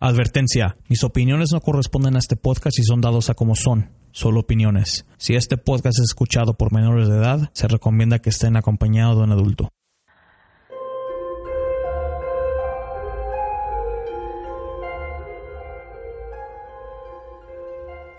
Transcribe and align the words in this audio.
Advertencia, 0.00 0.76
mis 0.88 1.02
opiniones 1.04 1.50
no 1.52 1.60
corresponden 1.60 2.16
a 2.16 2.18
este 2.18 2.36
podcast 2.36 2.78
y 2.78 2.82
son 2.82 3.00
dados 3.00 3.30
a 3.30 3.34
como 3.34 3.54
son, 3.54 3.90
solo 4.10 4.40
opiniones. 4.40 5.06
Si 5.16 5.34
este 5.34 5.56
podcast 5.56 5.98
es 5.98 6.10
escuchado 6.10 6.54
por 6.54 6.72
menores 6.72 7.08
de 7.08 7.16
edad, 7.16 7.50
se 7.54 7.68
recomienda 7.68 8.18
que 8.18 8.30
estén 8.30 8.56
acompañados 8.56 9.16
de 9.16 9.24
un 9.24 9.32
adulto. 9.32 9.70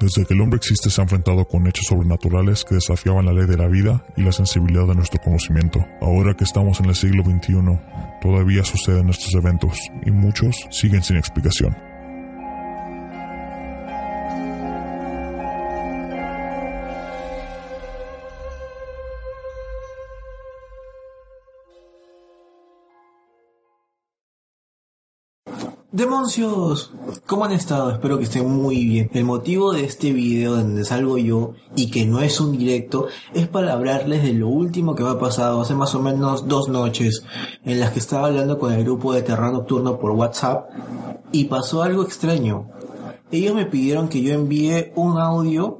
Desde 0.05 0.23
que 0.23 0.35
el 0.35 0.41
hombre 0.41 0.57
existe 0.57 0.91
se 0.91 1.01
ha 1.01 1.05
enfrentado 1.05 1.45
con 1.45 1.65
hechos 1.65 1.87
sobrenaturales 1.87 2.63
que 2.63 2.75
desafiaban 2.75 3.25
la 3.25 3.33
ley 3.33 3.47
de 3.47 3.57
la 3.57 3.65
vida 3.65 4.05
y 4.15 4.21
la 4.21 4.31
sensibilidad 4.31 4.85
de 4.85 4.93
nuestro 4.93 5.19
conocimiento. 5.19 5.83
Ahora 5.99 6.35
que 6.35 6.43
estamos 6.43 6.79
en 6.79 6.85
el 6.85 6.95
siglo 6.95 7.23
XXI, 7.23 7.55
todavía 8.21 8.63
suceden 8.63 9.09
estos 9.09 9.33
eventos 9.33 9.79
y 10.05 10.11
muchos 10.11 10.67
siguen 10.69 11.01
sin 11.01 11.17
explicación. 11.17 11.75
Demoncios, 25.95 26.91
¿cómo 27.25 27.45
han 27.45 27.53
estado? 27.53 27.89
Espero 27.89 28.17
que 28.17 28.25
estén 28.25 28.51
muy 28.51 28.83
bien. 28.83 29.09
El 29.13 29.23
motivo 29.23 29.71
de 29.71 29.85
este 29.85 30.11
video 30.11 30.57
donde 30.57 30.83
salgo 30.83 31.17
yo 31.17 31.53
y 31.73 31.89
que 31.89 32.05
no 32.05 32.19
es 32.19 32.41
un 32.41 32.57
directo 32.57 33.07
es 33.33 33.47
para 33.47 33.71
hablarles 33.71 34.21
de 34.21 34.33
lo 34.33 34.49
último 34.49 34.93
que 34.93 35.03
me 35.03 35.11
ha 35.11 35.19
pasado 35.19 35.61
hace 35.61 35.73
más 35.73 35.95
o 35.95 36.01
menos 36.01 36.49
dos 36.49 36.67
noches 36.67 37.23
en 37.63 37.79
las 37.79 37.91
que 37.91 37.99
estaba 37.99 38.27
hablando 38.27 38.59
con 38.59 38.73
el 38.73 38.83
grupo 38.83 39.13
de 39.13 39.21
Terra 39.21 39.53
Nocturno 39.53 39.97
por 39.97 40.11
WhatsApp 40.11 40.69
y 41.31 41.45
pasó 41.45 41.81
algo 41.81 42.03
extraño. 42.03 42.67
Ellos 43.31 43.55
me 43.55 43.65
pidieron 43.65 44.09
que 44.09 44.21
yo 44.21 44.33
envíe 44.33 44.91
un 44.95 45.17
audio 45.17 45.79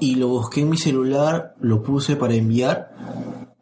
y 0.00 0.16
lo 0.16 0.26
busqué 0.26 0.62
en 0.62 0.70
mi 0.70 0.78
celular, 0.78 1.54
lo 1.60 1.80
puse 1.80 2.16
para 2.16 2.34
enviar 2.34 2.90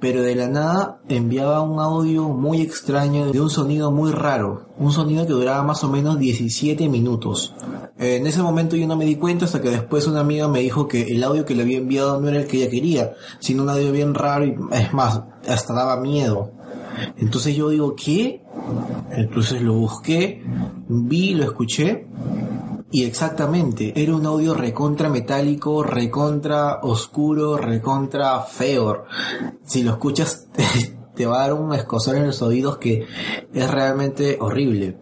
pero 0.03 0.21
de 0.21 0.35
la 0.35 0.49
nada 0.49 1.01
enviaba 1.09 1.63
un 1.63 1.79
audio 1.79 2.25
muy 2.29 2.61
extraño 2.61 3.31
de 3.31 3.41
un 3.41 3.49
sonido 3.49 3.93
muy 3.93 4.11
raro, 4.11 4.67
un 4.77 4.91
sonido 4.91 5.25
que 5.29 5.33
duraba 5.33 5.63
más 5.63 5.85
o 5.85 5.89
menos 5.89 6.19
17 6.19 6.89
minutos. 6.89 7.55
En 7.99 8.27
ese 8.27 8.43
momento 8.43 8.75
yo 8.75 8.89
no 8.89 8.97
me 8.97 9.05
di 9.05 9.15
cuenta 9.15 9.45
hasta 9.45 9.63
que 9.63 9.71
después 9.71 10.09
una 10.09 10.19
amiga 10.19 10.49
me 10.49 10.59
dijo 10.59 10.89
que 10.89 11.03
el 11.03 11.23
audio 11.23 11.45
que 11.45 11.55
le 11.55 11.63
había 11.63 11.79
enviado 11.79 12.21
no 12.21 12.29
era 12.29 12.41
el 12.41 12.49
que 12.49 12.57
ella 12.57 12.69
quería, 12.69 13.13
sino 13.39 13.63
un 13.63 13.71
audio 13.71 13.93
bien 13.93 14.13
raro 14.13 14.45
y 14.45 14.57
es 14.73 14.93
más, 14.93 15.23
hasta 15.47 15.73
daba 15.73 15.97
miedo. 16.01 16.51
Entonces 17.17 17.55
yo 17.55 17.69
digo, 17.69 17.95
¿qué? 17.95 18.43
Entonces 19.13 19.63
lo 19.63 19.75
busqué, 19.75 20.43
vi, 20.89 21.35
lo 21.35 21.45
escuché 21.45 22.09
y 22.93 23.05
exactamente, 23.05 23.95
era 23.97 24.15
un 24.15 24.27
audio 24.27 24.53
recontra 24.53 25.09
metálico, 25.09 25.83
recontra 25.83 26.81
oscuro, 26.83 27.57
recontra 27.57 28.41
feo. 28.43 29.05
Si 29.65 29.83
lo 29.83 29.93
escuchas 29.93 30.47
te 31.15 31.25
va 31.25 31.37
a 31.37 31.49
dar 31.49 31.55
un 31.55 31.73
escosor 31.73 32.17
en 32.17 32.27
los 32.27 32.43
oídos 32.43 32.77
que 32.77 33.07
es 33.53 33.71
realmente 33.71 34.37
horrible. 34.39 34.99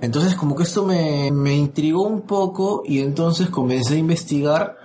Entonces 0.00 0.34
como 0.34 0.56
que 0.56 0.64
esto 0.64 0.84
me, 0.84 1.30
me 1.30 1.54
intrigó 1.54 2.02
un 2.02 2.22
poco 2.22 2.82
y 2.84 2.98
entonces 2.98 3.48
comencé 3.48 3.94
a 3.94 3.98
investigar 3.98 4.76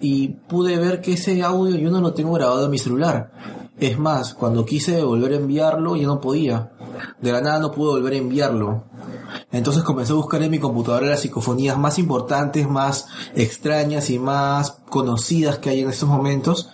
y 0.00 0.28
pude 0.28 0.78
ver 0.78 1.02
que 1.02 1.12
ese 1.12 1.42
audio 1.42 1.76
yo 1.76 1.90
no 1.90 2.00
lo 2.00 2.14
tengo 2.14 2.32
grabado 2.32 2.64
en 2.64 2.70
mi 2.70 2.78
celular. 2.78 3.32
Es 3.78 3.98
más, 3.98 4.32
cuando 4.32 4.64
quise 4.64 5.02
volver 5.02 5.32
a 5.34 5.36
enviarlo 5.36 5.94
ya 5.94 6.06
no 6.06 6.22
podía. 6.22 6.72
De 7.20 7.32
la 7.32 7.42
nada 7.42 7.58
no 7.58 7.70
pude 7.70 7.90
volver 7.90 8.14
a 8.14 8.16
enviarlo. 8.16 8.84
Entonces 9.52 9.82
comencé 9.82 10.12
a 10.12 10.16
buscar 10.16 10.42
en 10.42 10.50
mi 10.50 10.58
computadora 10.58 11.06
las 11.06 11.20
psicofonías 11.20 11.78
más 11.78 11.98
importantes, 11.98 12.68
más 12.68 13.06
extrañas 13.34 14.10
y 14.10 14.18
más 14.18 14.82
conocidas 14.88 15.58
que 15.58 15.70
hay 15.70 15.80
en 15.80 15.90
estos 15.90 16.08
momentos, 16.08 16.70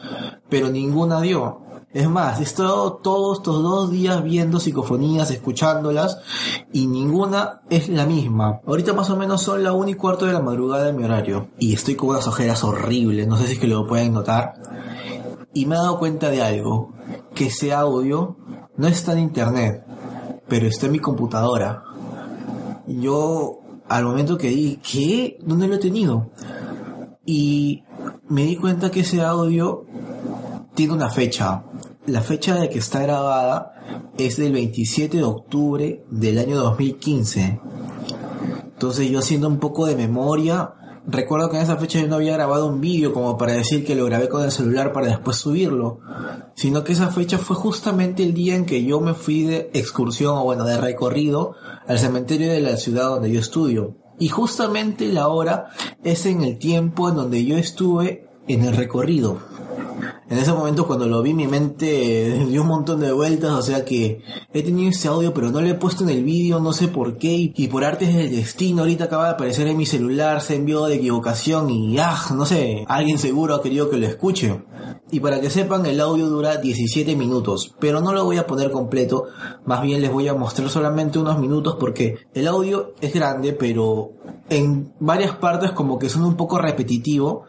pero 0.49 0.69
ninguna 0.69 1.21
dio. 1.21 1.61
Es 1.93 2.09
más, 2.09 2.39
he 2.39 2.45
estado 2.45 2.93
todos 3.03 3.39
estos 3.39 3.65
dos 3.65 3.91
días 3.91 4.23
viendo 4.23 4.61
psicofonías, 4.61 5.33
escuchándolas, 5.33 6.19
y 6.73 6.87
ninguna 6.87 7.63
es 7.69 7.89
la 7.89 8.07
misma. 8.07 8.61
Ahorita 8.65 8.93
más 8.93 9.11
o 9.11 9.17
menos 9.17 9.43
son 9.43 9.65
la 9.65 9.73
1 9.73 9.89
y 9.89 9.95
cuarto 9.95 10.27
de 10.27 10.33
la 10.33 10.41
madrugada 10.41 10.85
de 10.85 10.93
mi 10.93 11.03
horario, 11.03 11.49
y 11.59 11.75
estoy 11.75 11.97
con 11.97 12.11
unas 12.11 12.29
ojeras 12.29 12.63
horribles, 12.63 13.27
no 13.27 13.37
sé 13.37 13.47
si 13.47 13.53
es 13.55 13.59
que 13.59 13.67
lo 13.67 13.89
pueden 13.89 14.13
notar. 14.13 14.55
Y 15.53 15.67
me 15.67 15.75
he 15.75 15.79
dado 15.79 15.99
cuenta 15.99 16.31
de 16.31 16.43
algo, 16.43 16.93
que 17.35 17.47
ese 17.47 17.73
audio 17.73 18.37
no 18.77 18.87
está 18.87 19.13
en 19.13 19.19
internet, 19.19 19.85
pero 20.47 20.69
está 20.69 20.87
en 20.87 20.93
mi 20.93 21.01
computadora 21.01 21.83
yo 22.99 23.61
al 23.89 24.05
momento 24.05 24.39
que 24.39 24.49
di, 24.49 24.77
¿qué? 24.77 25.39
¿Dónde 25.43 25.69
lo 25.69 25.75
he 25.75 25.79
tenido? 25.79 26.31
Y 27.25 27.85
me 28.29 28.45
di 28.45 28.57
cuenta 28.57 28.91
que 28.91 29.01
ese 29.01 29.23
audio 29.23 29.85
tiene 30.75 30.93
una 30.93 31.11
fecha. 31.11 31.65
La 32.07 32.23
fecha 32.23 32.57
de 32.57 32.71
que 32.71 32.79
está 32.79 33.03
grabada 33.03 33.75
es 34.17 34.37
del 34.37 34.53
27 34.53 35.19
de 35.19 35.25
octubre 35.25 36.05
del 36.11 36.39
año 36.39 36.59
2015. 36.59 37.61
Entonces 38.65 39.11
yo 39.11 39.19
haciendo 39.19 39.49
un 39.49 39.59
poco 39.59 39.87
de 39.87 39.97
memoria, 39.97 40.75
Recuerdo 41.11 41.51
que 41.51 41.57
en 41.57 41.65
esa 41.65 41.77
fecha 41.77 42.01
yo 42.01 42.07
no 42.07 42.17
había 42.17 42.35
grabado 42.35 42.67
un 42.67 42.81
vídeo 42.81 43.13
como 43.13 43.37
para 43.37 43.55
decir 43.55 43.85
que 43.85 43.97
lo 43.97 44.05
grabé 44.05 44.29
con 44.29 44.45
el 44.45 44.53
celular 44.53 44.93
para 44.93 45.09
después 45.09 45.39
subirlo, 45.39 45.99
sino 46.55 46.85
que 46.85 46.93
esa 46.93 47.09
fecha 47.09 47.39
fue 47.39 47.57
justamente 47.57 48.23
el 48.23 48.33
día 48.33 48.55
en 48.55 48.65
que 48.65 48.85
yo 48.85 49.01
me 49.01 49.15
fui 49.15 49.43
de 49.43 49.71
excursión 49.75 50.39
o 50.39 50.45
bueno, 50.45 50.65
de 50.65 50.81
recorrido 50.81 51.55
al 51.89 51.99
cementerio 51.99 52.53
de 52.53 52.61
la 52.61 52.77
ciudad 52.77 53.09
donde 53.09 53.33
yo 53.33 53.41
estudio. 53.41 53.97
Y 54.21 54.29
justamente 54.29 55.09
la 55.09 55.27
hora 55.27 55.71
es 56.05 56.27
en 56.27 56.43
el 56.43 56.59
tiempo 56.59 57.09
en 57.09 57.17
donde 57.17 57.45
yo 57.45 57.57
estuve 57.57 58.29
en 58.47 58.63
el 58.65 58.77
recorrido 58.77 59.39
en 60.31 60.39
ese 60.39 60.53
momento 60.53 60.87
cuando 60.87 61.09
lo 61.09 61.23
vi 61.23 61.35
mi 61.35 61.49
mente 61.49 62.45
dio 62.49 62.63
un 62.63 62.69
montón 62.69 63.01
de 63.01 63.13
vueltas, 63.13 63.51
o 63.51 63.63
sea 63.63 63.85
que 63.85 64.23
he 64.53 64.63
tenido 64.63 64.91
ese 64.91 65.09
audio 65.09 65.35
pero 65.35 65.51
no 65.51 65.61
lo 65.61 65.69
he 65.69 65.75
puesto 65.75 66.05
en 66.05 66.11
el 66.11 66.25
vídeo, 66.25 66.61
no 66.61 66.73
sé 66.73 66.89
por 66.89 67.19
qué, 67.19 67.53
y 67.55 67.69
por 67.69 67.85
artes 67.85 68.15
del 68.15 68.31
destino 68.31 68.83
ahorita 68.83 69.05
acaba 69.05 69.25
de 69.25 69.31
aparecer 69.33 69.67
en 69.67 69.77
mi 69.77 69.87
celular, 69.87 70.41
se 70.41 70.55
envió 70.55 70.87
de 70.87 70.95
equivocación 70.95 71.69
y 71.69 71.99
ah, 71.99 72.17
no 72.35 72.47
sé, 72.47 72.85
alguien 72.87 73.19
seguro 73.19 73.57
ha 73.57 73.63
querido 73.63 73.91
que 73.91 73.97
lo 73.97 74.07
escuche. 74.07 74.63
Y 75.13 75.21
para 75.21 75.41
que 75.41 75.51
sepan, 75.51 75.87
el 75.87 76.01
audio 76.01 76.29
dura 76.29 76.57
17 76.57 77.17
minutos, 77.17 77.75
pero 77.81 78.01
no 78.01 78.13
lo 78.13 78.25
voy 78.25 78.39
a 78.39 78.47
poner 78.47 78.71
completo, 78.71 79.25
más 79.65 79.83
bien 79.83 80.01
les 80.01 80.13
voy 80.13 80.29
a 80.29 80.35
mostrar 80.35 80.71
solamente 80.71 81.19
unos 81.19 81.39
minutos 81.39 81.77
porque 81.81 82.19
el 82.33 82.47
audio 82.47 82.95
es 83.01 83.13
grande, 83.13 83.53
pero 83.53 84.13
en 84.49 84.93
varias 85.01 85.37
partes 85.37 85.73
como 85.73 85.99
que 85.99 86.09
son 86.09 86.25
un 86.25 86.37
poco 86.37 86.59
repetitivo 86.59 87.45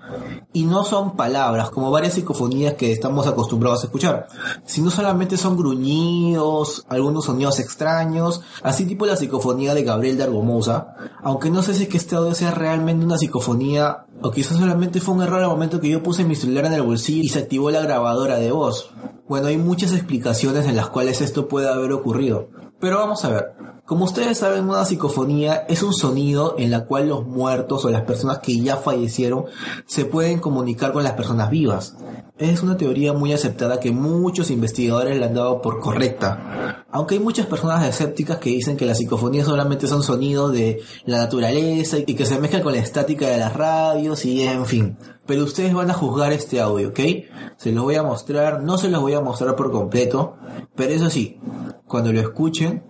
y 0.54 0.64
no 0.64 0.84
son 0.86 1.16
palabras, 1.16 1.70
como 1.70 1.92
varias 1.92 2.14
psicofonías 2.14 2.74
que 2.76 2.92
estamos 2.92 3.28
acostumbrados 3.28 3.84
a 3.84 3.86
escuchar, 3.86 4.28
sino 4.66 4.90
solamente 4.90 5.38
son 5.38 5.56
gruñidos, 5.56 6.86
algunos 6.90 7.26
sonidos 7.26 7.60
extraños, 7.60 8.42
así 8.64 8.86
tipo 8.86 9.06
la 9.06 9.18
psicofonía 9.18 9.74
de 9.74 9.84
Gabriel 9.84 10.18
de 10.18 10.24
Argomosa, 10.24 10.96
aunque 11.24 11.50
no 11.50 11.62
sé 11.62 11.74
si 11.74 11.84
es 11.84 11.90
que 11.90 11.98
este 11.98 12.16
audio 12.16 12.34
sea 12.34 12.52
realmente 12.52 13.06
una 13.06 13.18
psicofonía 13.18 14.06
o 14.22 14.32
quizás 14.32 14.58
solamente 14.58 15.02
fue 15.02 15.16
un 15.16 15.24
error 15.24 15.42
al 15.42 15.50
momento 15.50 15.80
que 15.80 15.90
yo 15.90 16.04
puse 16.04 16.24
mi 16.24 16.36
celular 16.36 16.66
en 16.66 16.74
el 16.74 16.84
bolsillo 16.84 17.24
y 17.24 17.30
se 17.30 17.44
activó 17.52 17.70
la 17.70 17.82
grabadora 17.82 18.38
de 18.38 18.50
voz. 18.50 18.92
Bueno, 19.28 19.48
hay 19.48 19.58
muchas 19.58 19.92
explicaciones 19.92 20.68
en 20.68 20.78
las 20.78 20.88
cuales 20.88 21.20
esto 21.20 21.50
puede 21.50 21.68
haber 21.68 21.92
ocurrido. 21.92 22.48
Pero 22.80 23.00
vamos 23.00 23.26
a 23.26 23.30
ver. 23.30 23.52
Como 23.86 24.06
ustedes 24.06 24.38
saben, 24.38 24.70
una 24.70 24.86
psicofonía 24.86 25.66
es 25.68 25.84
un 25.84 25.92
sonido 25.92 26.56
en 26.58 26.72
la 26.72 26.86
cual 26.86 27.10
los 27.10 27.28
muertos 27.28 27.84
o 27.84 27.90
las 27.90 28.04
personas 28.04 28.40
que 28.40 28.58
ya 28.62 28.78
fallecieron 28.78 29.48
se 29.86 30.06
pueden 30.06 30.40
comunicar 30.40 30.94
con 30.94 31.04
las 31.04 31.12
personas 31.12 31.50
vivas. 31.50 31.98
Es 32.42 32.64
una 32.64 32.76
teoría 32.76 33.14
muy 33.14 33.34
aceptada 33.34 33.80
que 33.80 33.92
muchos 33.92 34.50
investigadores 34.50 35.16
le 35.16 35.26
han 35.26 35.36
dado 35.36 35.62
por 35.62 35.80
correcta. 35.80 36.84
Aunque 36.90 37.14
hay 37.14 37.22
muchas 37.22 37.46
personas 37.46 37.88
escépticas 37.88 38.40
que 38.40 38.50
dicen 38.50 38.78
que 38.78 38.88
las 38.88 38.98
psicofonías 38.98 39.46
solamente 39.46 39.86
son 39.86 40.02
sonidos 40.02 40.52
de 40.52 40.82
la 41.06 41.20
naturaleza 41.20 42.00
y 42.00 42.16
que 42.16 42.26
se 42.26 42.40
mezclan 42.40 42.64
con 42.64 42.74
la 42.74 42.80
estática 42.80 43.28
de 43.28 43.38
las 43.38 43.54
radios 43.54 44.26
y 44.26 44.42
en 44.42 44.66
fin. 44.66 44.98
Pero 45.28 45.44
ustedes 45.44 45.72
van 45.76 45.92
a 45.92 45.94
juzgar 45.94 46.34
este 46.34 46.60
audio, 46.60 46.90
¿ok? 46.90 47.00
Se 47.58 47.72
los 47.72 47.84
voy 47.84 47.94
a 47.94 48.02
mostrar, 48.02 48.64
no 48.64 48.80
se 48.80 48.90
los 48.90 49.02
voy 49.02 49.14
a 49.14 49.22
mostrar 49.22 49.56
por 49.56 49.72
completo, 49.72 50.36
pero 50.76 50.94
eso 50.94 51.12
sí, 51.12 51.40
cuando 51.86 52.12
lo 52.12 52.22
escuchen, 52.22 52.84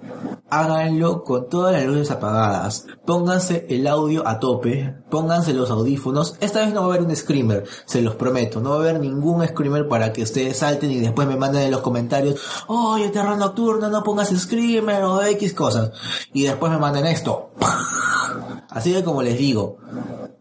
háganlo 0.52 1.24
con 1.24 1.50
todas 1.50 1.74
las 1.74 1.86
luces 1.86 2.12
apagadas. 2.12 2.86
Pónganse 3.06 3.66
el 3.70 3.88
audio 3.88 4.28
a 4.28 4.40
tope, 4.40 4.96
pónganse 5.10 5.54
los 5.54 5.72
audífonos. 5.72 6.36
Esta 6.40 6.60
vez 6.60 6.74
no 6.74 6.82
va 6.82 6.88
a 6.88 6.90
haber 6.96 7.08
un 7.08 7.16
screamer, 7.16 7.64
se 7.86 8.02
los 8.02 8.16
prometo. 8.16 8.62
No 8.62 8.72
va 8.72 8.76
a 8.76 8.80
haber 8.80 9.00
ningún 9.00 9.41
screamer 9.48 9.88
para 9.88 10.14
que 10.14 10.24
ustedes 10.24 10.58
salten 10.58 10.92
y 10.92 11.00
después 11.00 11.28
me 11.28 11.36
manden 11.36 11.64
en 11.64 11.72
los 11.72 11.82
comentarios, 11.82 12.40
oye, 12.68 13.10
terror 13.10 13.38
nocturno, 13.38 13.90
no 13.90 14.04
pongas 14.04 14.30
screamer 14.30 15.04
o 15.04 15.22
X 15.24 15.54
cosas. 15.54 15.92
Y 16.34 16.44
después 16.44 16.72
me 16.72 16.78
manden 16.78 17.06
esto. 17.06 17.52
Así 18.70 18.94
que 18.94 19.04
como 19.04 19.22
les 19.22 19.38
digo, 19.38 19.78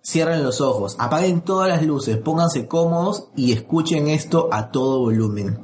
cierren 0.02 0.42
los 0.42 0.60
ojos, 0.60 0.96
apaguen 0.98 1.42
todas 1.42 1.68
las 1.68 1.82
luces, 1.82 2.16
pónganse 2.16 2.66
cómodos 2.66 3.28
y 3.36 3.52
escuchen 3.52 4.08
esto 4.08 4.48
a 4.52 4.70
todo 4.70 5.00
volumen. 5.00 5.58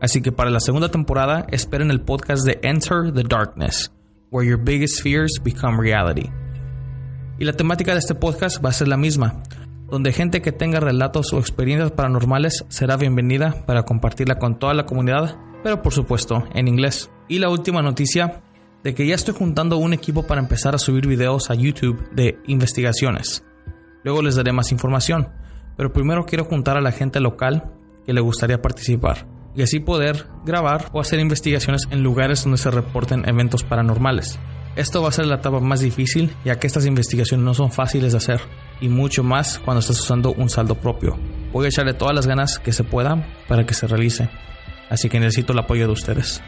Así 0.00 0.22
que 0.22 0.32
para 0.32 0.50
la 0.50 0.60
segunda 0.60 0.90
temporada 0.90 1.46
esperen 1.50 1.90
el 1.90 2.00
podcast 2.00 2.46
de 2.46 2.60
Enter 2.62 3.12
the 3.12 3.24
Darkness, 3.24 3.92
where 4.30 4.48
your 4.48 4.58
biggest 4.58 5.02
fears 5.02 5.40
become 5.42 5.80
reality. 5.80 6.30
Y 7.38 7.44
la 7.44 7.52
temática 7.52 7.92
de 7.92 7.98
este 7.98 8.14
podcast 8.14 8.64
va 8.64 8.70
a 8.70 8.72
ser 8.72 8.88
la 8.88 8.96
misma, 8.96 9.42
donde 9.90 10.12
gente 10.12 10.40
que 10.40 10.52
tenga 10.52 10.78
relatos 10.78 11.32
o 11.32 11.38
experiencias 11.38 11.90
paranormales 11.90 12.64
será 12.68 12.96
bienvenida 12.96 13.64
para 13.66 13.84
compartirla 13.84 14.38
con 14.38 14.58
toda 14.58 14.74
la 14.74 14.86
comunidad, 14.86 15.36
pero 15.64 15.82
por 15.82 15.92
supuesto 15.92 16.44
en 16.54 16.68
inglés. 16.68 17.10
Y 17.28 17.40
la 17.40 17.50
última 17.50 17.82
noticia 17.82 18.42
de 18.84 18.94
que 18.94 19.06
ya 19.06 19.16
estoy 19.16 19.34
juntando 19.34 19.78
un 19.78 19.92
equipo 19.92 20.28
para 20.28 20.40
empezar 20.40 20.76
a 20.76 20.78
subir 20.78 21.08
videos 21.08 21.50
a 21.50 21.54
YouTube 21.54 22.08
de 22.12 22.38
investigaciones. 22.46 23.44
Luego 24.04 24.22
les 24.22 24.36
daré 24.36 24.52
más 24.52 24.70
información, 24.70 25.30
pero 25.76 25.92
primero 25.92 26.24
quiero 26.24 26.44
juntar 26.44 26.76
a 26.76 26.80
la 26.80 26.92
gente 26.92 27.18
local 27.18 27.72
que 28.06 28.12
le 28.12 28.20
gustaría 28.20 28.62
participar 28.62 29.37
y 29.54 29.62
así 29.62 29.80
poder 29.80 30.26
grabar 30.44 30.88
o 30.92 31.00
hacer 31.00 31.20
investigaciones 31.20 31.82
en 31.90 32.02
lugares 32.02 32.44
donde 32.44 32.58
se 32.58 32.70
reporten 32.70 33.28
eventos 33.28 33.64
paranormales. 33.64 34.38
Esto 34.76 35.02
va 35.02 35.08
a 35.08 35.12
ser 35.12 35.26
la 35.26 35.36
etapa 35.36 35.58
más 35.58 35.80
difícil 35.80 36.32
ya 36.44 36.58
que 36.58 36.68
estas 36.68 36.86
investigaciones 36.86 37.44
no 37.44 37.54
son 37.54 37.72
fáciles 37.72 38.12
de 38.12 38.18
hacer 38.18 38.40
y 38.80 38.88
mucho 38.88 39.24
más 39.24 39.58
cuando 39.58 39.80
estás 39.80 39.98
usando 39.98 40.32
un 40.32 40.48
saldo 40.48 40.76
propio. 40.76 41.18
Voy 41.52 41.66
a 41.66 41.68
echarle 41.68 41.94
todas 41.94 42.14
las 42.14 42.26
ganas 42.26 42.58
que 42.60 42.72
se 42.72 42.84
puedan 42.84 43.26
para 43.48 43.66
que 43.66 43.74
se 43.74 43.88
realice, 43.88 44.30
así 44.88 45.08
que 45.08 45.18
necesito 45.18 45.52
el 45.52 45.58
apoyo 45.58 45.86
de 45.86 45.92
ustedes. 45.92 46.42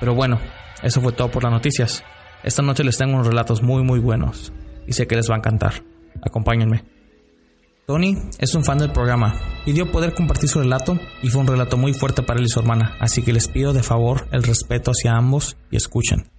Pero 0.00 0.14
bueno, 0.14 0.40
eso 0.82 1.00
fue 1.00 1.12
todo 1.12 1.30
por 1.30 1.44
las 1.44 1.52
noticias. 1.52 2.02
Esta 2.42 2.62
noche 2.62 2.82
les 2.82 2.98
tengo 2.98 3.14
unos 3.14 3.28
relatos 3.28 3.62
muy 3.62 3.84
muy 3.84 4.00
buenos 4.00 4.52
y 4.86 4.92
sé 4.92 5.06
que 5.06 5.14
les 5.14 5.30
va 5.30 5.34
a 5.34 5.38
encantar. 5.38 5.84
Acompáñenme. 6.22 6.95
Tony 7.86 8.18
es 8.40 8.52
un 8.56 8.64
fan 8.64 8.78
del 8.78 8.90
programa, 8.90 9.32
pidió 9.64 9.92
poder 9.92 10.12
compartir 10.12 10.48
su 10.48 10.58
relato 10.58 10.98
y 11.22 11.28
fue 11.28 11.42
un 11.42 11.46
relato 11.46 11.76
muy 11.76 11.94
fuerte 11.94 12.24
para 12.24 12.40
él 12.40 12.46
y 12.46 12.48
su 12.48 12.58
hermana, 12.58 12.96
así 12.98 13.22
que 13.22 13.32
les 13.32 13.46
pido 13.46 13.72
de 13.72 13.84
favor 13.84 14.26
el 14.32 14.42
respeto 14.42 14.90
hacia 14.90 15.16
ambos 15.16 15.56
y 15.70 15.76
escuchen. 15.76 16.35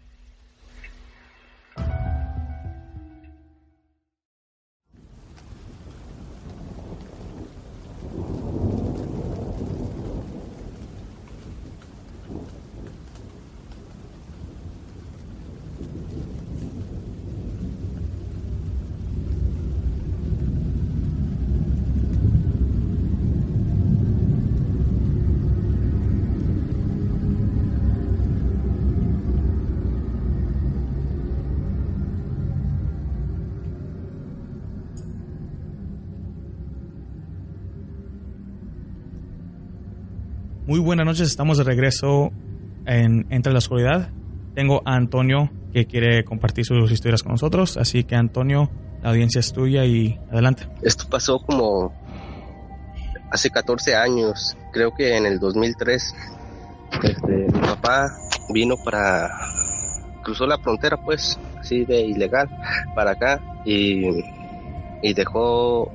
Muy 40.68 40.80
buenas 40.80 41.06
noches, 41.06 41.30
estamos 41.30 41.58
de 41.58 41.64
regreso 41.64 42.30
en 42.86 43.26
Entre 43.30 43.54
la 43.54 43.60
Oscuridad. 43.60 44.10
Tengo 44.54 44.82
a 44.84 44.96
Antonio 44.96 45.50
que 45.72 45.86
quiere 45.86 46.26
compartir 46.26 46.66
sus 46.66 46.92
historias 46.92 47.24
con 47.24 47.32
nosotros, 47.32 47.78
así 47.78 48.04
que 48.04 48.16
Antonio, 48.16 48.70
la 49.02 49.12
audiencia 49.12 49.40
es 49.40 49.54
tuya 49.54 49.86
y 49.86 50.20
adelante. 50.30 50.68
Esto 50.82 51.06
pasó 51.10 51.40
como 51.40 51.94
hace 53.32 53.50
14 53.50 53.96
años, 53.96 54.58
creo 54.74 54.94
que 54.94 55.16
en 55.16 55.26
el 55.26 55.40
2003. 55.40 56.14
Este, 57.02 57.32
mi 57.32 57.60
papá 57.62 58.10
vino 58.50 58.76
para 58.84 59.30
cruzó 60.22 60.46
la 60.46 60.58
frontera 60.58 60.98
pues 60.98 61.40
así 61.58 61.86
de 61.86 62.02
ilegal 62.02 62.50
para 62.94 63.12
acá 63.12 63.42
y, 63.64 64.06
y 65.02 65.14
dejó 65.14 65.90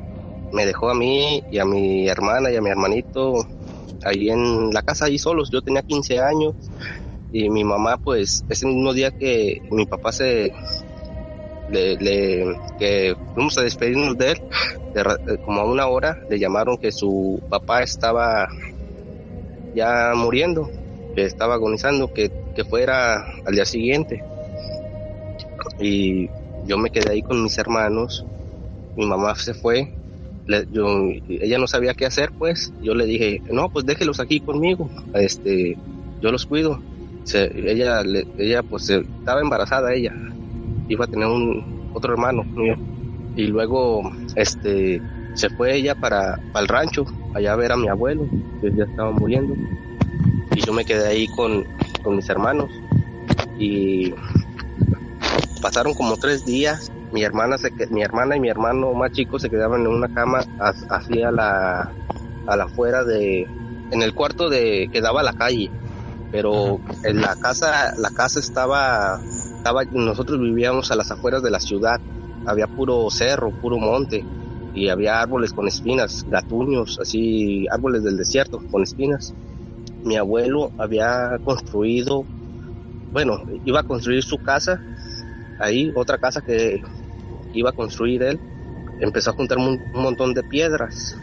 me 0.50 0.64
dejó 0.64 0.88
a 0.88 0.95
mí 0.95 1.43
y 1.50 1.59
a 1.59 1.67
mi 1.67 2.09
hermana 2.09 2.50
y 2.50 2.57
a 2.57 2.62
mi 2.62 2.71
hermanito 2.71 3.47
ahí 4.04 4.30
en 4.30 4.71
la 4.73 4.82
casa, 4.82 5.06
ahí 5.06 5.18
solos. 5.18 5.50
Yo 5.50 5.62
tenía 5.62 5.82
15 5.82 6.21
años 6.21 6.54
y 7.32 7.49
mi 7.49 7.64
mamá, 7.64 7.97
pues, 7.97 8.44
ese 8.49 8.66
mismo 8.66 8.92
día 8.92 9.11
que 9.11 9.62
mi 9.71 9.87
papá 9.87 10.12
se. 10.12 10.52
Le, 11.68 11.97
que 12.78 13.16
fuimos 13.32 13.56
a 13.56 13.62
despedirnos 13.62 14.18
de 14.18 14.32
él, 14.32 14.42
como 15.42 15.62
a 15.62 15.64
una 15.64 15.87
hora, 15.87 16.18
le 16.28 16.38
llamaron 16.38 16.76
que 16.76 16.92
su 16.92 17.40
papá 17.49 17.82
estaba 17.82 18.47
ya 19.75 20.12
muriendo, 20.14 20.71
que 21.14 21.25
estaba 21.25 21.54
agonizando, 21.54 22.12
que, 22.12 22.30
que 22.54 22.64
fuera 22.64 23.25
al 23.47 23.54
día 23.54 23.64
siguiente. 23.64 24.23
Y 25.80 26.28
yo 26.66 26.76
me 26.76 26.90
quedé 26.90 27.12
ahí 27.12 27.23
con 27.23 27.42
mis 27.42 27.56
hermanos, 27.56 28.26
mi 28.94 29.06
mamá 29.06 29.35
se 29.37 29.54
fue 29.54 30.01
ella 30.46 31.58
no 31.58 31.66
sabía 31.66 31.94
qué 31.94 32.06
hacer, 32.06 32.32
pues 32.32 32.72
yo 32.82 32.94
le 32.94 33.06
dije, 33.06 33.42
no, 33.50 33.68
pues 33.68 33.87
déjelos 33.87 34.20
aquí 34.20 34.40
conmigo, 34.40 34.90
este, 35.14 35.76
yo 36.20 36.32
los 36.32 36.46
cuido. 36.46 36.80
ella, 37.34 38.02
ella, 38.38 38.62
pues 38.62 38.90
estaba 38.90 39.40
embarazada, 39.40 39.94
ella 39.94 40.12
iba 40.88 41.04
a 41.04 41.08
tener 41.08 41.26
un 41.26 41.90
otro 41.94 42.12
hermano 42.12 42.44
mío. 42.44 42.76
Y 43.37 43.46
luego, 43.46 44.11
este, 44.37 45.00
se 45.34 45.49
fue 45.50 45.76
ella 45.76 45.94
para, 45.94 46.38
para 46.52 46.62
el 46.62 46.68
rancho, 46.68 47.06
allá 47.34 47.52
a 47.52 47.56
ver 47.56 47.72
a 47.72 47.76
mi 47.76 47.88
abuelo, 47.88 48.28
que 48.61 48.72
ya 48.72 48.84
estaba 48.84 49.11
muriendo, 49.11 49.54
y 50.54 50.61
yo 50.61 50.72
me 50.72 50.84
quedé 50.84 51.06
ahí 51.06 51.28
con, 51.28 51.64
con 52.02 52.16
mis 52.16 52.28
hermanos. 52.28 52.70
Y 53.58 54.12
pasaron 55.62 55.94
como 55.94 56.16
tres 56.16 56.44
días 56.44 56.90
mi 57.12 57.23
hermana 57.23 57.59
se 57.59 57.71
mi 57.90 58.02
hermana 58.02 58.37
y 58.37 58.40
mi 58.40 58.49
hermano 58.49 58.92
más 58.95 59.12
chico 59.12 59.38
se 59.38 59.50
quedaban 59.50 59.83
en 59.83 59.88
una 59.88 60.09
cama 60.09 60.40
hacia 60.59 61.31
la 61.31 61.92
a 62.47 62.57
la 62.57 62.64
afuera 62.64 63.04
de 63.04 63.47
en 63.90 64.02
el 64.02 64.14
cuarto 64.14 64.49
de 64.49 64.88
que 64.90 65.00
daba 65.00 65.21
a 65.21 65.25
la 65.25 65.35
calle. 65.35 65.71
Pero 66.31 66.81
en 67.04 67.21
la 67.21 67.37
casa 67.37 67.92
la 67.99 68.11
casa 68.11 68.40
estaba 68.40 69.21
estaba 69.59 69.85
nosotros 69.85 70.40
vivíamos 70.40 70.90
a 70.90 70.97
las 70.97 71.11
afueras 71.11 71.42
de 71.42 71.50
la 71.50 71.61
ciudad. 71.61 72.00
Había 72.47 72.66
puro 72.66 73.11
cerro 73.11 73.50
puro 73.50 73.78
monte 73.78 74.25
y 74.75 74.88
había 74.88 75.21
árboles 75.21 75.52
con 75.52 75.69
espinas 75.69 76.25
gatuños 76.28 76.99
así 76.99 77.66
árboles 77.71 78.02
del 78.02 78.16
desierto 78.16 78.62
con 78.71 78.83
espinas. 78.83 79.35
Mi 80.02 80.16
abuelo 80.16 80.73
había 80.78 81.38
construido 81.45 82.25
bueno 83.12 83.42
iba 83.66 83.81
a 83.81 83.83
construir 83.83 84.23
su 84.23 84.38
casa 84.38 84.81
ahí 85.59 85.92
otra 85.95 86.16
casa 86.16 86.40
que 86.40 86.83
que 86.83 87.01
iba 87.52 87.71
a 87.71 87.75
construir 87.75 88.23
él, 88.23 88.40
empezó 89.00 89.30
a 89.30 89.35
juntar 89.35 89.59
un, 89.59 89.82
montón 89.92 90.35
de 90.35 90.42
piedras 90.42 91.16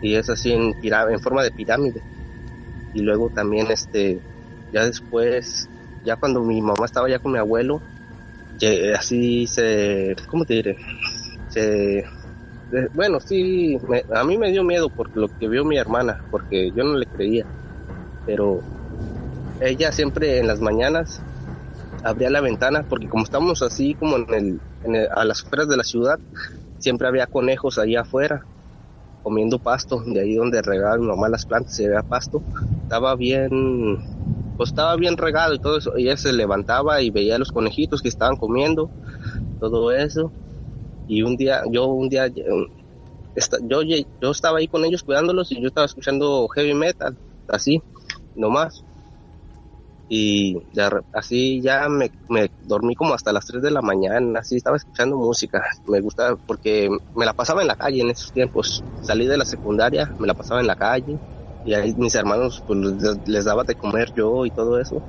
y 0.00 0.14
es 0.14 0.30
así 0.30 0.52
en, 0.52 0.74
forma 1.20 1.42
de 1.42 1.50
pirámide. 1.50 2.02
Y 2.94 3.02
luego 3.02 3.28
también 3.28 3.70
este, 3.70 4.20
ya 4.72 4.84
después, 4.84 5.68
ya 6.04 6.16
cuando 6.16 6.42
mi 6.42 6.60
mamá 6.60 6.84
estaba 6.84 7.08
ya 7.08 7.18
con 7.18 7.32
mi 7.32 7.38
abuelo, 7.38 7.80
así 8.96 9.46
se, 9.46 10.16
¿cómo 10.28 10.44
te 10.44 10.54
diré? 10.54 10.76
Se, 11.48 12.04
bueno, 12.94 13.20
sí, 13.20 13.78
a 14.14 14.24
mí 14.24 14.38
me 14.38 14.50
dio 14.52 14.64
miedo 14.64 14.88
por 14.88 15.14
lo 15.16 15.28
que 15.38 15.48
vio 15.48 15.64
mi 15.64 15.76
hermana, 15.76 16.24
porque 16.30 16.70
yo 16.74 16.84
no 16.84 16.96
le 16.96 17.06
creía, 17.06 17.46
pero 18.26 18.60
ella 19.60 19.92
siempre 19.92 20.38
en 20.38 20.46
las 20.46 20.60
mañanas 20.60 21.20
abría 22.04 22.30
la 22.30 22.40
ventana, 22.40 22.84
porque 22.88 23.08
como 23.08 23.24
estamos 23.24 23.62
así 23.62 23.94
como 23.94 24.16
en 24.16 24.34
el, 24.34 24.60
a 25.12 25.24
las 25.24 25.42
afueras 25.42 25.68
de 25.68 25.76
la 25.76 25.84
ciudad, 25.84 26.20
siempre 26.78 27.08
había 27.08 27.26
conejos 27.26 27.78
ahí 27.78 27.96
afuera 27.96 28.46
comiendo 29.22 29.58
pasto, 29.58 30.02
de 30.06 30.20
ahí 30.20 30.34
donde 30.34 30.62
regaba 30.62 30.96
mi 30.96 31.06
mamá 31.06 31.28
las 31.28 31.44
plantas, 31.46 31.74
se 31.74 31.88
veía 31.88 32.02
pasto, 32.02 32.42
estaba 32.82 33.14
bien, 33.16 33.98
pues 34.56 34.70
estaba 34.70 34.96
bien 34.96 35.16
regado 35.16 35.54
y 35.54 35.58
todo 35.58 35.78
eso, 35.78 35.94
ella 35.96 36.16
se 36.16 36.32
levantaba 36.32 37.02
y 37.02 37.10
veía 37.10 37.38
los 37.38 37.52
conejitos 37.52 38.02
que 38.02 38.08
estaban 38.08 38.36
comiendo, 38.36 38.90
todo 39.58 39.92
eso, 39.92 40.32
y 41.06 41.22
un 41.22 41.36
día, 41.36 41.62
yo 41.70 41.86
un 41.86 42.08
día, 42.08 42.28
yo, 42.28 43.82
yo 43.82 44.30
estaba 44.30 44.58
ahí 44.58 44.68
con 44.68 44.84
ellos 44.84 45.02
cuidándolos 45.02 45.52
y 45.52 45.60
yo 45.60 45.68
estaba 45.68 45.86
escuchando 45.86 46.48
heavy 46.48 46.74
metal, 46.74 47.18
así, 47.46 47.82
nomás, 48.34 48.84
y 50.12 50.56
así 51.12 51.62
ya 51.62 51.88
me, 51.88 52.10
dormí 52.62 52.96
como 52.96 53.14
hasta 53.14 53.32
las 53.32 53.46
3 53.46 53.62
de 53.62 53.70
la 53.70 53.80
mañana, 53.80 54.40
así 54.40 54.56
estaba 54.56 54.76
escuchando 54.76 55.16
música, 55.16 55.64
me 55.86 56.00
gustaba 56.00 56.36
porque 56.46 56.88
me 57.14 57.24
la 57.24 57.32
pasaba 57.32 57.60
en 57.60 57.68
la 57.68 57.76
calle 57.76 58.00
en 58.00 58.10
esos 58.10 58.32
tiempos, 58.32 58.82
salí 59.00 59.26
de 59.28 59.38
la 59.38 59.44
secundaria, 59.44 60.12
me 60.18 60.26
la 60.26 60.34
pasaba 60.34 60.60
en 60.60 60.66
la 60.66 60.74
calle 60.74 61.20
y 61.62 61.74
ahí 61.74 61.94
mis 61.96 62.16
hermanos 62.16 62.60
pues 62.66 62.80
les, 63.24 63.44
daba 63.44 63.62
de 63.62 63.76
comer 63.76 64.10
yo 64.12 64.44
y 64.46 64.50
todo 64.50 64.80
eso 64.80 65.00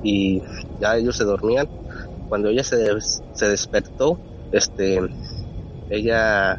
y 0.00 0.40
ya 0.80 0.96
ellos 0.96 1.14
se 1.14 1.24
dormían, 1.24 1.68
cuando 2.26 2.48
ella 2.48 2.64
se, 2.64 2.86
se 3.32 3.48
despertó, 3.50 4.18
este, 4.50 4.98
ella 5.90 6.58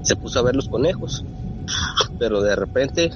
se 0.00 0.14
puso 0.14 0.38
a 0.38 0.42
ver 0.42 0.54
los 0.54 0.68
conejos, 0.68 1.24
pero 2.20 2.40
de 2.40 2.54
repente 2.54 3.10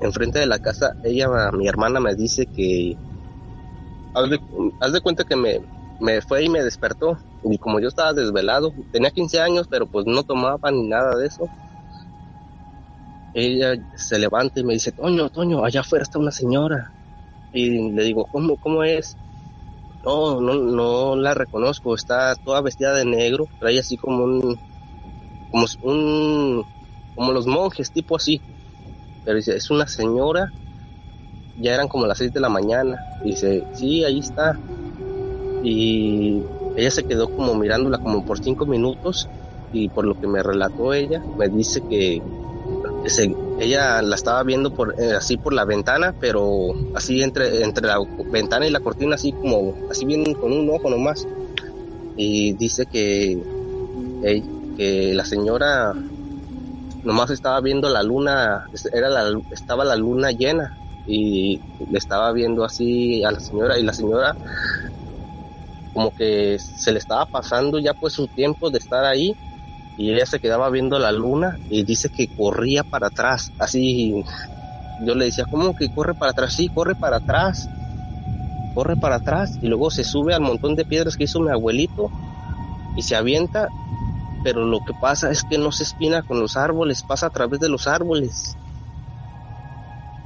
enfrente 0.00 0.38
de 0.38 0.46
la 0.46 0.58
casa, 0.58 0.94
ella, 1.02 1.28
mi 1.52 1.68
hermana 1.68 2.00
me 2.00 2.14
dice 2.14 2.46
que, 2.46 2.98
haz 4.12 4.92
de, 4.92 5.00
cuenta 5.00 5.24
que 5.24 5.36
me, 5.36 5.60
me 5.98 6.20
fue 6.22 6.44
y 6.44 6.48
me 6.48 6.62
despertó. 6.62 7.18
Y 7.42 7.58
como 7.58 7.80
yo 7.80 7.88
estaba 7.88 8.12
desvelado, 8.12 8.74
tenía 8.90 9.10
15 9.10 9.40
años, 9.40 9.66
pero 9.70 9.86
pues 9.86 10.06
no 10.06 10.24
tomaba 10.24 10.70
ni 10.70 10.88
nada 10.88 11.16
de 11.16 11.26
eso. 11.26 11.50
Ella 13.32 13.74
se 13.94 14.18
levanta 14.18 14.60
y 14.60 14.64
me 14.64 14.74
dice, 14.74 14.92
Toño, 14.92 15.30
Toño, 15.30 15.64
allá 15.64 15.80
afuera 15.80 16.02
está 16.02 16.18
una 16.18 16.32
señora. 16.32 16.94
Y 17.52 17.92
le 17.92 18.02
digo, 18.04 18.26
¿cómo, 18.26 18.56
cómo 18.58 18.84
es? 18.84 19.18
No, 20.04 20.40
no, 20.40 20.54
no 20.56 21.16
la 21.16 21.34
reconozco, 21.34 21.94
está 21.94 22.36
toda 22.36 22.62
vestida 22.62 22.94
de 22.94 23.04
negro, 23.04 23.50
trae 23.58 23.78
así 23.78 23.96
como 23.96 24.24
un, 24.24 24.60
como 25.50 25.66
un, 25.82 26.64
como 27.14 27.32
los 27.32 27.46
monjes, 27.46 27.92
tipo 27.92 28.16
así 28.16 28.42
pero 29.24 29.36
dice, 29.36 29.56
es 29.56 29.70
una 29.70 29.86
señora, 29.86 30.52
ya 31.56 31.74
eran 31.74 31.88
como 31.88 32.06
las 32.06 32.18
6 32.18 32.32
de 32.32 32.40
la 32.40 32.48
mañana, 32.48 32.96
dice, 33.24 33.64
sí, 33.74 34.04
ahí 34.04 34.18
está. 34.20 34.58
Y 35.62 36.42
ella 36.76 36.90
se 36.90 37.04
quedó 37.04 37.28
como 37.28 37.54
mirándola 37.54 37.98
como 37.98 38.24
por 38.24 38.38
5 38.38 38.66
minutos 38.66 39.28
y 39.72 39.88
por 39.88 40.06
lo 40.06 40.18
que 40.18 40.28
me 40.28 40.42
relató 40.42 40.94
ella, 40.94 41.22
me 41.36 41.48
dice 41.48 41.82
que, 41.88 42.22
ella 43.58 44.02
la 44.02 44.14
estaba 44.14 44.42
viendo 44.44 44.72
por 44.72 44.94
eh, 45.00 45.12
así 45.12 45.36
por 45.36 45.52
la 45.52 45.64
ventana, 45.64 46.14
pero 46.20 46.74
así 46.94 47.22
entre, 47.22 47.64
entre 47.64 47.86
la 47.86 47.98
ventana 48.30 48.66
y 48.66 48.70
la 48.70 48.80
cortina, 48.80 49.14
así 49.14 49.32
como, 49.32 49.74
así 49.90 50.04
bien 50.04 50.34
con 50.34 50.52
un 50.52 50.70
ojo 50.70 50.90
nomás. 50.90 51.26
Y 52.16 52.52
dice 52.54 52.86
que, 52.86 53.40
que 54.76 55.14
la 55.14 55.24
señora 55.24 55.94
nomás 57.08 57.30
estaba 57.30 57.60
viendo 57.62 57.88
la 57.90 58.02
luna, 58.02 58.66
era 58.92 59.08
estaba 59.50 59.84
la 59.84 59.96
luna 59.96 60.30
llena 60.32 60.70
y 61.04 61.62
le 61.78 61.98
estaba 61.98 62.32
viendo 62.32 62.64
así 62.64 63.24
a 63.24 63.32
la 63.32 63.40
señora 63.40 63.78
y 63.78 63.84
la 63.84 63.94
señora 63.94 64.36
como 65.92 66.12
que 66.12 66.58
se 66.58 66.92
le 66.92 66.98
estaba 66.98 67.26
pasando 67.26 67.78
ya 67.78 67.94
pues 67.94 68.14
su 68.14 68.28
tiempo 68.28 68.70
de 68.70 68.78
estar 68.78 69.04
ahí 69.04 69.34
y 69.96 70.12
ella 70.14 70.26
se 70.26 70.40
quedaba 70.40 70.70
viendo 70.70 70.98
la 70.98 71.12
luna 71.12 71.58
y 71.68 71.84
dice 71.84 72.10
que 72.10 72.28
corría 72.28 72.84
para 72.84 73.08
atrás, 73.08 73.52
así 73.58 74.14
yo 74.96 75.14
le 75.14 75.26
decía, 75.26 75.46
¿cómo 75.48 75.74
que 75.74 75.90
corre 75.90 76.14
para 76.16 76.32
atrás? 76.32 76.54
Sí, 76.54 76.68
corre 76.70 76.96
para 76.96 77.18
atrás, 77.18 77.70
corre 78.72 78.96
para 78.96 79.16
atrás 79.16 79.56
y 79.60 79.68
luego 79.68 79.90
se 79.90 80.04
sube 80.04 80.34
al 80.34 80.40
montón 80.42 80.74
de 80.76 80.84
piedras 80.84 81.16
que 81.16 81.24
hizo 81.24 81.40
mi 81.40 81.50
abuelito 81.50 82.12
y 82.94 83.02
se 83.02 83.16
avienta 83.16 83.70
pero 84.42 84.64
lo 84.66 84.82
que 84.82 84.94
pasa 84.94 85.30
es 85.30 85.44
que 85.44 85.58
no 85.58 85.72
se 85.72 85.84
espina 85.84 86.22
con 86.22 86.40
los 86.40 86.56
árboles, 86.56 87.02
pasa 87.04 87.26
a 87.26 87.30
través 87.30 87.60
de 87.60 87.68
los 87.68 87.86
árboles, 87.86 88.58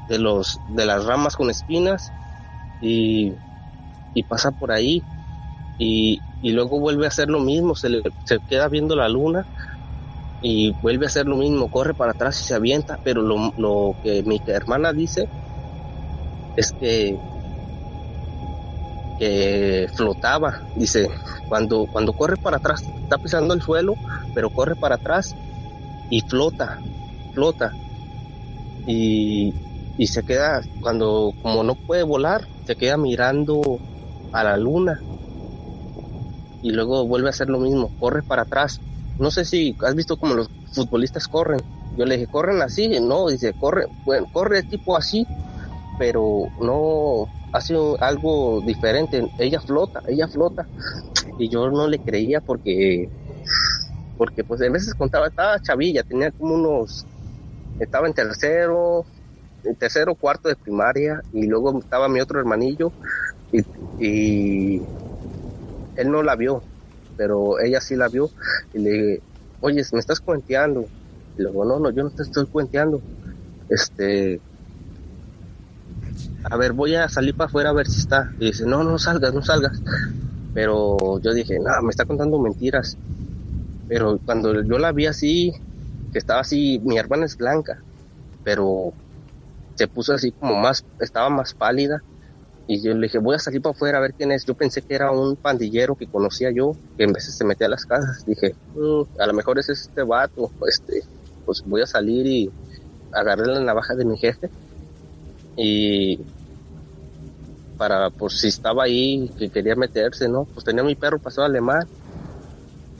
de 0.07 0.19
los 0.19 0.61
de 0.67 0.87
las 0.87 1.05
ramas 1.05 1.37
con 1.37 1.51
espinas 1.51 2.15
y, 2.81 3.37
y 4.15 4.25
pasa 4.25 4.53
por 4.53 4.73
ahí 4.73 5.07
y, 5.79 6.25
y, 6.41 6.53
luego 6.53 6.81
vuelve 6.81 7.07
a 7.07 7.09
hacer 7.09 7.29
lo 7.29 7.41
mismo, 7.41 7.75
se, 7.77 8.03
se 8.25 8.41
queda 8.43 8.69
viendo 8.69 8.97
la 8.97 9.09
luna 9.09 9.49
y 10.41 10.77
vuelve 10.81 11.07
a 11.07 11.09
hacer 11.09 11.27
lo 11.27 11.37
mismo, 11.37 11.71
corre 11.71 11.95
para 11.95 12.13
atrás 12.13 12.41
y 12.43 12.45
se 12.45 12.55
avienta, 12.55 12.99
pero 13.03 13.23
lo, 13.23 13.53
lo 13.57 13.99
que 14.03 14.23
mi 14.25 14.43
hermana 14.47 14.93
dice 14.93 15.31
es 16.57 16.73
que 16.73 17.21
que 19.23 19.87
flotaba, 19.95 20.55
dice, 20.75 21.09
cuando, 21.47 21.87
cuando 21.89 22.15
corre 22.15 22.37
para 22.39 22.57
atrás, 22.59 22.93
está 23.03 23.19
pisando 23.19 23.55
el 23.55 23.63
suelo, 23.63 23.99
pero 24.33 24.51
corre 24.51 24.77
para 24.77 24.97
atrás 24.97 25.37
y 26.09 26.23
flota, 26.23 26.83
flota. 27.33 27.79
Y, 28.85 29.57
y 29.97 30.07
se 30.07 30.23
queda, 30.23 30.63
cuando 30.79 31.35
como 31.41 31.63
no 31.65 31.77
puede 31.77 32.03
volar, 32.05 32.49
se 32.65 32.77
queda 32.77 32.97
mirando 32.97 33.83
a 34.33 34.45
la 34.45 34.57
luna. 34.57 35.05
Y 36.61 36.71
luego 36.73 37.07
vuelve 37.07 37.29
a 37.29 37.31
hacer 37.31 37.49
lo 37.49 37.59
mismo, 37.59 37.91
corre 37.99 38.23
para 38.23 38.43
atrás. 38.43 38.83
No 39.19 39.31
sé 39.31 39.45
si 39.45 39.77
has 39.81 39.95
visto 39.95 40.17
como 40.17 40.35
los 40.35 40.49
futbolistas 40.65 41.29
corren. 41.29 41.61
Yo 41.95 42.05
le 42.07 42.15
dije, 42.15 42.29
¿corren 42.29 42.63
así? 42.63 42.89
No, 43.01 43.29
dice, 43.29 43.55
corre, 43.55 43.87
bueno, 44.05 44.27
corre 44.31 44.63
tipo 44.65 44.97
así, 44.97 45.29
pero 45.97 46.53
no 46.57 47.31
hace 47.53 47.75
algo 48.01 48.61
diferente. 48.63 49.23
Ella 49.39 49.61
flota, 49.61 50.03
ella 50.07 50.27
flota. 50.29 50.69
Y 51.39 51.49
yo 51.49 51.71
no 51.71 51.87
le 51.89 51.99
creía 52.01 52.41
porque, 52.41 53.11
porque 54.17 54.45
pues 54.45 54.61
a 54.63 54.71
veces 54.71 54.95
contaba, 54.95 55.29
estaba 55.29 55.61
chavilla, 55.61 56.03
tenía 56.03 56.33
como 56.33 56.55
unos, 56.55 57.07
estaba 57.79 58.07
en 58.07 58.15
tercero, 58.15 59.07
en 59.63 59.77
tercero, 59.77 60.15
cuarto 60.15 60.49
de 60.49 60.57
primaria, 60.57 61.21
y 61.31 61.47
luego 61.47 61.79
estaba 61.79 62.09
mi 62.09 62.21
otro 62.21 62.41
hermanillo, 62.41 62.93
y, 63.99 64.83
él 65.95 66.11
no 66.11 66.23
la 66.23 66.37
vio, 66.37 66.65
pero 67.17 67.61
ella 67.61 67.81
sí 67.81 67.97
la 67.97 68.09
vio, 68.09 68.31
y 68.73 68.79
le 68.79 68.91
dije, 68.91 69.23
oye, 69.61 69.83
me 69.93 70.01
estás 70.01 70.21
cuenteando. 70.21 70.89
Y 71.37 71.43
luego, 71.43 71.65
no, 71.65 71.79
no, 71.79 71.91
yo 71.91 72.03
no 72.03 72.11
te 72.11 72.23
estoy 72.23 72.47
cuenteando. 72.47 73.03
Este, 73.69 74.41
a 76.45 76.57
ver, 76.57 76.73
voy 76.73 76.95
a 76.95 77.09
salir 77.09 77.35
para 77.35 77.49
afuera 77.49 77.71
a 77.71 77.73
ver 77.73 77.87
si 77.87 78.01
está. 78.01 78.33
Y 78.39 78.47
dice, 78.47 78.67
no, 78.67 78.83
no 78.83 78.99
salgas, 78.99 79.33
no 79.33 79.43
salgas. 79.43 79.81
Pero 80.55 81.21
yo 81.21 81.33
dije, 81.33 81.59
no, 81.59 81.71
me 81.83 81.91
está 81.91 82.05
contando 82.05 82.39
mentiras. 82.39 82.97
Pero 83.89 84.19
cuando 84.25 84.63
yo 84.63 84.79
la 84.79 84.93
vi 84.93 85.07
así, 85.07 85.53
que 86.13 86.19
estaba 86.19 86.41
así, 86.41 86.81
mi 86.85 86.99
hermana 86.99 87.27
es 87.27 87.37
blanca, 87.37 87.83
pero 88.45 88.93
se 89.75 89.89
puso 89.89 90.15
así 90.15 90.33
como 90.33 90.55
más, 90.57 90.85
estaba 91.01 91.31
más 91.31 91.55
pálida. 91.55 92.03
Y 92.67 92.81
yo 92.81 92.95
le 92.95 93.07
dije, 93.07 93.19
voy 93.19 93.35
a 93.35 93.39
salir 93.39 93.61
para 93.61 93.75
afuera 93.75 93.99
a 93.99 94.01
ver 94.01 94.15
quién 94.15 94.33
es. 94.33 94.45
Yo 94.45 94.55
pensé 94.55 94.83
que 94.83 94.95
era 94.95 95.11
un 95.11 95.37
pandillero 95.37 95.97
que 95.97 96.07
conocía 96.07 96.51
yo, 96.51 96.77
que 96.97 97.05
en 97.05 97.13
veces 97.13 97.37
se 97.37 97.45
metía 97.45 97.67
a 97.67 97.71
las 97.71 97.87
casas. 97.87 98.25
Dije, 98.25 98.55
mm, 98.75 99.21
a 99.21 99.27
lo 99.27 99.35
mejor 99.35 99.59
es 99.59 99.69
este 99.69 100.03
vato, 100.03 100.51
este, 100.69 101.03
pues 101.45 101.63
voy 101.67 101.83
a 101.83 101.87
salir 101.87 102.27
y 102.27 102.51
agarré 103.13 103.47
la 103.47 103.61
navaja 103.61 103.95
de 103.95 104.05
mi 104.05 104.17
jefe 104.17 104.51
y 105.57 106.19
para 107.77 108.11
por 108.11 108.33
si 108.33 108.49
estaba 108.49 108.85
ahí 108.85 109.31
que 109.39 109.51
quería 109.51 109.75
meterse 109.75 110.29
no 110.29 110.45
pues 110.45 110.65
tenía 110.65 110.83
mi 110.83 110.95
perro 110.95 111.19
pasado 111.19 111.47
alemán 111.47 111.87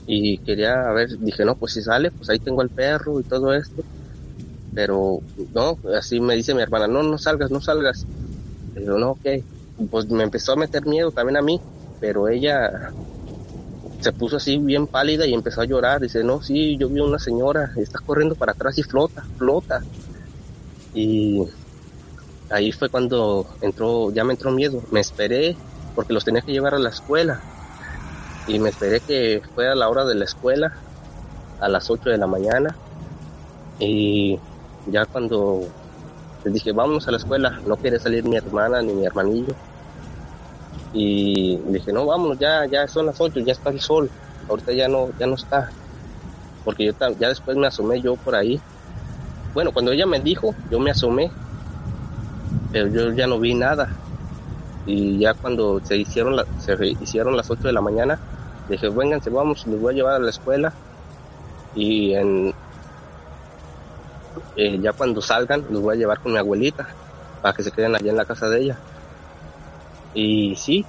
y 0.05 0.37
quería 0.39 0.89
a 0.89 0.93
ver 0.93 1.17
dije 1.19 1.45
no 1.45 1.55
pues 1.55 1.73
si 1.73 1.81
sale 1.81 2.11
pues 2.11 2.29
ahí 2.29 2.39
tengo 2.39 2.61
el 2.61 2.69
perro 2.69 3.19
y 3.19 3.23
todo 3.23 3.53
esto 3.53 3.83
pero 4.73 5.19
no 5.53 5.77
así 5.97 6.19
me 6.19 6.35
dice 6.35 6.53
mi 6.53 6.61
hermana 6.61 6.87
no 6.87 7.03
no 7.03 7.17
salgas 7.17 7.51
no 7.51 7.61
salgas 7.61 8.05
yo 8.75 8.97
no 8.97 9.11
ok 9.11 9.27
pues 9.89 10.09
me 10.09 10.23
empezó 10.23 10.53
a 10.53 10.57
meter 10.57 10.85
miedo 10.85 11.11
también 11.11 11.37
a 11.37 11.41
mí 11.41 11.59
pero 11.99 12.27
ella 12.27 12.91
se 14.03 14.11
puso 14.11 14.35
así 14.37 14.57
bien 14.57 14.85
pálida 14.85 15.25
y 15.25 15.33
empezó 15.33 15.61
a 15.61 15.65
llorar. 15.65 16.01
Dice, 16.01 16.23
no, 16.23 16.41
sí, 16.41 16.77
yo 16.77 16.89
vi 16.89 16.99
una 16.99 17.19
señora, 17.19 17.71
está 17.77 17.99
corriendo 17.99 18.35
para 18.35 18.51
atrás 18.51 18.77
y 18.77 18.83
flota, 18.83 19.23
flota. 19.37 19.81
Y 20.93 21.41
ahí 22.53 22.71
fue 22.71 22.87
cuando 22.89 23.47
entró, 23.61 24.11
ya 24.11 24.23
me 24.23 24.33
entró 24.33 24.51
miedo. 24.51 24.81
Me 24.91 24.99
esperé 24.99 25.57
porque 25.95 26.13
los 26.13 26.23
tenía 26.23 26.41
que 26.41 26.51
llevar 26.51 26.75
a 26.75 26.79
la 26.79 26.89
escuela. 26.89 27.41
Y 28.47 28.59
me 28.59 28.69
esperé 28.69 28.99
que 28.99 29.41
fuera 29.55 29.73
la 29.73 29.89
hora 29.89 30.05
de 30.05 30.15
la 30.15 30.25
escuela, 30.25 30.73
a 31.59 31.67
las 31.67 31.89
8 31.89 32.11
de 32.11 32.17
la 32.17 32.27
mañana. 32.27 32.75
Y 33.79 34.39
ya 34.87 35.05
cuando 35.05 35.61
les 36.43 36.53
dije, 36.53 36.71
vámonos 36.73 37.07
a 37.07 37.11
la 37.11 37.17
escuela, 37.17 37.59
no 37.65 37.75
quiere 37.77 37.99
salir 37.99 38.23
mi 38.23 38.35
hermana 38.35 38.81
ni 38.81 38.93
mi 38.93 39.05
hermanillo. 39.05 39.55
Y 40.93 41.57
dije, 41.57 41.91
no, 41.91 42.05
vámonos, 42.05 42.37
ya, 42.37 42.65
ya 42.67 42.87
son 42.87 43.07
las 43.07 43.19
8, 43.19 43.39
ya 43.39 43.53
está 43.53 43.71
el 43.71 43.81
sol. 43.81 44.11
Ahorita 44.47 44.73
ya 44.73 44.87
no, 44.87 45.09
ya 45.17 45.25
no 45.25 45.35
está. 45.35 45.71
Porque 46.63 46.85
yo 46.85 46.93
ya 47.19 47.29
después 47.29 47.57
me 47.57 47.65
asomé 47.65 47.99
yo 47.99 48.15
por 48.15 48.35
ahí. 48.35 48.61
Bueno, 49.55 49.71
cuando 49.71 49.91
ella 49.91 50.05
me 50.05 50.19
dijo, 50.19 50.53
yo 50.69 50.79
me 50.79 50.91
asomé, 50.91 51.31
pero 52.73 52.87
yo 52.87 53.13
ya 53.13 53.27
no 53.27 53.39
vi 53.39 53.53
nada. 53.53 53.89
Y 54.85 55.19
ya 55.19 55.33
cuando 55.35 55.79
se 55.81 55.95
hicieron, 55.95 56.43
se 56.59 56.75
hicieron 56.99 57.37
las 57.37 57.49
8 57.49 57.67
de 57.67 57.71
la 57.71 57.79
mañana, 57.79 58.19
dije, 58.67 58.89
vénganse, 58.89 59.29
vamos, 59.29 59.65
les 59.67 59.79
voy 59.79 59.93
a 59.93 59.95
llevar 59.95 60.15
a 60.15 60.19
la 60.19 60.31
escuela. 60.31 60.73
Y 61.75 62.13
en, 62.13 62.53
eh, 64.57 64.79
ya 64.81 64.91
cuando 64.91 65.21
salgan, 65.21 65.63
los 65.69 65.81
voy 65.81 65.95
a 65.95 65.99
llevar 65.99 66.19
con 66.19 66.33
mi 66.33 66.39
abuelita 66.39 66.87
para 67.41 67.55
que 67.55 67.63
se 67.63 67.71
queden 67.71 67.95
allá 67.95 68.09
en 68.09 68.17
la 68.17 68.25
casa 68.25 68.49
de 68.49 68.61
ella. 68.61 68.77
Y 70.15 70.55
sí, 70.55 70.85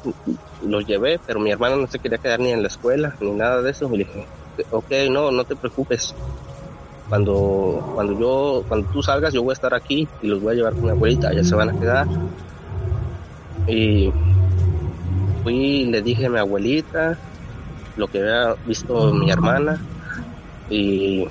los 0.66 0.86
llevé, 0.86 1.20
pero 1.24 1.38
mi 1.38 1.50
hermana 1.50 1.76
no 1.76 1.86
se 1.86 1.98
quería 1.98 2.18
quedar 2.18 2.40
ni 2.40 2.50
en 2.50 2.62
la 2.62 2.68
escuela, 2.68 3.14
ni 3.20 3.30
nada 3.30 3.62
de 3.62 3.70
eso. 3.70 3.88
Y 3.92 3.98
le 3.98 4.04
dije, 4.04 4.26
ok, 4.70 4.90
no, 5.10 5.30
no 5.30 5.44
te 5.44 5.54
preocupes. 5.54 6.14
Cuando, 7.08 7.92
cuando 7.94 8.18
yo, 8.18 8.64
cuando 8.66 8.88
tú 8.88 9.02
salgas, 9.02 9.32
yo 9.32 9.42
voy 9.42 9.52
a 9.52 9.54
estar 9.54 9.74
aquí 9.74 10.08
y 10.22 10.26
los 10.26 10.40
voy 10.40 10.52
a 10.52 10.56
llevar 10.56 10.72
con 10.72 10.84
mi 10.84 10.90
abuelita, 10.90 11.28
allá 11.28 11.44
se 11.44 11.54
van 11.54 11.70
a 11.70 11.78
quedar. 11.78 12.06
Y 13.66 14.12
fui 15.42 15.84
le 15.86 16.02
dije 16.02 16.26
a 16.26 16.30
mi 16.30 16.38
abuelita 16.38 17.18
lo 17.96 18.08
que 18.08 18.18
había 18.18 18.56
visto 18.66 19.12
mi 19.12 19.30
hermana 19.30 19.78
y 20.68 21.26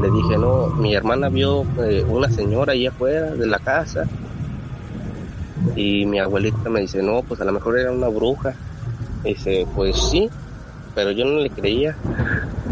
le 0.00 0.10
dije, 0.10 0.38
no, 0.38 0.68
mi 0.68 0.94
hermana 0.94 1.28
vio 1.28 1.64
eh, 1.82 2.04
una 2.08 2.28
señora 2.30 2.72
ahí 2.72 2.86
afuera 2.86 3.34
de 3.34 3.46
la 3.46 3.58
casa 3.58 4.08
y 5.76 6.06
mi 6.06 6.18
abuelita 6.18 6.68
me 6.68 6.80
dice, 6.80 7.02
no, 7.02 7.22
pues 7.22 7.40
a 7.40 7.44
lo 7.44 7.52
mejor 7.52 7.78
era 7.78 7.90
una 7.90 8.08
bruja. 8.08 8.54
dice, 9.24 9.66
pues 9.74 9.96
sí, 10.10 10.28
pero 10.94 11.10
yo 11.10 11.24
no 11.24 11.38
le 11.40 11.50
creía. 11.50 11.96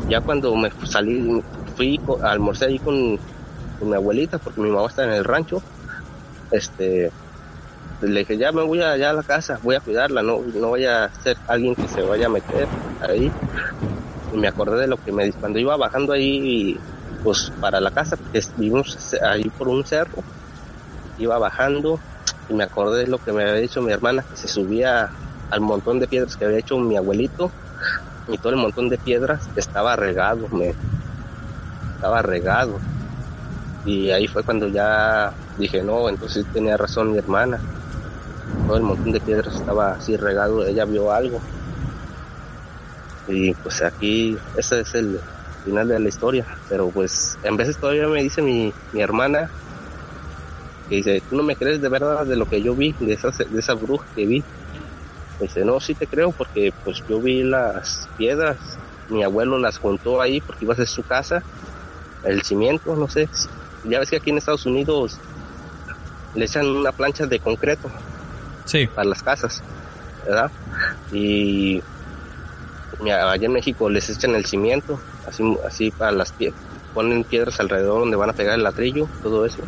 Ya 0.08 0.20
cuando 0.20 0.54
me 0.54 0.70
salí, 0.86 1.42
fui, 1.72 2.00
almorcé 2.22 2.66
ahí 2.66 2.78
con, 2.78 3.18
mi 3.80 3.94
abuelita, 3.94 4.38
porque 4.38 4.60
mi 4.60 4.70
mamá 4.70 4.86
está 4.86 5.02
en 5.04 5.10
el 5.10 5.24
rancho, 5.24 5.60
este, 6.52 7.10
le 8.00 8.20
dije, 8.20 8.38
ya 8.38 8.52
me 8.52 8.62
voy 8.62 8.80
allá 8.80 9.10
a 9.10 9.14
la 9.14 9.22
casa, 9.24 9.58
voy 9.62 9.74
a 9.74 9.80
cuidarla, 9.80 10.22
no, 10.22 10.40
no 10.54 10.68
voy 10.68 10.84
a 10.84 11.10
ser 11.22 11.36
alguien 11.48 11.74
que 11.74 11.88
se 11.88 12.02
vaya 12.02 12.26
a 12.26 12.28
meter 12.28 12.68
ahí. 13.00 13.30
Y 14.32 14.36
me 14.36 14.48
acordé 14.48 14.82
de 14.82 14.86
lo 14.86 14.96
que 14.96 15.12
me 15.12 15.32
cuando 15.32 15.58
iba 15.58 15.76
bajando 15.76 16.12
ahí, 16.12 16.78
pues 17.24 17.52
para 17.60 17.80
la 17.80 17.90
casa, 17.90 18.16
porque 18.16 18.40
vivimos 18.56 19.14
ahí 19.22 19.48
por 19.50 19.68
un 19.68 19.84
cerro, 19.84 20.22
iba 21.18 21.38
bajando 21.38 21.98
y 22.48 22.54
me 22.54 22.64
acordé 22.64 23.00
de 23.00 23.06
lo 23.08 23.18
que 23.18 23.32
me 23.32 23.42
había 23.42 23.60
dicho 23.60 23.82
mi 23.82 23.92
hermana, 23.92 24.22
que 24.22 24.36
se 24.36 24.48
subía 24.48 25.10
al 25.50 25.60
montón 25.60 26.00
de 26.00 26.06
piedras 26.06 26.36
que 26.36 26.44
había 26.44 26.58
hecho 26.58 26.78
mi 26.78 26.96
abuelito 26.96 27.50
y 28.28 28.38
todo 28.38 28.50
el 28.50 28.58
montón 28.58 28.88
de 28.88 28.98
piedras 28.98 29.48
estaba 29.56 29.96
regado, 29.96 30.48
me 30.48 30.74
estaba 32.02 32.20
regado. 32.20 32.80
Y 33.84 34.10
ahí 34.10 34.26
fue 34.26 34.42
cuando 34.42 34.66
ya 34.66 35.32
dije, 35.56 35.84
no, 35.84 36.08
entonces 36.08 36.44
tenía 36.52 36.76
razón 36.76 37.12
mi 37.12 37.18
hermana. 37.18 37.60
Todo 38.66 38.76
el 38.76 38.82
montón 38.82 39.12
de 39.12 39.20
piedras 39.20 39.54
estaba 39.54 39.92
así 39.92 40.16
regado, 40.16 40.66
ella 40.66 40.84
vio 40.84 41.12
algo. 41.12 41.40
Y 43.28 43.54
pues 43.54 43.82
aquí, 43.82 44.36
ese 44.56 44.80
es 44.80 44.94
el 44.96 45.20
final 45.64 45.86
de 45.86 46.00
la 46.00 46.08
historia. 46.08 46.44
Pero 46.68 46.90
pues 46.90 47.38
en 47.44 47.56
veces 47.56 47.78
todavía 47.78 48.08
me 48.08 48.20
dice 48.20 48.42
mi, 48.42 48.72
mi 48.92 49.00
hermana 49.00 49.48
que 50.88 50.96
dice, 50.96 51.22
tú 51.30 51.36
no 51.36 51.44
me 51.44 51.54
crees 51.54 51.80
de 51.80 51.88
verdad 51.88 52.26
de 52.26 52.34
lo 52.34 52.46
que 52.46 52.60
yo 52.60 52.74
vi, 52.74 52.92
de 52.98 53.12
esa, 53.12 53.30
de 53.30 53.60
esa 53.60 53.74
bruja 53.74 54.06
que 54.16 54.26
vi. 54.26 54.42
dice, 55.40 55.64
no, 55.64 55.78
sí 55.78 55.94
te 55.94 56.08
creo 56.08 56.32
porque 56.32 56.72
pues 56.82 57.04
yo 57.08 57.20
vi 57.20 57.44
las 57.44 58.08
piedras, 58.18 58.58
mi 59.08 59.22
abuelo 59.22 59.56
las 59.58 59.78
juntó 59.78 60.20
ahí 60.20 60.40
porque 60.40 60.64
iba 60.64 60.74
a 60.74 60.76
ser 60.76 60.88
su 60.88 61.04
casa, 61.04 61.44
el 62.24 62.42
cimiento, 62.42 62.96
no 62.96 63.08
sé. 63.08 63.28
Ya 63.84 63.98
ves 63.98 64.10
que 64.10 64.16
aquí 64.16 64.30
en 64.30 64.38
Estados 64.38 64.66
Unidos 64.66 65.18
le 66.34 66.44
echan 66.44 66.66
una 66.66 66.92
plancha 66.92 67.26
de 67.26 67.40
concreto 67.40 67.90
sí. 68.64 68.86
para 68.86 69.08
las 69.08 69.22
casas, 69.22 69.62
¿verdad? 70.26 70.50
Y 71.12 71.82
allá 73.00 73.46
en 73.46 73.52
México 73.52 73.90
les 73.90 74.08
echan 74.08 74.34
el 74.34 74.46
cimiento, 74.46 75.00
así, 75.26 75.42
así 75.66 75.90
para 75.90 76.12
las 76.12 76.32
piedras, 76.32 76.60
ponen 76.94 77.24
piedras 77.24 77.58
alrededor 77.60 78.00
donde 78.00 78.16
van 78.16 78.30
a 78.30 78.34
pegar 78.34 78.54
el 78.54 78.62
ladrillo, 78.62 79.08
todo 79.22 79.44
eso. 79.44 79.58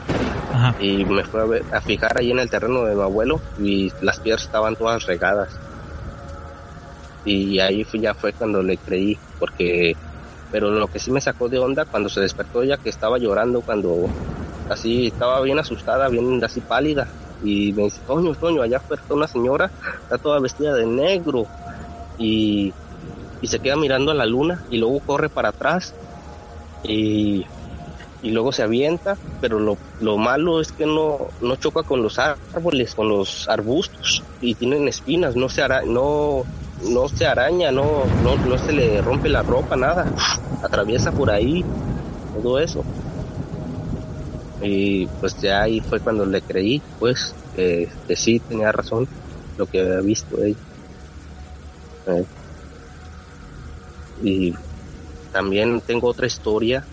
Y 0.78 1.04
me 1.04 1.24
fue 1.24 1.62
a, 1.72 1.80
fijar 1.80 2.18
ahí 2.18 2.30
en 2.30 2.38
el 2.38 2.48
terreno 2.48 2.84
de 2.84 2.94
mi 2.94 3.02
abuelo 3.02 3.40
y 3.58 3.92
las 4.00 4.20
piedras 4.20 4.44
estaban 4.44 4.76
todas 4.76 5.04
regadas. 5.06 5.48
Y 7.24 7.58
ahí 7.58 7.84
fue, 7.84 8.00
ya 8.00 8.14
fue 8.14 8.32
cuando 8.32 8.62
le 8.62 8.76
creí, 8.76 9.18
porque, 9.38 9.96
pero 10.50 10.70
lo 10.70 10.86
que 10.88 10.98
sí 10.98 11.10
me 11.10 11.20
sacó 11.20 11.48
de 11.48 11.58
onda 11.58 11.84
cuando 11.84 12.08
se 12.08 12.20
despertó 12.20 12.62
ella 12.62 12.76
que 12.76 12.90
estaba 12.90 13.18
llorando, 13.18 13.60
cuando 13.60 14.08
así 14.68 15.08
estaba 15.08 15.40
bien 15.42 15.58
asustada, 15.58 16.08
bien 16.08 16.42
así 16.44 16.60
pálida. 16.60 17.08
Y 17.42 17.72
me 17.72 17.84
dice, 17.84 18.00
Toño, 18.06 18.34
Toño, 18.34 18.62
allá 18.62 18.80
está 18.90 19.14
una 19.14 19.26
señora, 19.26 19.70
está 20.02 20.18
toda 20.18 20.40
vestida 20.40 20.74
de 20.74 20.86
negro. 20.86 21.46
Y, 22.18 22.72
y 23.42 23.46
se 23.46 23.58
queda 23.58 23.76
mirando 23.76 24.12
a 24.12 24.14
la 24.14 24.24
luna 24.24 24.62
y 24.70 24.78
luego 24.78 25.00
corre 25.00 25.28
para 25.28 25.50
atrás. 25.50 25.94
Y 26.84 27.44
y 28.24 28.30
luego 28.30 28.52
se 28.52 28.62
avienta, 28.62 29.18
pero 29.42 29.60
lo, 29.60 29.76
lo 30.00 30.16
malo 30.16 30.58
es 30.58 30.72
que 30.72 30.86
no, 30.86 31.28
no 31.42 31.56
choca 31.56 31.82
con 31.82 32.02
los 32.02 32.18
árboles, 32.18 32.94
con 32.94 33.06
los 33.10 33.46
arbustos 33.50 34.22
y 34.40 34.54
tienen 34.54 34.88
espinas, 34.88 35.36
no 35.36 35.50
se 35.50 35.62
ara, 35.62 35.82
no, 35.82 36.44
no 36.88 37.08
se 37.08 37.26
araña, 37.26 37.70
no, 37.70 38.04
no, 38.22 38.36
no 38.36 38.58
se 38.58 38.72
le 38.72 39.00
rompe 39.02 39.28
la 39.28 39.42
ropa, 39.42 39.76
nada, 39.76 40.06
atraviesa 40.62 41.12
por 41.12 41.30
ahí, 41.30 41.64
todo 42.42 42.58
eso. 42.58 42.84
Y 44.62 45.06
pues 45.06 45.40
ya 45.40 45.62
ahí 45.62 45.80
fue 45.80 46.00
cuando 46.00 46.24
le 46.24 46.40
creí, 46.40 46.80
pues, 46.98 47.34
que 47.54 47.88
sí 48.16 48.40
tenía 48.40 48.72
razón 48.72 49.06
lo 49.56 49.66
que 49.66 49.80
había 49.80 50.00
visto 50.00 50.42
ella. 50.42 50.56
Eh. 52.06 52.24
Y 54.22 54.54
también 55.32 55.80
tengo 55.80 56.08
otra 56.08 56.26
historia 56.26 56.84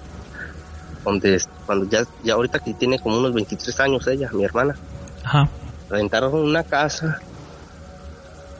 donde 1.04 1.41
cuando 1.65 1.89
ya, 1.89 2.06
ya 2.23 2.34
ahorita 2.34 2.60
que 2.60 2.73
tiene 2.73 2.99
como 2.99 3.17
unos 3.17 3.34
23 3.34 3.80
años 3.80 4.08
ella, 4.08 4.30
mi 4.34 4.43
hermana, 4.43 4.75
Ajá. 5.23 5.47
rentaron 5.89 6.36
una 6.36 6.63
casa 6.63 7.19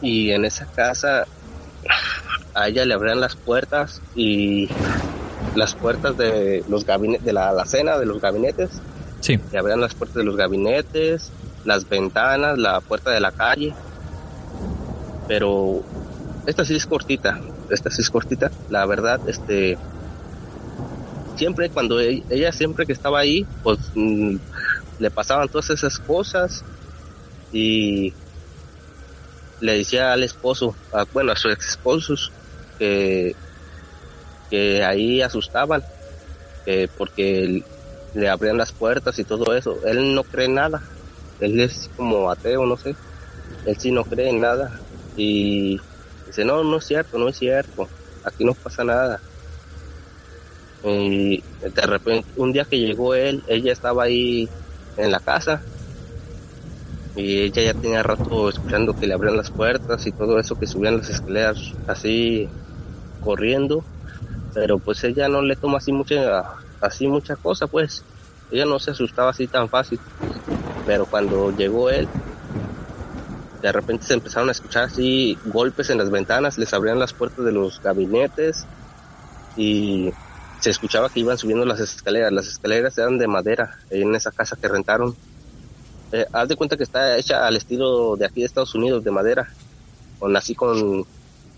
y 0.02 0.32
en 0.32 0.46
esa 0.46 0.66
casa 0.66 1.26
a 2.54 2.68
ella 2.68 2.86
le 2.86 2.94
abrían 2.94 3.20
las 3.20 3.36
puertas 3.36 4.02
y 4.16 4.68
las 5.56 5.76
puertas 5.76 6.18
de 6.18 6.64
los 6.68 6.86
gabinetes, 6.86 7.26
de 7.26 7.34
la 7.34 7.50
alacena, 7.50 7.98
de 7.98 8.06
los 8.06 8.22
gabinetes. 8.22 8.70
Sí. 9.22 9.40
Le 9.52 9.60
abrían 9.60 9.80
las 9.80 9.94
puertas 9.94 10.18
de 10.18 10.24
los 10.24 10.36
gabinetes, 10.36 11.32
las 11.66 11.88
ventanas, 11.88 12.58
la 12.58 12.82
puerta 12.82 13.12
de 13.12 13.20
la 13.20 13.32
calle. 13.32 13.74
Pero 15.28 15.84
esta 16.46 16.66
sí 16.66 16.76
es 16.76 16.86
cortita, 16.86 17.40
esta 17.70 17.90
sí 17.92 18.02
es 18.02 18.10
cortita. 18.10 18.52
La 18.70 18.86
verdad, 18.86 19.20
este, 19.28 19.78
siempre 21.36 21.70
cuando 21.70 22.00
e-, 22.00 22.24
ella, 22.30 22.52
siempre 22.52 22.86
que 22.86 22.94
estaba 22.94 23.20
ahí, 23.20 23.46
pues 23.64 23.80
mm, 23.96 24.36
le 25.00 25.12
pasaban 25.12 25.48
todas 25.50 25.70
esas 25.70 26.00
cosas 26.00 26.64
y 27.52 28.14
le 29.62 29.78
decía 29.78 30.12
al 30.12 30.24
esposo, 30.24 30.76
bueno, 31.14 31.32
a 31.32 31.36
sus 31.36 31.54
ex 31.54 31.70
esposos, 31.70 32.32
que, 32.78 33.36
que 34.50 34.84
ahí 34.84 35.22
asustaban, 35.22 35.84
que 36.66 36.90
porque 36.98 37.64
le 38.14 38.30
abrían 38.30 38.58
las 38.58 38.72
puertas 38.74 39.18
y 39.20 39.24
todo 39.24 39.56
eso. 39.56 39.80
Él 39.86 40.14
no 40.14 40.24
cree 40.24 40.46
en 40.46 40.56
nada, 40.56 40.82
él 41.40 41.60
es 41.60 41.90
como 41.96 42.30
ateo, 42.30 42.66
no 42.66 42.76
sé, 42.78 42.96
él 43.66 43.78
sí 43.78 43.92
no 43.92 44.04
cree 44.04 44.30
en 44.30 44.42
nada. 44.42 44.80
Y 45.16 45.80
dice, 46.26 46.44
no, 46.44 46.64
no 46.64 46.78
es 46.78 46.86
cierto, 46.86 47.18
no 47.18 47.30
es 47.30 47.38
cierto, 47.38 47.88
aquí 48.26 48.44
no 48.44 48.54
pasa 48.54 48.84
nada 48.84 49.22
y 50.84 51.44
de 51.62 51.82
repente, 51.82 52.28
un 52.38 52.52
día 52.52 52.66
que 52.66 52.80
llegó 52.80 53.14
él, 53.14 53.44
ella 53.48 53.72
estaba 53.72 54.04
ahí 54.04 54.50
en 54.98 55.12
la 55.12 55.20
casa 55.20 55.62
y 57.16 57.42
ella 57.44 57.64
ya 57.64 57.74
tenía 57.74 58.04
rato 58.04 58.50
escuchando 58.50 58.94
que 58.96 59.08
le 59.08 59.14
abrían 59.14 59.38
las 59.38 59.52
puertas 59.52 60.06
y 60.08 60.14
todo 60.14 60.40
eso, 60.40 60.56
que 60.58 60.68
subían 60.68 60.98
las 60.98 61.10
escaleras 61.10 61.78
así 61.88 62.54
corriendo, 63.20 63.88
pero 64.54 64.80
pues 64.80 65.04
ella 65.04 65.28
no 65.30 65.42
le 65.44 65.56
toma 65.58 65.78
así 65.80 65.92
mucha, 65.94 66.44
así 66.82 67.08
mucha 67.08 67.38
cosa, 67.38 67.68
pues. 67.68 68.06
Ella 68.50 68.66
no 68.66 68.80
se 68.80 68.92
asustaba 68.92 69.32
así 69.32 69.48
tan 69.48 69.70
fácil. 69.70 70.02
Pero 70.86 71.08
cuando 71.08 71.52
llegó 71.52 71.90
él, 71.90 72.12
de 73.62 73.72
repente 73.72 74.06
se 74.06 74.14
empezaron 74.14 74.50
a 74.50 74.52
escuchar 74.54 74.84
así 74.86 75.40
golpes 75.44 75.90
en 75.90 75.98
las 76.00 76.10
ventanas, 76.10 76.58
les 76.58 76.74
abrían 76.74 77.00
las 77.00 77.14
puertas 77.14 77.46
de 77.46 77.52
los 77.52 77.80
gabinetes 77.82 78.68
y 79.56 80.12
se 80.60 80.72
escuchaba 80.72 81.10
que 81.10 81.22
iban 81.22 81.38
subiendo 81.38 81.66
las 81.66 81.80
escaleras. 81.80 82.32
Las 82.34 82.48
escaleras 82.48 82.98
eran 82.98 83.18
de 83.18 83.28
madera 83.28 83.72
en 83.90 84.16
esa 84.16 84.32
casa 84.32 84.58
que 84.62 84.68
rentaron. 84.70 85.18
Eh, 86.12 86.26
haz 86.34 86.48
de 86.48 86.56
cuenta 86.56 86.78
que 86.78 86.84
está 86.84 87.18
hecha 87.18 87.46
al 87.46 87.56
estilo 87.56 88.16
de 88.16 88.26
aquí 88.26 88.42
de 88.42 88.48
Estados 88.48 88.76
Unidos, 88.76 89.04
de 89.04 89.12
madera, 89.12 89.50
con 90.20 90.36
así 90.36 90.56
con 90.56 91.06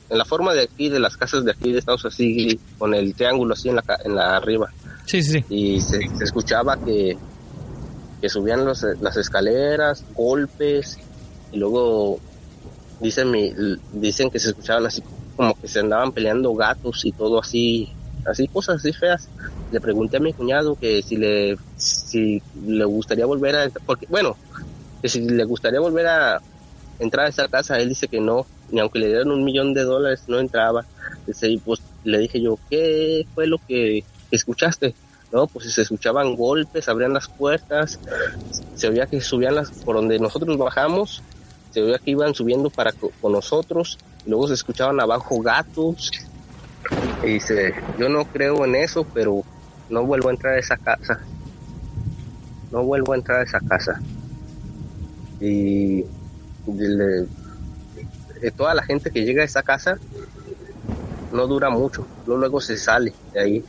en 0.09 0.17
la 0.17 0.25
forma 0.25 0.53
de 0.53 0.63
aquí 0.63 0.89
de 0.89 0.99
las 0.99 1.17
casas 1.17 1.43
de 1.43 1.51
aquí 1.51 1.71
de 1.71 1.79
Estados 1.79 2.03
Unidos, 2.03 2.15
así 2.15 2.59
con 2.77 2.93
el 2.93 3.15
triángulo 3.15 3.53
así 3.53 3.69
en 3.69 3.77
la 3.77 3.83
en 4.03 4.15
la 4.15 4.37
arriba. 4.37 4.69
Sí, 5.05 5.23
sí, 5.23 5.39
sí. 5.39 5.45
Y 5.49 5.81
se, 5.81 5.99
escuchaba 6.21 6.77
que, 6.77 7.17
que 8.21 8.29
subían 8.29 8.65
las 8.65 9.17
escaleras, 9.17 10.05
golpes, 10.13 10.97
y 11.51 11.57
luego 11.57 12.19
dicen, 12.99 13.31
mi, 13.31 13.53
dicen 13.93 14.29
que 14.29 14.39
se 14.39 14.49
escuchaban 14.49 14.85
así 14.85 15.03
como 15.35 15.59
que 15.59 15.67
se 15.67 15.79
andaban 15.79 16.11
peleando 16.11 16.53
gatos 16.53 17.05
y 17.05 17.11
todo 17.11 17.39
así, 17.39 17.91
así 18.25 18.47
cosas 18.47 18.77
así 18.77 18.93
feas. 18.93 19.29
Le 19.71 19.81
pregunté 19.81 20.17
a 20.17 20.19
mi 20.19 20.33
cuñado 20.33 20.75
que 20.75 21.01
si 21.01 21.17
le, 21.17 21.57
si 21.77 22.41
le 22.65 22.85
gustaría 22.85 23.25
volver 23.25 23.55
a, 23.55 23.69
porque 23.85 24.05
bueno, 24.09 24.37
que 25.01 25.09
si 25.09 25.21
le 25.21 25.43
gustaría 25.45 25.79
volver 25.79 26.07
a 26.07 26.41
entrar 26.99 27.25
a 27.25 27.29
esa 27.29 27.47
casa, 27.47 27.77
él 27.77 27.89
dice 27.89 28.07
que 28.07 28.19
no, 28.19 28.45
ni 28.71 28.79
aunque 28.79 28.99
le 28.99 29.07
dieran 29.07 29.31
un 29.31 29.43
millón 29.43 29.73
de 29.73 29.83
dólares 29.83 30.23
no 30.27 30.39
entraba. 30.39 30.85
Pues 31.25 31.81
le 32.03 32.17
dije 32.19 32.41
yo, 32.41 32.59
¿qué 32.69 33.25
fue 33.33 33.47
lo 33.47 33.57
que 33.67 34.03
escuchaste? 34.31 34.93
No, 35.31 35.47
pues 35.47 35.73
se 35.73 35.81
escuchaban 35.81 36.35
golpes, 36.35 36.87
abrían 36.87 37.13
las 37.13 37.27
puertas, 37.27 37.99
se 38.75 38.87
oía 38.87 39.07
que 39.07 39.19
subían 39.19 39.55
las, 39.55 39.71
por 39.71 39.95
donde 39.95 40.19
nosotros 40.19 40.57
bajamos, 40.57 41.23
se 41.71 41.81
veía 41.81 41.97
que 41.97 42.11
iban 42.11 42.35
subiendo 42.35 42.69
para 42.69 42.91
con 42.91 43.31
nosotros, 43.31 43.97
luego 44.27 44.47
se 44.47 44.53
escuchaban 44.53 44.99
abajo 44.99 45.41
gatos, 45.41 46.11
y 47.21 47.33
dice, 47.33 47.73
yo 47.97 48.09
no 48.09 48.25
creo 48.25 48.65
en 48.65 48.75
eso, 48.75 49.07
pero 49.13 49.43
no 49.89 50.05
vuelvo 50.05 50.29
a 50.29 50.31
entrar 50.31 50.53
a 50.55 50.59
esa 50.59 50.77
casa, 50.77 51.19
no 52.71 52.83
vuelvo 52.83 53.13
a 53.13 53.15
entrar 53.15 53.39
a 53.39 53.43
esa 53.43 53.59
casa. 53.59 54.01
Y, 55.39 56.05
y 58.41 58.51
toda 58.55 58.73
la 58.73 58.83
gente 58.83 59.11
que 59.11 59.23
llega 59.23 59.41
a 59.41 59.45
esa 59.45 59.63
casa 59.63 59.97
no 61.31 61.47
dura 61.47 61.69
mucho, 61.69 62.07
luego 62.25 62.61
se 62.61 62.77
sale 62.77 63.13
de 63.33 63.39
ahí 63.39 63.65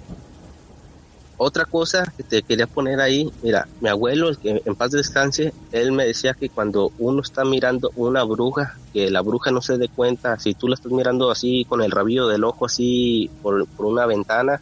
otra 1.36 1.64
cosa 1.64 2.12
que 2.16 2.22
te 2.22 2.42
quería 2.42 2.66
poner 2.66 3.00
ahí, 3.00 3.30
mira, 3.42 3.66
mi 3.80 3.88
abuelo, 3.88 4.28
el 4.28 4.38
que 4.38 4.62
en 4.64 4.74
paz 4.76 4.92
descanse, 4.92 5.52
él 5.72 5.92
me 5.92 6.06
decía 6.06 6.34
que 6.34 6.48
cuando 6.48 6.92
uno 6.98 7.22
está 7.22 7.44
mirando 7.44 7.90
una 7.96 8.22
bruja, 8.24 8.76
que 8.92 9.10
la 9.10 9.20
bruja 9.20 9.50
no 9.50 9.60
se 9.60 9.76
dé 9.76 9.88
cuenta, 9.88 10.38
si 10.38 10.54
tú 10.54 10.68
la 10.68 10.74
estás 10.74 10.92
mirando 10.92 11.30
así 11.30 11.64
con 11.64 11.82
el 11.82 11.90
rabillo 11.90 12.28
del 12.28 12.44
ojo 12.44 12.66
así 12.66 13.30
por, 13.42 13.66
una 13.78 14.06
ventana, 14.06 14.60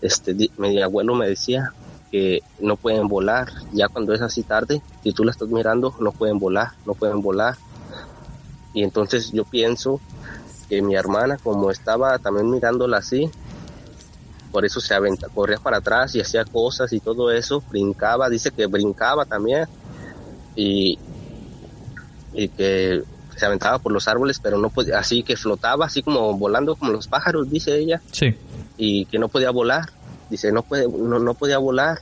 este, 0.00 0.36
mi 0.58 0.80
abuelo 0.80 1.14
me 1.14 1.28
decía 1.28 1.72
que 2.10 2.42
no 2.60 2.76
pueden 2.76 3.08
volar, 3.08 3.48
ya 3.72 3.88
cuando 3.88 4.14
es 4.14 4.22
así 4.22 4.44
tarde, 4.44 4.80
si 5.02 5.12
tú 5.12 5.24
la 5.24 5.32
estás 5.32 5.48
mirando, 5.48 5.94
no 5.98 6.12
pueden 6.12 6.38
volar, 6.38 6.68
no 6.86 6.94
pueden 6.94 7.20
volar. 7.20 7.56
Y 8.72 8.84
entonces 8.84 9.32
yo 9.32 9.44
pienso 9.44 10.00
que 10.68 10.82
mi 10.82 10.94
hermana, 10.94 11.36
como 11.42 11.70
estaba 11.70 12.18
también 12.18 12.50
mirándola 12.50 12.98
así, 12.98 13.30
por 14.54 14.64
eso 14.64 14.80
se 14.80 14.94
aventa, 14.94 15.26
corría 15.28 15.58
para 15.58 15.78
atrás 15.78 16.14
y 16.14 16.20
hacía 16.20 16.44
cosas 16.44 16.92
y 16.92 17.00
todo 17.00 17.32
eso, 17.32 17.60
brincaba, 17.70 18.30
dice 18.30 18.52
que 18.52 18.66
brincaba 18.66 19.24
también 19.24 19.66
y, 20.54 20.96
y 22.32 22.48
que 22.50 23.02
se 23.34 23.46
aventaba 23.46 23.80
por 23.80 23.90
los 23.90 24.06
árboles, 24.06 24.38
pero 24.38 24.56
no 24.56 24.70
podía, 24.70 25.00
así 25.00 25.24
que 25.24 25.36
flotaba, 25.36 25.86
así 25.86 26.04
como 26.04 26.38
volando 26.38 26.76
como 26.76 26.92
los 26.92 27.08
pájaros, 27.08 27.50
dice 27.50 27.76
ella. 27.76 28.00
Sí. 28.12 28.36
Y 28.76 29.06
que 29.06 29.18
no 29.18 29.26
podía 29.26 29.50
volar. 29.50 29.90
Dice, 30.30 30.52
no, 30.52 30.62
puede, 30.62 30.86
no, 30.86 31.18
no 31.18 31.34
podía 31.34 31.58
volar, 31.58 31.98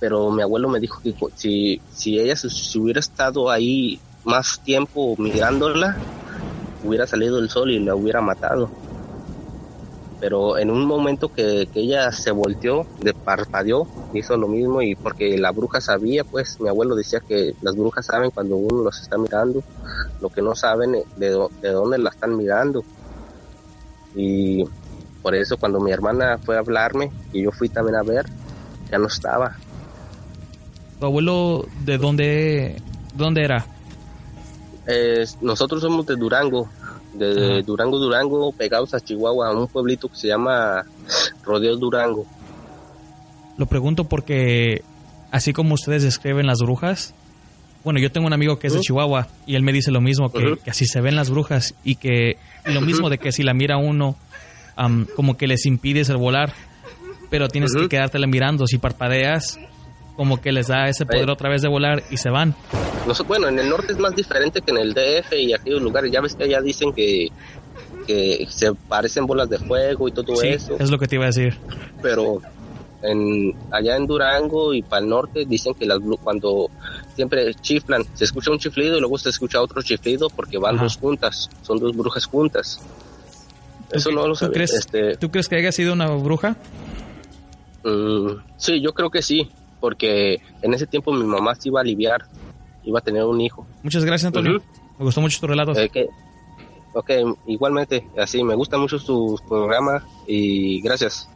pero 0.00 0.32
mi 0.32 0.42
abuelo 0.42 0.68
me 0.68 0.80
dijo 0.80 1.00
que 1.02 1.14
si, 1.36 1.80
si 1.92 2.18
ella 2.18 2.34
se, 2.34 2.50
si 2.50 2.80
hubiera 2.80 2.98
estado 2.98 3.48
ahí 3.48 4.00
más 4.24 4.60
tiempo 4.64 5.14
mirándola, 5.18 5.96
hubiera 6.82 7.06
salido 7.06 7.38
el 7.38 7.48
sol 7.48 7.70
y 7.70 7.78
la 7.78 7.94
hubiera 7.94 8.20
matado 8.20 8.68
pero 10.22 10.56
en 10.56 10.70
un 10.70 10.86
momento 10.86 11.32
que, 11.34 11.68
ella 11.74 12.12
se 12.12 12.30
volteó, 12.30 12.86
de 13.00 13.12
parpadeó, 13.12 13.88
hizo 14.14 14.36
lo 14.36 14.46
mismo 14.46 14.80
y 14.80 14.94
porque 14.94 15.36
la 15.36 15.50
bruja 15.50 15.80
sabía, 15.80 16.22
pues 16.22 16.60
mi 16.60 16.68
abuelo 16.68 16.94
decía 16.94 17.18
que 17.18 17.56
las 17.60 17.74
brujas 17.74 18.06
saben 18.06 18.30
cuando 18.30 18.54
uno 18.54 18.84
los 18.84 19.00
está 19.00 19.18
mirando, 19.18 19.64
lo 20.20 20.28
que 20.28 20.40
no 20.40 20.54
saben 20.54 20.92
de, 20.92 21.48
de 21.60 21.72
dónde 21.72 21.98
la 21.98 22.10
están 22.10 22.36
mirando. 22.36 22.84
Y 24.14 24.62
por 25.22 25.34
eso 25.34 25.56
cuando 25.56 25.80
mi 25.80 25.90
hermana 25.90 26.38
fue 26.38 26.54
a 26.54 26.60
hablarme 26.60 27.10
y 27.32 27.42
yo 27.42 27.50
fui 27.50 27.68
también 27.68 27.96
a 27.96 28.04
ver, 28.04 28.26
ya 28.92 28.98
no 28.98 29.08
estaba. 29.08 29.56
¿Tu 31.00 31.04
abuelo 31.04 31.66
de 31.84 31.98
dónde, 31.98 32.80
dónde 33.16 33.42
era? 33.42 33.66
nosotros 35.40 35.80
somos 35.80 36.06
de 36.06 36.14
Durango, 36.14 36.68
de 37.14 37.62
Durango, 37.62 37.98
Durango, 37.98 38.52
pegados 38.52 38.94
a 38.94 39.00
Chihuahua, 39.00 39.48
a 39.48 39.52
un 39.52 39.68
pueblito 39.68 40.08
que 40.08 40.16
se 40.16 40.28
llama 40.28 40.84
Rodeo 41.44 41.76
Durango. 41.76 42.26
Lo 43.58 43.66
pregunto 43.66 44.04
porque, 44.04 44.82
así 45.30 45.52
como 45.52 45.74
ustedes 45.74 46.02
describen 46.02 46.46
las 46.46 46.58
brujas, 46.58 47.14
bueno, 47.84 47.98
yo 48.00 48.12
tengo 48.12 48.26
un 48.26 48.32
amigo 48.32 48.58
que 48.58 48.68
es 48.68 48.74
de 48.74 48.80
Chihuahua 48.80 49.28
y 49.46 49.56
él 49.56 49.62
me 49.62 49.72
dice 49.72 49.90
lo 49.90 50.00
mismo, 50.00 50.30
que, 50.30 50.58
así 50.70 50.86
se 50.86 51.00
ven 51.00 51.16
las 51.16 51.30
brujas 51.30 51.74
y 51.84 51.96
que 51.96 52.36
lo 52.64 52.80
mismo 52.80 53.10
de 53.10 53.18
que 53.18 53.32
si 53.32 53.42
la 53.42 53.54
mira 53.54 53.76
uno, 53.76 54.16
como 55.16 55.36
que 55.36 55.46
les 55.46 55.66
impides 55.66 56.08
el 56.08 56.16
volar, 56.16 56.52
pero 57.28 57.48
tienes 57.48 57.72
que 57.74 57.88
quedártela 57.88 58.26
mirando, 58.26 58.66
si 58.66 58.78
parpadeas, 58.78 59.58
como 60.16 60.40
que 60.40 60.52
les 60.52 60.68
da 60.68 60.88
ese 60.88 61.06
poder 61.06 61.30
otra 61.30 61.48
vez 61.48 61.62
de 61.62 61.68
volar 61.68 62.02
y 62.10 62.16
se 62.16 62.30
van. 62.30 62.54
No 63.06 63.14
bueno, 63.24 63.48
en 63.48 63.58
el 63.58 63.68
norte 63.68 63.92
es 63.92 63.98
más 63.98 64.14
diferente 64.14 64.60
que 64.60 64.70
en 64.70 64.78
el 64.78 64.94
DF 64.94 65.32
y 65.32 65.52
aquellos 65.52 65.82
lugares. 65.82 66.12
Ya 66.12 66.20
ves 66.20 66.34
que 66.34 66.44
allá 66.44 66.60
dicen 66.60 66.92
que, 66.92 67.28
que 68.06 68.46
se 68.48 68.72
parecen 68.74 69.26
bolas 69.26 69.48
de 69.48 69.58
fuego 69.58 70.08
y 70.08 70.12
todo 70.12 70.36
sí, 70.36 70.48
eso. 70.48 70.76
Es 70.78 70.90
lo 70.90 70.98
que 70.98 71.08
te 71.08 71.16
iba 71.16 71.24
a 71.24 71.28
decir. 71.28 71.56
Pero 72.00 72.40
en, 73.02 73.54
allá 73.70 73.96
en 73.96 74.06
Durango 74.06 74.72
y 74.72 74.82
para 74.82 75.02
el 75.02 75.08
norte 75.08 75.44
dicen 75.46 75.74
que 75.74 75.86
las 75.86 75.98
cuando 76.22 76.70
siempre 77.14 77.52
chiflan, 77.54 78.04
se 78.14 78.24
escucha 78.24 78.50
un 78.50 78.58
chiflido 78.58 78.96
y 78.96 79.00
luego 79.00 79.18
se 79.18 79.30
escucha 79.30 79.60
otro 79.60 79.82
chiflido 79.82 80.28
porque 80.30 80.58
van 80.58 80.78
dos 80.78 80.96
juntas, 80.96 81.50
son 81.62 81.78
dos 81.78 81.96
brujas 81.96 82.26
juntas. 82.26 82.80
Eso 83.90 84.10
no 84.10 84.26
lo 84.26 84.34
¿tú 84.34 84.50
crees, 84.50 84.72
este, 84.72 85.16
¿Tú 85.16 85.30
crees 85.30 85.48
que 85.48 85.56
haya 85.56 85.70
sido 85.70 85.92
una 85.92 86.08
bruja? 86.08 86.56
Mm, 87.84 88.40
sí, 88.56 88.80
yo 88.80 88.94
creo 88.94 89.10
que 89.10 89.20
sí, 89.20 89.50
porque 89.82 90.40
en 90.62 90.72
ese 90.72 90.86
tiempo 90.86 91.12
mi 91.12 91.24
mamá 91.24 91.56
se 91.56 91.68
iba 91.68 91.80
a 91.80 91.82
aliviar 91.82 92.22
iba 92.84 92.98
a 92.98 93.02
tener 93.02 93.24
un 93.24 93.40
hijo. 93.40 93.66
Muchas 93.82 94.04
gracias, 94.04 94.28
Antonio. 94.28 94.62
Me 94.98 95.04
gustó 95.04 95.20
mucho 95.20 95.40
tu 95.40 95.46
relato. 95.46 95.72
ok, 96.94 97.10
igualmente, 97.46 98.06
así, 98.16 98.42
me 98.44 98.54
gusta 98.54 98.78
mucho 98.78 98.98
tu 98.98 99.38
programa 99.48 100.04
y 100.26 100.80
gracias. 100.82 101.28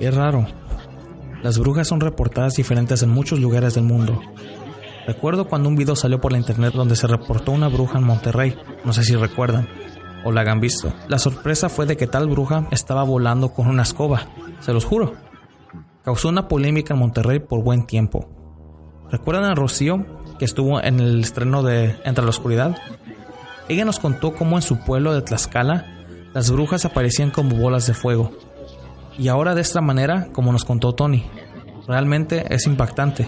Es 0.00 0.14
raro. 0.14 0.46
Las 1.42 1.58
brujas 1.58 1.88
son 1.88 2.00
reportadas 2.00 2.54
diferentes 2.54 3.02
en 3.02 3.10
muchos 3.10 3.40
lugares 3.40 3.74
del 3.74 3.84
mundo. 3.84 4.20
Recuerdo 5.08 5.48
cuando 5.48 5.70
un 5.70 5.74
video 5.74 5.96
salió 5.96 6.20
por 6.20 6.32
la 6.32 6.38
internet 6.38 6.74
donde 6.74 6.94
se 6.94 7.06
reportó 7.06 7.52
una 7.52 7.68
bruja 7.68 7.96
en 7.96 8.04
Monterrey, 8.04 8.58
no 8.84 8.92
sé 8.92 9.02
si 9.04 9.16
recuerdan 9.16 9.66
o 10.22 10.32
la 10.32 10.42
hayan 10.42 10.60
visto. 10.60 10.92
La 11.08 11.18
sorpresa 11.18 11.70
fue 11.70 11.86
de 11.86 11.96
que 11.96 12.06
tal 12.06 12.28
bruja 12.28 12.68
estaba 12.72 13.04
volando 13.04 13.54
con 13.54 13.68
una 13.68 13.84
escoba, 13.84 14.28
se 14.60 14.74
los 14.74 14.84
juro. 14.84 15.14
Causó 16.04 16.28
una 16.28 16.46
polémica 16.46 16.92
en 16.92 17.00
Monterrey 17.00 17.38
por 17.38 17.64
buen 17.64 17.86
tiempo. 17.86 18.28
¿Recuerdan 19.10 19.44
a 19.44 19.54
Rocío, 19.54 20.04
que 20.38 20.44
estuvo 20.44 20.78
en 20.78 21.00
el 21.00 21.20
estreno 21.20 21.62
de 21.62 21.96
Entre 22.04 22.22
la 22.22 22.28
Oscuridad? 22.28 22.76
Ella 23.70 23.86
nos 23.86 24.00
contó 24.00 24.34
cómo 24.34 24.56
en 24.56 24.62
su 24.62 24.78
pueblo 24.84 25.14
de 25.14 25.22
Tlaxcala 25.22 25.86
las 26.34 26.50
brujas 26.50 26.84
aparecían 26.84 27.30
como 27.30 27.56
bolas 27.56 27.86
de 27.86 27.94
fuego. 27.94 28.32
Y 29.16 29.28
ahora 29.28 29.54
de 29.54 29.62
esta 29.62 29.80
manera, 29.80 30.28
como 30.34 30.52
nos 30.52 30.66
contó 30.66 30.92
Tony. 30.92 31.24
Realmente 31.86 32.44
es 32.54 32.66
impactante. 32.66 33.26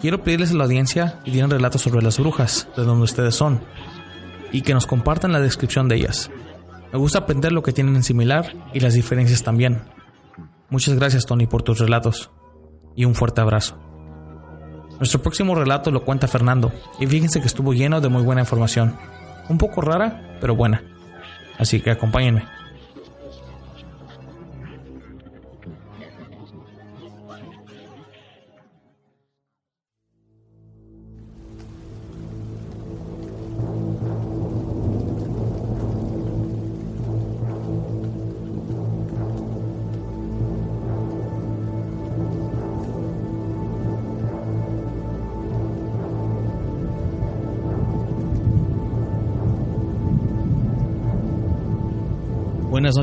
Quiero 0.00 0.22
pedirles 0.22 0.52
a 0.52 0.54
la 0.54 0.64
audiencia 0.64 1.20
que 1.24 1.30
digan 1.30 1.50
relatos 1.50 1.82
sobre 1.82 2.02
las 2.02 2.18
brujas, 2.18 2.68
de 2.76 2.84
donde 2.84 3.04
ustedes 3.04 3.34
son, 3.34 3.60
y 4.52 4.62
que 4.62 4.74
nos 4.74 4.86
compartan 4.86 5.32
la 5.32 5.40
descripción 5.40 5.88
de 5.88 5.96
ellas. 5.96 6.30
Me 6.92 6.98
gusta 6.98 7.20
aprender 7.20 7.52
lo 7.52 7.62
que 7.62 7.72
tienen 7.72 7.96
en 7.96 8.02
similar 8.02 8.54
y 8.72 8.80
las 8.80 8.94
diferencias 8.94 9.42
también. 9.42 9.82
Muchas 10.68 10.94
gracias 10.96 11.26
Tony 11.26 11.46
por 11.46 11.62
tus 11.62 11.78
relatos 11.78 12.30
y 12.94 13.04
un 13.04 13.14
fuerte 13.14 13.40
abrazo. 13.40 13.78
Nuestro 14.98 15.20
próximo 15.20 15.54
relato 15.54 15.90
lo 15.90 16.04
cuenta 16.04 16.28
Fernando 16.28 16.72
y 16.98 17.06
fíjense 17.06 17.40
que 17.40 17.46
estuvo 17.46 17.72
lleno 17.74 18.00
de 18.00 18.08
muy 18.08 18.22
buena 18.22 18.42
información. 18.42 18.96
Un 19.48 19.58
poco 19.58 19.80
rara, 19.80 20.38
pero 20.40 20.56
buena. 20.56 20.82
Así 21.58 21.80
que 21.80 21.90
acompáñenme. 21.90 22.44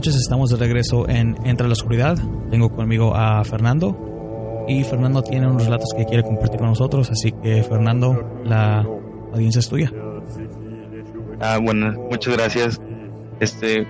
Estamos 0.05 0.49
de 0.49 0.57
regreso 0.57 1.07
en 1.07 1.37
Entra 1.45 1.65
la 1.65 1.71
Oscuridad. 1.73 2.17
Tengo 2.51 2.69
conmigo 2.69 3.15
a 3.15 3.41
Fernando. 3.45 4.65
Y 4.67 4.83
Fernando 4.83 5.23
tiene 5.23 5.47
unos 5.47 5.63
relatos 5.63 5.93
que 5.95 6.03
quiere 6.03 6.23
compartir 6.23 6.59
con 6.59 6.67
nosotros. 6.67 7.09
Así 7.09 7.31
que, 7.31 7.63
Fernando, 7.63 8.41
la 8.43 8.81
audiencia 9.31 9.59
es 9.59 9.69
tuya. 9.69 9.93
Ah, 11.39 11.57
bueno, 11.57 11.93
muchas 12.11 12.35
gracias. 12.35 12.81
Este, 13.39 13.87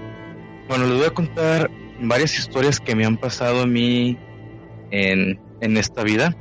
bueno, 0.69 0.86
les 0.86 0.97
voy 0.97 1.08
a 1.08 1.10
contar 1.10 1.71
varias 1.99 2.38
historias 2.38 2.80
que 2.80 2.95
me 2.95 3.06
han 3.06 3.17
pasado 3.17 3.63
a 3.63 3.65
mí 3.65 4.15
en, 4.91 5.39
en 5.62 5.78
esta 5.78 6.04
vida. 6.04 6.38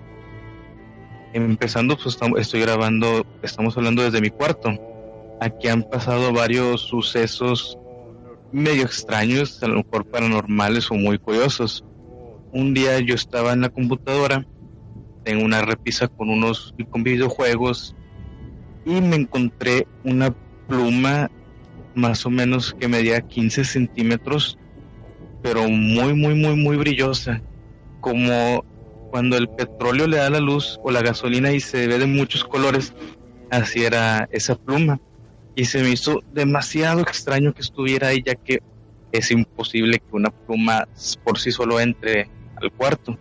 Empezando, 1.32 1.96
pues 1.96 2.18
estoy 2.37 2.61
grabando, 2.61 3.24
estamos 3.42 3.74
hablando 3.78 4.02
desde 4.02 4.20
mi 4.20 4.28
cuarto. 4.28 4.68
Aquí 5.40 5.68
han 5.68 5.82
pasado 5.85 6.30
varios 6.35 6.82
sucesos 6.82 7.78
medio 8.53 8.85
extraños, 8.85 9.62
a 9.62 9.69
lo 9.69 9.77
mejor 9.77 10.05
paranormales 10.05 10.91
o 10.91 10.95
muy 10.95 11.19
curiosos. 11.19 11.85
Un 12.53 12.75
día 12.75 12.99
yo 13.01 13.15
estaba 13.15 13.53
en 13.53 13.62
la 13.62 13.71
computadora, 13.71 14.47
en 15.25 15.43
una 15.43 15.62
repisa 15.62 16.09
con 16.09 16.29
unos 16.29 16.75
con 16.91 17.03
videojuegos 17.03 17.95
y 18.85 19.01
me 19.01 19.17
encontré 19.17 19.87
una 20.05 20.35
pluma 20.69 21.31
más 21.95 22.27
o 22.27 22.31
menos 22.31 22.75
que 22.79 22.88
medía 22.88 23.21
15 23.21 23.65
centímetros, 23.65 24.59
pero 25.43 25.69
muy, 25.69 26.15
muy, 26.15 26.35
muy, 26.35 26.57
muy 26.57 26.77
brillosa, 26.77 27.43
como 28.01 28.65
cuando 29.11 29.37
el 29.37 29.49
petróleo 29.49 30.07
le 30.07 30.17
da 30.17 30.31
la 30.31 30.41
luz 30.41 30.81
o 30.83 30.91
la 30.91 31.03
gasolina 31.03 31.53
y 31.53 31.61
se 31.61 31.87
ve 31.87 31.99
de 31.99 32.07
muchos 32.07 32.45
colores, 32.45 32.95
así 33.51 33.85
era 33.85 34.29
esa 34.33 34.57
pluma 34.57 35.01
y 35.55 35.65
se 35.67 35.83
me 35.83 35.91
hizo 35.91 36.23
demasiado 36.33 37.01
extraño 37.01 37.53
que 37.53 37.62
estuviera 37.62 38.09
ahí 38.09 38.23
ya 38.25 38.35
que 38.35 38.62
es 39.12 39.31
imposible 39.31 39.99
que 39.99 40.17
una 40.17 40.31
pluma 40.31 40.88
por 41.25 41.38
sí 41.38 41.53
solo 41.53 41.79
entre 41.81 42.29
al 42.57 42.73
cuarto. 42.73 43.19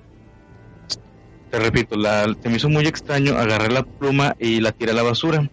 Te 1.50 1.60
repito, 1.60 1.98
la, 1.98 2.34
se 2.42 2.50
me 2.50 2.56
hizo 2.56 2.70
muy 2.70 2.86
extraño, 2.86 3.36
agarré 3.38 3.70
la 3.70 3.84
pluma 3.84 4.36
y 4.40 4.62
la 4.62 4.72
tiré 4.72 4.92
a 4.92 4.96
la 4.96 5.04
basura. 5.04 5.50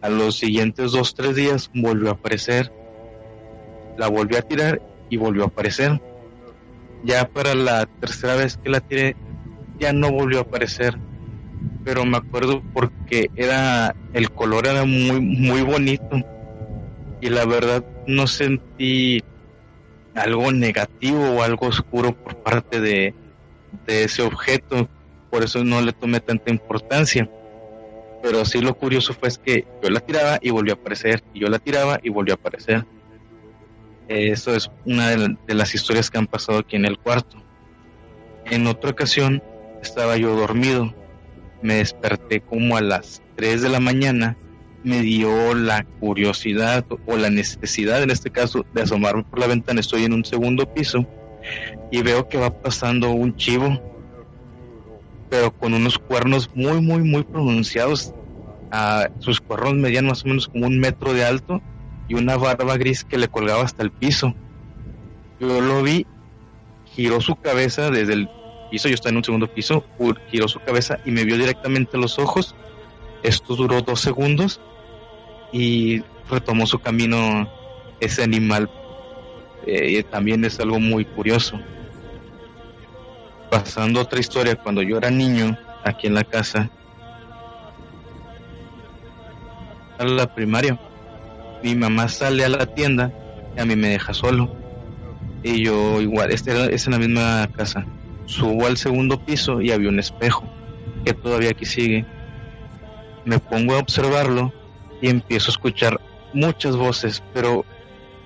A 0.00 0.08
los 0.08 0.38
siguientes 0.38 0.92
dos, 0.92 1.14
tres 1.14 1.34
días 1.34 1.70
volvió 1.74 2.10
a 2.10 2.12
aparecer. 2.12 2.72
La 3.96 4.06
volví 4.06 4.36
a 4.36 4.42
tirar 4.42 4.80
y 5.10 5.16
volvió 5.16 5.42
a 5.42 5.46
aparecer. 5.46 6.00
Ya 7.02 7.28
para 7.28 7.56
la 7.56 7.86
tercera 7.86 8.36
vez 8.36 8.56
que 8.56 8.70
la 8.70 8.78
tiré, 8.78 9.16
ya 9.80 9.92
no 9.92 10.12
volvió 10.12 10.38
a 10.38 10.42
aparecer 10.42 10.96
pero 11.88 12.04
me 12.04 12.18
acuerdo 12.18 12.62
porque 13.08 13.30
era 13.36 13.94
el 14.12 14.30
color 14.30 14.66
era 14.66 14.84
muy 14.84 15.20
muy 15.20 15.62
bonito 15.62 16.20
y 17.22 17.30
la 17.30 17.46
verdad 17.46 17.82
no 18.06 18.26
sentí 18.26 19.24
algo 20.14 20.52
negativo 20.52 21.30
o 21.30 21.42
algo 21.42 21.68
oscuro 21.68 22.14
por 22.14 22.36
parte 22.36 22.80
de, 22.80 23.14
de 23.86 24.04
ese 24.04 24.22
objeto, 24.22 24.88
por 25.30 25.42
eso 25.42 25.64
no 25.64 25.80
le 25.80 25.92
tomé 25.92 26.20
tanta 26.20 26.50
importancia. 26.50 27.28
Pero 28.22 28.44
sí 28.44 28.60
lo 28.60 28.74
curioso 28.74 29.14
fue 29.14 29.30
que 29.42 29.64
yo 29.82 29.90
la 29.90 30.00
tiraba 30.00 30.38
y 30.42 30.50
volvió 30.50 30.74
a 30.74 30.76
aparecer, 30.76 31.22
y 31.32 31.40
yo 31.40 31.48
la 31.48 31.58
tiraba 31.58 32.00
y 32.02 32.10
volvió 32.10 32.34
a 32.34 32.36
aparecer. 32.36 32.84
Eso 34.08 34.54
es 34.54 34.70
una 34.84 35.10
de 35.10 35.54
las 35.54 35.74
historias 35.74 36.10
que 36.10 36.18
han 36.18 36.26
pasado 36.26 36.58
aquí 36.58 36.76
en 36.76 36.84
el 36.84 36.98
cuarto. 36.98 37.40
En 38.46 38.66
otra 38.66 38.90
ocasión 38.90 39.42
estaba 39.82 40.16
yo 40.16 40.34
dormido 40.34 40.94
me 41.62 41.74
desperté 41.74 42.40
como 42.40 42.76
a 42.76 42.80
las 42.80 43.22
3 43.36 43.62
de 43.62 43.68
la 43.68 43.80
mañana, 43.80 44.36
me 44.84 45.00
dio 45.00 45.54
la 45.54 45.84
curiosidad 46.00 46.84
o 47.06 47.16
la 47.16 47.30
necesidad 47.30 48.02
en 48.02 48.10
este 48.10 48.30
caso 48.30 48.64
de 48.72 48.82
asomarme 48.82 49.24
por 49.24 49.38
la 49.40 49.46
ventana, 49.46 49.80
estoy 49.80 50.04
en 50.04 50.12
un 50.12 50.24
segundo 50.24 50.72
piso 50.72 51.06
y 51.90 52.02
veo 52.02 52.28
que 52.28 52.38
va 52.38 52.50
pasando 52.50 53.10
un 53.10 53.36
chivo, 53.36 53.80
pero 55.30 55.50
con 55.50 55.74
unos 55.74 55.98
cuernos 55.98 56.50
muy, 56.54 56.80
muy, 56.80 57.02
muy 57.02 57.24
pronunciados. 57.24 58.14
a 58.70 59.08
sus 59.20 59.40
cuernos 59.40 59.74
medían 59.74 60.06
más 60.06 60.24
o 60.24 60.28
menos 60.28 60.46
como 60.46 60.66
un 60.66 60.78
metro 60.78 61.14
de 61.14 61.24
alto 61.24 61.62
y 62.06 62.14
una 62.14 62.36
barba 62.36 62.76
gris 62.76 63.04
que 63.04 63.16
le 63.16 63.28
colgaba 63.28 63.62
hasta 63.62 63.82
el 63.82 63.90
piso. 63.90 64.34
Yo 65.40 65.60
lo 65.60 65.82
vi, 65.82 66.06
giró 66.84 67.20
su 67.20 67.36
cabeza 67.36 67.90
desde 67.90 68.12
el 68.12 68.28
piso, 68.70 68.88
yo 68.88 68.94
estaba 68.94 69.10
en 69.10 69.16
un 69.18 69.24
segundo 69.24 69.46
piso, 69.48 69.84
giró 70.30 70.48
su 70.48 70.60
cabeza 70.60 70.98
y 71.04 71.10
me 71.10 71.24
vio 71.24 71.36
directamente 71.36 71.98
los 71.98 72.18
ojos. 72.18 72.54
Esto 73.22 73.56
duró 73.56 73.82
dos 73.82 74.00
segundos 74.00 74.60
y 75.52 76.02
retomó 76.30 76.66
su 76.66 76.78
camino 76.78 77.50
ese 78.00 78.22
animal. 78.22 78.70
Eh, 79.66 80.02
también 80.04 80.44
es 80.44 80.60
algo 80.60 80.78
muy 80.78 81.04
curioso. 81.04 81.60
Pasando 83.50 84.00
otra 84.00 84.20
historia, 84.20 84.56
cuando 84.56 84.82
yo 84.82 84.98
era 84.98 85.10
niño, 85.10 85.58
aquí 85.84 86.06
en 86.06 86.14
la 86.14 86.24
casa, 86.24 86.70
a 89.98 90.04
la 90.04 90.32
primaria, 90.32 90.78
mi 91.62 91.74
mamá 91.74 92.08
sale 92.08 92.44
a 92.44 92.48
la 92.48 92.66
tienda 92.66 93.10
y 93.56 93.60
a 93.60 93.64
mí 93.64 93.74
me 93.74 93.88
deja 93.88 94.12
solo. 94.14 94.54
Y 95.42 95.64
yo 95.64 96.00
igual, 96.00 96.30
este 96.30 96.74
es 96.74 96.86
en 96.86 96.92
la 96.92 96.98
misma 96.98 97.48
casa 97.56 97.86
Subo 98.28 98.66
al 98.66 98.76
segundo 98.76 99.18
piso 99.18 99.62
y 99.62 99.70
había 99.70 99.88
un 99.88 99.98
espejo 99.98 100.46
que 101.02 101.14
todavía 101.14 101.50
aquí 101.50 101.64
sigue. 101.64 102.04
Me 103.24 103.38
pongo 103.38 103.74
a 103.74 103.78
observarlo 103.78 104.52
y 105.00 105.08
empiezo 105.08 105.50
a 105.50 105.52
escuchar 105.52 105.98
muchas 106.34 106.76
voces, 106.76 107.22
pero 107.32 107.64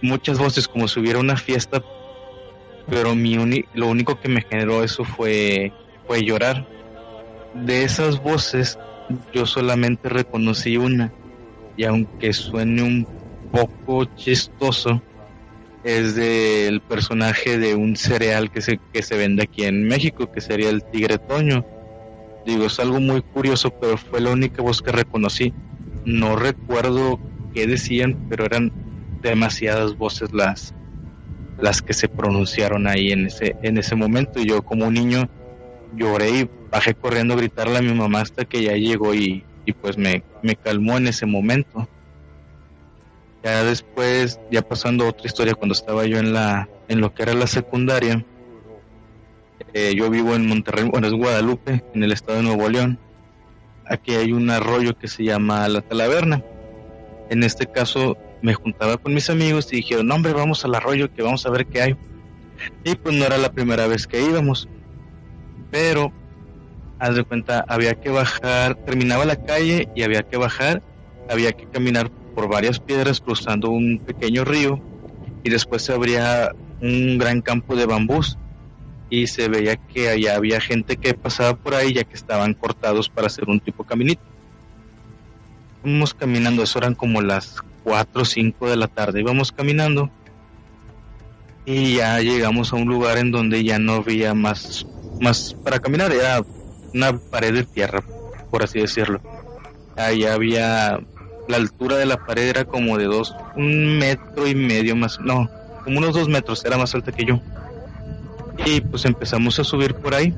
muchas 0.03 0.39
voces 0.39 0.67
como 0.67 0.89
si 0.89 0.99
hubiera 0.99 1.21
una 1.21 1.37
fiesta, 1.37 1.85
pero 2.89 3.15
mi 3.15 3.37
lo 3.75 3.87
único 3.87 4.19
que 4.19 4.29
me 4.29 4.43
generó 4.43 4.83
eso 4.83 5.05
fue, 5.05 5.73
fue 6.09 6.25
llorar. 6.25 6.67
De 7.55 7.85
esas 7.85 8.21
voces 8.21 8.77
yo 9.33 9.47
solamente 9.47 10.09
reconocí 10.09 10.77
una 10.77 11.15
y 11.77 11.85
aunque 11.85 12.33
suene 12.33 12.83
un 12.83 13.07
poco 13.53 14.05
chistoso, 14.17 15.01
es 15.85 16.15
del 16.15 16.81
personaje 16.81 17.59
de 17.59 17.75
un 17.75 17.97
cereal 17.97 18.51
que 18.51 18.61
se, 18.61 18.79
que 18.93 19.03
se 19.03 19.17
vende 19.17 19.43
aquí 19.45 19.65
en 19.65 19.85
México, 19.85 20.31
que 20.31 20.41
sería 20.41 20.71
el 20.71 20.85
tigre 20.85 21.19
toño. 21.19 21.65
Digo, 22.47 22.67
es 22.67 22.79
algo 22.81 23.01
muy 23.01 23.23
curioso, 23.23 23.71
pero 23.71 23.97
fue 23.97 24.21
la 24.21 24.31
única 24.31 24.63
voz 24.63 24.83
que 24.83 24.93
reconocí. 24.93 25.53
No 26.05 26.37
recuerdo 26.37 27.21
qué 27.55 27.67
decían, 27.67 28.27
pero 28.29 28.45
eran 28.45 28.73
demasiadas 29.23 29.97
voces 29.97 30.33
las, 30.33 30.75
las 31.61 31.83
que 31.83 31.93
se 31.93 32.09
pronunciaron 32.09 32.87
ahí 32.87 33.11
en 33.13 33.27
ese, 33.27 33.57
en 33.63 33.79
ese 33.79 33.95
momento. 33.95 34.41
Y 34.41 34.49
yo 34.49 34.63
como 34.63 34.91
niño 34.91 35.29
lloré 35.97 36.31
y 36.31 36.51
bajé 36.71 36.95
corriendo 36.95 37.35
a 37.35 37.39
gritarle 37.39 37.79
a 37.79 37.83
mi 37.83 37.93
mamá 37.93 38.21
hasta 38.21 38.45
que 38.45 38.63
ya 38.63 38.73
llegó 38.75 39.15
y, 39.15 39.45
y 39.65 39.73
pues 39.73 39.97
me, 39.99 40.23
me 40.43 40.57
calmó 40.57 40.97
en 40.97 41.09
ese 41.09 41.27
momento. 41.27 41.89
Ya 43.43 43.65
después, 43.65 44.39
ya 44.51 44.63
pasando 44.63 45.09
otra 45.09 45.27
historia, 45.27 45.55
cuando 45.55 45.73
estaba 45.73 46.07
yo 46.07 46.19
en 46.19 46.33
la, 46.33 46.69
en 46.89 47.01
lo 47.01 47.13
que 47.13 47.25
era 47.25 47.35
la 47.35 47.47
secundaria, 47.47 48.25
eh, 49.75 49.95
yo 49.97 50.11
vivo 50.11 50.35
en 50.35 50.47
Monterrey, 50.47 50.85
bueno, 50.85 51.07
es 51.07 51.13
Guadalupe, 51.13 51.83
en 51.95 52.05
el 52.05 52.13
estado 52.13 52.39
de 52.39 52.45
Nuevo 52.45 52.69
León. 52.69 52.99
Aquí 53.85 54.15
hay 54.15 54.33
un 54.33 54.49
arroyo 54.51 54.97
que 54.97 55.09
se 55.09 55.25
llama 55.25 55.69
La 55.69 55.81
Talaverna. 55.81 56.43
En 57.31 57.43
este 57.43 57.67
caso, 57.67 58.17
me 58.43 58.55
juntaba 58.55 58.97
con 58.97 59.15
mis 59.15 59.29
amigos 59.31 59.73
y 59.73 59.77
dijeron, 59.77 60.07
no, 60.07 60.15
hombre, 60.15 60.33
vamos 60.33 60.65
al 60.65 60.75
arroyo 60.75 61.13
que 61.13 61.23
vamos 61.23 61.45
a 61.47 61.51
ver 61.51 61.67
qué 61.67 61.83
hay. 61.83 61.97
Y 62.85 62.95
pues 62.95 63.17
no 63.17 63.25
era 63.25 63.39
la 63.39 63.51
primera 63.53 63.87
vez 63.87 64.07
que 64.07 64.23
íbamos. 64.23 64.69
Pero, 65.71 66.13
haz 66.99 67.17
de 67.17 67.25
cuenta, 67.25 67.65
había 67.67 67.95
que 67.95 68.11
bajar, 68.11 68.77
terminaba 68.85 69.25
la 69.25 69.37
calle 69.37 69.89
y 69.97 70.03
había 70.03 70.23
que 70.23 70.37
bajar, 70.37 70.83
había 71.29 71.53
que 71.53 71.67
caminar 71.67 72.11
por 72.35 72.49
varias 72.49 72.79
piedras 72.79 73.21
cruzando 73.21 73.71
un 73.71 74.01
pequeño 74.05 74.45
río 74.45 74.81
y 75.43 75.51
después 75.51 75.83
se 75.83 75.93
abría 75.93 76.53
un 76.81 77.19
gran 77.19 77.43
campo 77.43 77.77
de 77.77 77.87
bambús 77.87 78.39
y 79.11 79.27
se 79.27 79.49
veía 79.49 79.77
que 79.77 80.09
allá 80.09 80.37
había 80.37 80.61
gente 80.61 80.97
que 80.97 81.15
pasaba 81.15 81.55
por 81.55 81.75
ahí 81.75 81.93
ya 81.93 82.05
que 82.05 82.15
estaban 82.15 82.55
cortados 82.55 83.09
para 83.09 83.27
hacer 83.27 83.45
un 83.49 83.61
tipo 83.61 83.85
caminito. 83.85 84.23
Íbamos 85.85 86.15
caminando, 86.15 86.63
eso 86.63 86.79
eran 86.79 86.95
como 86.95 87.21
las 87.21 87.61
4 87.85 88.23
o 88.23 88.25
5 88.25 88.71
de 88.71 88.77
la 88.77 88.89
tarde, 88.89 89.21
íbamos 89.21 89.53
caminando 89.53 90.11
y 91.65 91.97
ya 91.97 92.21
llegamos 92.21 92.73
a 92.73 92.77
un 92.77 92.89
lugar 92.89 93.19
en 93.19 93.31
donde 93.31 93.63
ya 93.63 93.79
no 93.79 93.95
había 93.95 94.35
más, 94.35 94.87
más 95.21 95.55
para 95.63 95.79
caminar, 95.79 96.13
era 96.13 96.43
una 96.93 97.17
pared 97.19 97.55
de 97.55 97.65
tierra, 97.65 98.03
por 98.51 98.63
así 98.63 98.81
decirlo. 98.81 99.21
Ahí 99.97 100.25
había, 100.25 100.99
la 101.49 101.57
altura 101.57 101.97
de 101.97 102.07
la 102.07 102.25
pared 102.25 102.49
era 102.49 102.65
como 102.65 102.99
de 102.99 103.05
dos, 103.05 103.35
un 103.57 103.99
metro 103.99 104.47
y 104.47 104.55
medio 104.55 104.97
más, 104.97 105.21
no, 105.21 105.51
como 105.85 105.99
unos 105.99 106.15
dos 106.15 106.29
metros, 106.29 106.65
era 106.65 106.79
más 106.79 106.95
alta 106.95 107.13
que 107.13 107.25
yo. 107.25 107.41
Y 108.65 108.81
pues 108.81 109.05
empezamos 109.05 109.59
a 109.59 109.65
subir 109.65 109.95
por 109.95 110.15
ahí 110.15 110.35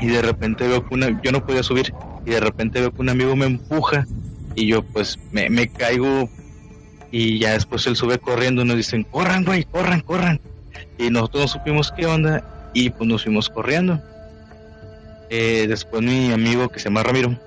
y 0.00 0.06
de 0.06 0.22
repente 0.22 0.66
veo 0.68 0.86
que 0.86 0.94
una, 0.94 1.20
yo 1.22 1.32
no 1.32 1.46
podía 1.46 1.62
subir 1.62 1.94
y 2.26 2.30
de 2.30 2.40
repente 2.40 2.80
veo 2.80 2.92
que 2.92 3.00
un 3.00 3.08
amigo 3.08 3.36
me 3.36 3.46
empuja 3.46 4.06
y 4.54 4.66
yo 4.66 4.82
pues 4.82 5.18
me, 5.32 5.48
me 5.48 5.68
caigo 5.68 6.28
y 7.10 7.38
ya 7.38 7.52
después 7.52 7.86
él 7.86 7.96
sube 7.96 8.18
corriendo 8.18 8.62
y 8.62 8.64
nos 8.64 8.76
dicen, 8.76 9.04
corran, 9.04 9.44
güey, 9.44 9.64
corran, 9.64 10.00
corran. 10.00 10.40
Y 10.98 11.10
nosotros 11.10 11.42
no 11.42 11.48
supimos 11.48 11.92
qué 11.96 12.06
onda 12.06 12.70
y 12.74 12.90
pues 12.90 13.08
nos 13.08 13.22
fuimos 13.22 13.48
corriendo. 13.48 14.02
Eh, 15.30 15.66
después 15.68 16.02
mi 16.02 16.32
amigo 16.32 16.68
que 16.68 16.80
se 16.80 16.86
llama 16.86 17.02
Ramiro 17.04 17.38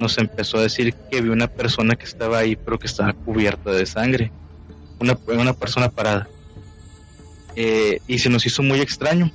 nos 0.00 0.18
empezó 0.18 0.58
a 0.58 0.62
decir 0.62 0.94
que 1.10 1.20
vio 1.20 1.32
una 1.32 1.48
persona 1.48 1.96
que 1.96 2.04
estaba 2.04 2.38
ahí 2.38 2.56
pero 2.56 2.78
que 2.78 2.86
estaba 2.86 3.12
cubierta 3.12 3.70
de 3.70 3.86
sangre. 3.86 4.32
Una, 5.00 5.16
una 5.28 5.52
persona 5.52 5.88
parada. 5.88 6.28
Eh, 7.56 8.00
y 8.06 8.18
se 8.18 8.30
nos 8.30 8.46
hizo 8.46 8.62
muy 8.62 8.80
extraño. 8.80 9.30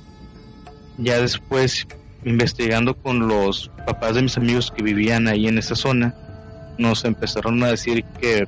Ya 0.98 1.20
después, 1.20 1.86
investigando 2.24 2.94
con 2.94 3.28
los 3.28 3.70
papás 3.86 4.14
de 4.14 4.22
mis 4.22 4.36
amigos 4.36 4.72
que 4.74 4.82
vivían 4.82 5.28
ahí 5.28 5.48
en 5.48 5.58
esa 5.58 5.74
zona, 5.74 6.14
nos 6.78 7.04
empezaron 7.04 7.62
a 7.62 7.68
decir 7.68 8.04
que 8.20 8.46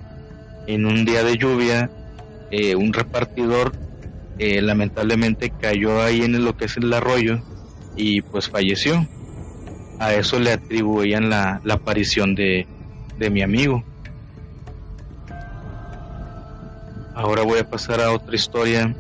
en 0.67 0.87
un 0.87 1.05
día 1.05 1.23
de 1.23 1.37
lluvia, 1.37 1.91
eh, 2.51 2.75
un 2.75 2.93
repartidor 2.93 3.73
eh, 4.39 4.61
lamentablemente 4.61 5.51
cayó 5.51 6.03
ahí 6.03 6.23
en 6.23 6.45
lo 6.45 6.57
que 6.57 6.67
es 6.67 6.77
el 6.77 6.93
arroyo 6.93 7.41
y 7.97 8.23
pues 8.23 8.49
falleció. 8.49 9.07
A 9.99 10.15
eso 10.15 10.39
le 10.39 10.53
atribuían 10.53 11.31
la, 11.31 11.61
la 11.65 11.75
aparición 11.75 12.35
de, 12.35 12.67
de 13.19 13.31
mi 13.31 13.43
amigo. 13.43 13.83
Ahora 17.15 17.43
voy 17.43 17.59
a 17.59 17.69
pasar 17.69 18.01
a 18.01 18.13
otra 18.13 18.37
historia 18.37 18.95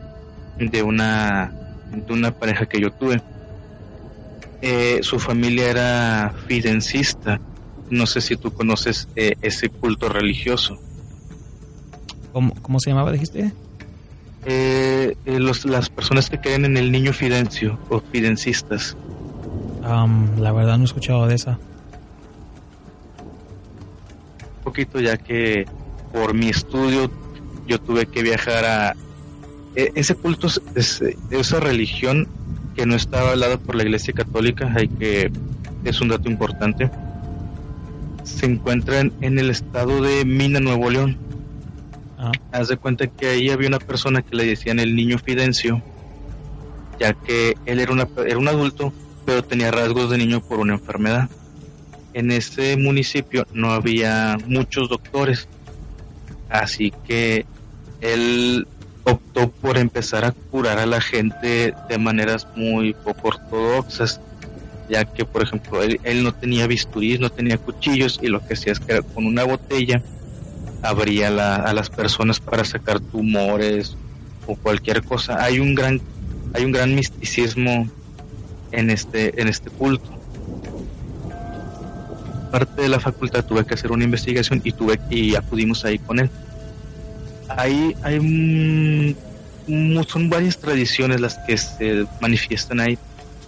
de 0.58 0.82
una, 0.82 1.52
de 1.92 2.12
una 2.12 2.30
pareja 2.30 2.66
que 2.66 2.80
yo 2.80 2.90
tuve. 2.90 3.20
Eh, 4.62 5.00
su 5.02 5.18
familia 5.18 5.68
era 5.68 6.34
fidencista. 6.46 7.40
No 7.90 8.06
sé 8.06 8.20
si 8.20 8.36
tú 8.36 8.52
conoces 8.52 9.08
ese 9.14 9.68
culto 9.68 10.08
religioso. 10.08 10.78
¿Cómo, 12.32 12.80
se 12.80 12.90
llamaba, 12.90 13.12
dijiste? 13.12 13.52
Eh, 14.44 15.16
eh, 15.24 15.40
las 15.40 15.88
personas 15.88 16.28
que 16.28 16.38
creen 16.38 16.64
en 16.64 16.76
el 16.76 16.92
niño 16.92 17.12
Fidencio 17.12 17.78
o 17.88 18.00
fidencistas. 18.00 18.96
La 20.38 20.52
verdad 20.52 20.76
no 20.76 20.82
he 20.82 20.86
escuchado 20.86 21.26
de 21.26 21.34
esa. 21.34 21.58
Un 24.58 24.64
poquito 24.64 25.00
ya 25.00 25.16
que 25.16 25.66
por 26.12 26.34
mi 26.34 26.48
estudio 26.48 27.10
yo 27.66 27.80
tuve 27.80 28.06
que 28.06 28.22
viajar 28.22 28.64
a... 28.64 28.96
E, 29.74 29.92
ese 29.94 30.14
culto, 30.14 30.48
es, 30.74 31.02
esa 31.30 31.60
religión 31.60 32.28
que 32.74 32.86
no 32.86 32.94
estaba 32.94 33.30
hablada 33.30 33.58
por 33.58 33.74
la 33.74 33.82
Iglesia 33.84 34.12
Católica, 34.12 34.72
hay 34.74 34.88
que 34.88 35.30
es 35.84 36.00
un 36.00 36.08
dato 36.08 36.28
importante, 36.28 36.90
se 38.24 38.46
encuentra 38.46 39.00
en 39.00 39.38
el 39.38 39.50
estado 39.50 40.02
de 40.02 40.24
Mina, 40.24 40.58
Nuevo 40.58 40.90
León 40.90 41.16
Haz 42.50 42.68
de 42.68 42.76
cuenta 42.76 43.06
que 43.06 43.28
ahí 43.28 43.50
había 43.50 43.68
una 43.68 43.78
persona 43.78 44.22
que 44.22 44.34
le 44.36 44.46
decían 44.46 44.78
el 44.80 44.96
niño 44.96 45.18
Fidencio, 45.18 45.82
ya 46.98 47.12
que 47.12 47.54
él 47.66 47.78
era, 47.78 47.92
una, 47.92 48.08
era 48.26 48.38
un 48.38 48.48
adulto, 48.48 48.92
pero 49.26 49.42
tenía 49.44 49.70
rasgos 49.72 50.08
de 50.08 50.18
niño 50.18 50.40
por 50.40 50.60
una 50.60 50.74
enfermedad. 50.74 51.28
En 52.14 52.30
ese 52.30 52.76
municipio 52.78 53.46
no 53.52 53.72
había 53.72 54.38
muchos 54.46 54.88
doctores, 54.88 55.48
así 56.48 56.92
que 57.06 57.44
él 58.00 58.66
optó 59.04 59.50
por 59.50 59.76
empezar 59.76 60.24
a 60.24 60.32
curar 60.32 60.78
a 60.78 60.86
la 60.86 61.00
gente 61.00 61.74
de 61.88 61.98
maneras 61.98 62.46
muy 62.56 62.94
poco 62.94 63.28
ortodoxas, 63.28 64.20
ya 64.88 65.04
que, 65.04 65.24
por 65.24 65.42
ejemplo, 65.42 65.82
él, 65.82 66.22
no 66.22 66.32
tenía 66.32 66.66
bisturí, 66.66 67.18
no 67.18 67.28
tenía 67.30 67.58
cuchillos, 67.58 68.20
y 68.22 68.28
lo 68.28 68.46
que 68.46 68.54
hacía 68.54 68.72
es 68.72 68.80
que 68.80 69.02
con 69.02 69.26
una 69.26 69.44
botella 69.44 70.02
abría 70.82 71.28
a 71.28 71.74
las 71.74 71.90
personas 71.90 72.38
para 72.38 72.64
sacar 72.64 73.00
tumores 73.00 73.96
o 74.46 74.54
cualquier 74.54 75.02
cosa. 75.02 75.42
Hay 75.42 75.58
un 75.58 75.74
gran, 75.74 76.00
hay 76.54 76.64
un 76.64 76.72
gran 76.72 76.94
misticismo 76.94 77.88
en 78.76 78.90
este, 78.90 79.40
en 79.40 79.48
este 79.48 79.70
culto. 79.70 80.08
Parte 82.52 82.82
de 82.82 82.88
la 82.88 83.00
facultad 83.00 83.44
tuve 83.44 83.64
que 83.64 83.74
hacer 83.74 83.90
una 83.90 84.04
investigación 84.04 84.60
y 84.62 84.72
tuve 84.72 85.00
y 85.10 85.34
acudimos 85.34 85.84
ahí 85.84 85.98
con 85.98 86.20
él. 86.20 86.30
Ahí 87.48 87.96
hay 88.02 89.16
son 90.06 90.30
varias 90.30 90.58
tradiciones 90.58 91.20
las 91.20 91.38
que 91.38 91.56
se 91.56 92.06
manifiestan 92.20 92.80
ahí. 92.80 92.98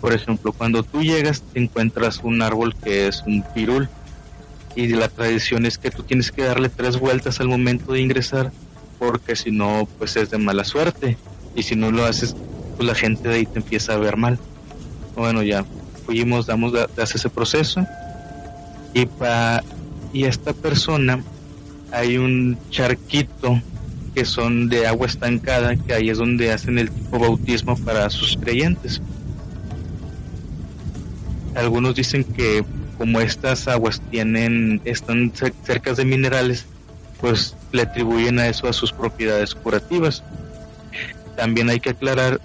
Por 0.01 0.13
ejemplo, 0.13 0.53
cuando 0.53 0.83
tú 0.83 1.03
llegas 1.03 1.43
te 1.43 1.61
encuentras 1.61 2.21
un 2.25 2.43
árbol 2.43 2.75
que 2.75 3.07
es 3.07 3.23
un 3.27 3.45
pirul 3.55 3.89
y 4.75 4.89
la 4.89 5.09
tradición 5.09 5.67
es 5.67 5.79
que 5.79 5.91
tú 5.91 6.03
tienes 6.03 6.33
que 6.33 6.43
darle 6.43 6.69
tres 6.69 6.99
vueltas 6.99 7.41
al 7.41 7.49
momento 7.49 7.93
de 7.93 8.01
ingresar 8.01 8.53
porque 8.99 9.37
si 9.37 9.51
no 9.51 9.89
pues 9.99 10.17
es 10.17 10.31
de 10.31 10.39
mala 10.39 10.65
suerte 10.65 11.17
y 11.55 11.63
si 11.63 11.77
no 11.77 11.91
lo 11.91 12.05
haces 12.05 12.37
pues 12.77 12.87
la 12.87 12.95
gente 12.95 13.29
de 13.29 13.37
ahí 13.37 13.47
te 13.47 13.59
empieza 13.59 13.95
a 13.95 13.97
ver 13.97 14.17
mal 14.17 14.39
bueno 15.19 15.43
ya 15.43 15.65
fuimos 16.07 16.47
damos 16.47 16.73
de, 16.73 16.87
ese 16.97 17.29
proceso 17.29 17.87
y 18.95 19.07
para 19.07 19.63
y 20.13 20.25
esta 20.25 20.53
persona 20.53 21.23
hay 21.93 22.17
un 22.17 22.57
charquito 22.71 23.61
que 24.15 24.25
son 24.25 24.69
de 24.69 24.87
agua 24.87 25.07
estancada 25.07 25.77
que 25.77 25.93
ahí 25.93 26.09
es 26.11 26.19
donde 26.19 26.53
hacen 26.53 26.79
el 26.79 26.91
tipo 26.91 27.19
bautismo 27.19 27.77
para 27.77 28.09
sus 28.11 28.37
creyentes 28.37 29.03
algunos 31.55 31.95
dicen 31.95 32.25
que 32.25 32.65
como 32.99 33.21
estas 33.21 33.69
aguas 33.69 34.03
tienen, 34.11 34.83
están 34.85 35.33
cerca 35.63 35.95
de 35.95 36.05
minerales, 36.05 36.67
pues 37.21 37.57
le 37.73 37.83
atribuyen 37.83 38.41
a 38.41 38.49
eso 38.49 38.69
a 38.69 38.73
sus 38.73 38.93
propiedades 38.93 39.55
curativas. 39.55 40.25
También 41.37 41.71
hay 41.71 41.79
que 41.79 41.91
aclarar 41.91 42.41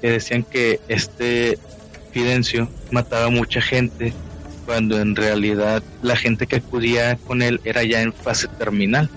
que 0.00 0.10
decían 0.10 0.42
que 0.42 0.80
este 0.88 1.58
Fidencio 2.12 2.68
mataba 2.90 3.28
mucha 3.30 3.60
gente 3.60 4.12
cuando 4.66 5.00
en 5.00 5.16
realidad 5.16 5.82
la 6.02 6.16
gente 6.16 6.46
que 6.46 6.56
acudía 6.56 7.16
con 7.16 7.42
él 7.42 7.60
era 7.64 7.82
ya 7.84 8.02
en 8.02 8.12
fase 8.12 8.48
terminal. 8.48 9.08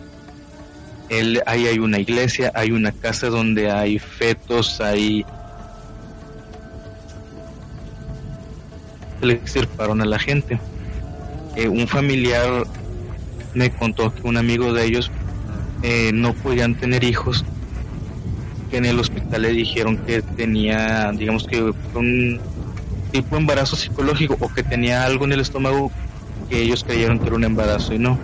Él, 1.09 1.41
ahí 1.45 1.67
hay 1.67 1.79
una 1.79 1.99
iglesia, 1.99 2.51
hay 2.55 2.71
una 2.71 2.91
casa 2.91 3.27
donde 3.27 3.69
hay 3.69 3.99
fetos, 3.99 4.79
hay 4.79 5.25
le 9.21 9.33
extirparon 9.33 10.01
a 10.01 10.05
la 10.05 10.19
gente. 10.19 10.59
Eh, 11.55 11.67
un 11.67 11.87
familiar 11.87 12.63
me 13.53 13.69
contó 13.71 14.13
que 14.13 14.21
un 14.23 14.37
amigo 14.37 14.73
de 14.73 14.85
ellos 14.85 15.11
eh, 15.83 16.11
no 16.13 16.33
podían 16.33 16.75
tener 16.75 17.03
hijos, 17.03 17.43
que 18.71 18.77
en 18.77 18.85
el 18.85 18.99
hospital 18.99 19.43
le 19.43 19.51
dijeron 19.51 19.97
que 19.97 20.21
tenía, 20.21 21.11
digamos 21.11 21.45
que 21.45 21.61
un 21.61 22.39
tipo 23.11 23.35
de 23.35 23.41
embarazo 23.41 23.75
psicológico 23.75 24.37
o 24.39 24.47
que 24.51 24.63
tenía 24.63 25.03
algo 25.03 25.25
en 25.25 25.33
el 25.33 25.41
estómago 25.41 25.91
que 26.49 26.61
ellos 26.61 26.83
creyeron 26.83 27.19
que 27.19 27.27
era 27.27 27.35
un 27.35 27.43
embarazo 27.43 27.93
y 27.93 27.99
no. 27.99 28.17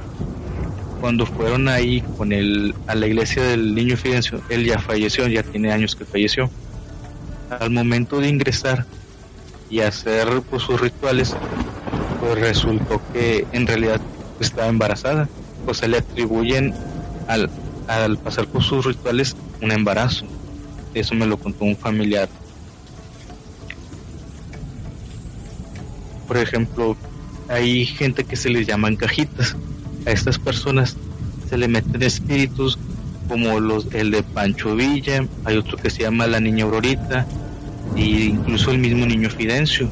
Cuando 1.02 1.26
fueron 1.26 1.68
ahí 1.68 2.02
con 2.18 2.32
él 2.32 2.74
a 2.88 2.96
la 2.96 3.06
iglesia 3.06 3.44
del 3.44 3.76
niño 3.76 3.98
Fidencio, 3.98 4.42
él 4.50 4.66
ya 4.66 4.80
falleció, 4.80 5.28
ya 5.28 5.44
tiene 5.44 5.72
años 5.72 5.96
que 5.96 6.06
falleció. 6.06 6.50
Al 7.50 7.70
momento 7.70 8.20
de 8.20 8.30
ingresar, 8.30 8.86
y 9.70 9.82
hacer 9.82 10.42
pues, 10.50 10.64
sus 10.64 10.80
rituales, 10.80 11.36
pues 12.20 12.40
resultó 12.40 13.02
que 13.14 13.46
en 13.52 13.68
realidad 13.68 14.02
estaba 14.40 14.68
embarazada. 14.68 15.28
Pues 15.66 15.78
se 15.78 15.88
le 15.88 15.98
atribuyen 15.98 16.74
al, 17.28 17.50
al 17.88 18.18
pasar 18.18 18.48
por 18.48 18.64
sus 18.64 18.86
rituales 18.86 19.36
un 19.62 19.72
embarazo. 19.72 20.26
Eso 21.00 21.16
me 21.16 21.26
lo 21.26 21.38
contó 21.38 21.66
un 21.66 21.78
familiar. 21.78 22.28
Por 26.28 26.38
ejemplo, 26.38 26.98
hay 27.48 27.86
gente 27.86 28.24
que 28.24 28.36
se 28.36 28.50
les 28.50 28.68
llaman 28.68 28.96
cajitas. 28.96 29.56
A 30.06 30.12
estas 30.12 30.40
personas 30.40 30.98
se 31.50 31.58
le 31.58 31.68
meten 31.68 32.02
espíritus 32.04 32.78
como 33.28 33.60
los 33.60 33.94
el 33.94 34.12
de 34.12 34.24
Pancho 34.24 34.76
Villa, 34.76 35.26
hay 35.44 35.58
otro 35.58 35.78
que 35.78 35.90
se 35.90 36.04
llama 36.04 36.28
la 36.28 36.40
niña 36.40 36.64
Aurorita, 36.64 37.26
e 37.96 38.02
incluso 38.02 38.72
el 38.72 38.80
mismo 38.80 39.06
niño 39.06 39.30
Fidencio. 39.30 39.90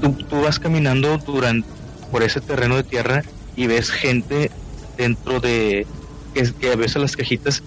Tú, 0.00 0.12
tú 0.12 0.40
vas 0.40 0.58
caminando 0.58 1.18
durante, 1.18 1.68
por 2.10 2.22
ese 2.22 2.40
terreno 2.40 2.76
de 2.76 2.84
tierra 2.84 3.22
y 3.56 3.66
ves 3.66 3.90
gente 3.90 4.50
dentro 4.96 5.40
de 5.40 5.86
que, 6.34 6.52
que 6.52 6.76
las 6.76 7.16
cajitas 7.16 7.62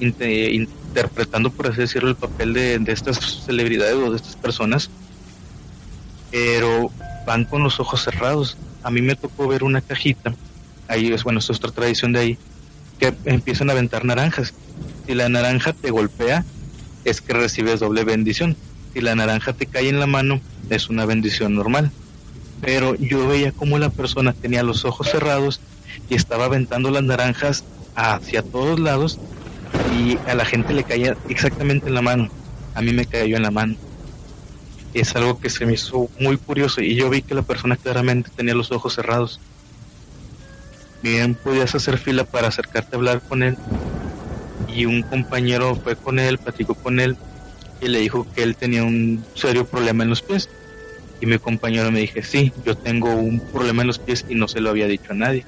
interpretando, 0.00 1.50
por 1.50 1.68
así 1.68 1.80
decirlo, 1.80 2.08
el 2.08 2.16
papel 2.16 2.52
de, 2.52 2.78
de 2.78 2.92
estas 2.92 3.44
celebridades 3.44 3.94
o 3.96 4.10
de 4.10 4.16
estas 4.16 4.36
personas, 4.36 4.90
pero 6.30 6.90
van 7.26 7.44
con 7.44 7.62
los 7.62 7.80
ojos 7.80 8.02
cerrados. 8.02 8.56
A 8.82 8.90
mí 8.90 9.02
me 9.02 9.16
tocó 9.16 9.48
ver 9.48 9.64
una 9.64 9.80
cajita, 9.80 10.34
ahí 10.88 11.12
es 11.12 11.24
bueno, 11.24 11.40
es 11.40 11.50
otra 11.50 11.70
tradición 11.70 12.12
de 12.12 12.20
ahí, 12.20 12.38
que 12.98 13.14
empiezan 13.24 13.70
a 13.70 13.72
aventar 13.72 14.04
naranjas. 14.04 14.54
Si 15.06 15.14
la 15.14 15.28
naranja 15.28 15.72
te 15.72 15.90
golpea, 15.90 16.44
es 17.04 17.20
que 17.20 17.32
recibes 17.32 17.80
doble 17.80 18.04
bendición. 18.04 18.56
Si 18.92 19.00
la 19.00 19.14
naranja 19.14 19.52
te 19.52 19.66
cae 19.66 19.88
en 19.88 20.00
la 20.00 20.06
mano, 20.06 20.40
es 20.70 20.88
una 20.88 21.04
bendición 21.04 21.54
normal. 21.54 21.90
Pero 22.60 22.94
yo 22.96 23.28
veía 23.28 23.52
como 23.52 23.78
la 23.78 23.90
persona 23.90 24.32
tenía 24.32 24.62
los 24.62 24.84
ojos 24.84 25.10
cerrados 25.10 25.60
y 26.08 26.14
estaba 26.14 26.46
aventando 26.46 26.90
las 26.90 27.02
naranjas 27.02 27.64
hacia 27.94 28.42
todos 28.42 28.80
lados 28.80 29.18
y 29.86 30.20
a 30.28 30.34
la 30.34 30.44
gente 30.44 30.74
le 30.74 30.84
caía 30.84 31.16
exactamente 31.28 31.88
en 31.88 31.94
la 31.94 32.02
mano. 32.02 32.28
A 32.74 32.82
mí 32.82 32.92
me 32.92 33.06
cayó 33.06 33.36
en 33.36 33.42
la 33.42 33.50
mano. 33.50 33.76
Es 34.92 35.14
algo 35.14 35.38
que 35.38 35.50
se 35.50 35.66
me 35.66 35.74
hizo 35.74 36.10
muy 36.18 36.38
curioso 36.38 36.80
y 36.80 36.94
yo 36.96 37.08
vi 37.10 37.22
que 37.22 37.34
la 37.34 37.42
persona 37.42 37.76
claramente 37.76 38.30
tenía 38.34 38.54
los 38.54 38.72
ojos 38.72 38.94
cerrados. 38.94 39.40
Bien, 41.02 41.34
podías 41.34 41.74
hacer 41.74 41.98
fila 41.98 42.24
para 42.24 42.48
acercarte 42.48 42.96
a 42.96 42.98
hablar 42.98 43.22
con 43.28 43.42
él. 43.42 43.56
Y 44.66 44.86
un 44.86 45.02
compañero 45.02 45.76
fue 45.76 45.96
con 45.96 46.18
él, 46.18 46.38
platicó 46.38 46.74
con 46.74 46.98
él 46.98 47.16
y 47.80 47.88
le 47.88 48.00
dijo 48.00 48.26
que 48.34 48.42
él 48.42 48.56
tenía 48.56 48.82
un 48.82 49.24
serio 49.34 49.66
problema 49.66 50.02
en 50.02 50.10
los 50.10 50.22
pies. 50.22 50.48
Y 51.20 51.26
mi 51.26 51.38
compañero 51.38 51.90
me 51.92 52.00
dije, 52.00 52.22
sí, 52.22 52.52
yo 52.64 52.74
tengo 52.74 53.14
un 53.14 53.40
problema 53.52 53.82
en 53.82 53.88
los 53.88 53.98
pies 53.98 54.24
y 54.28 54.34
no 54.34 54.48
se 54.48 54.60
lo 54.60 54.70
había 54.70 54.86
dicho 54.86 55.12
a 55.12 55.16
nadie. 55.16 55.46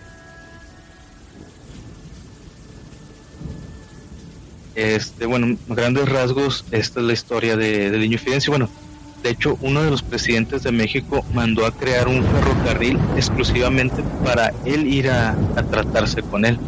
Este, 4.78 5.26
bueno, 5.26 5.58
grandes 5.66 6.08
rasgos, 6.08 6.64
esta 6.70 7.00
es 7.00 7.06
la 7.06 7.12
historia 7.12 7.56
de, 7.56 7.90
del 7.90 8.00
niño 8.00 8.16
Fidencio. 8.16 8.52
Bueno, 8.52 8.68
de 9.24 9.30
hecho, 9.30 9.58
uno 9.60 9.82
de 9.82 9.90
los 9.90 10.04
presidentes 10.04 10.62
de 10.62 10.70
México 10.70 11.24
mandó 11.34 11.66
a 11.66 11.72
crear 11.72 12.06
un 12.06 12.22
ferrocarril 12.22 12.96
exclusivamente 13.16 14.04
para 14.22 14.52
él 14.64 14.86
ir 14.86 15.10
a, 15.10 15.36
tratarse 15.68 16.22
con 16.22 16.44
él. 16.44 16.60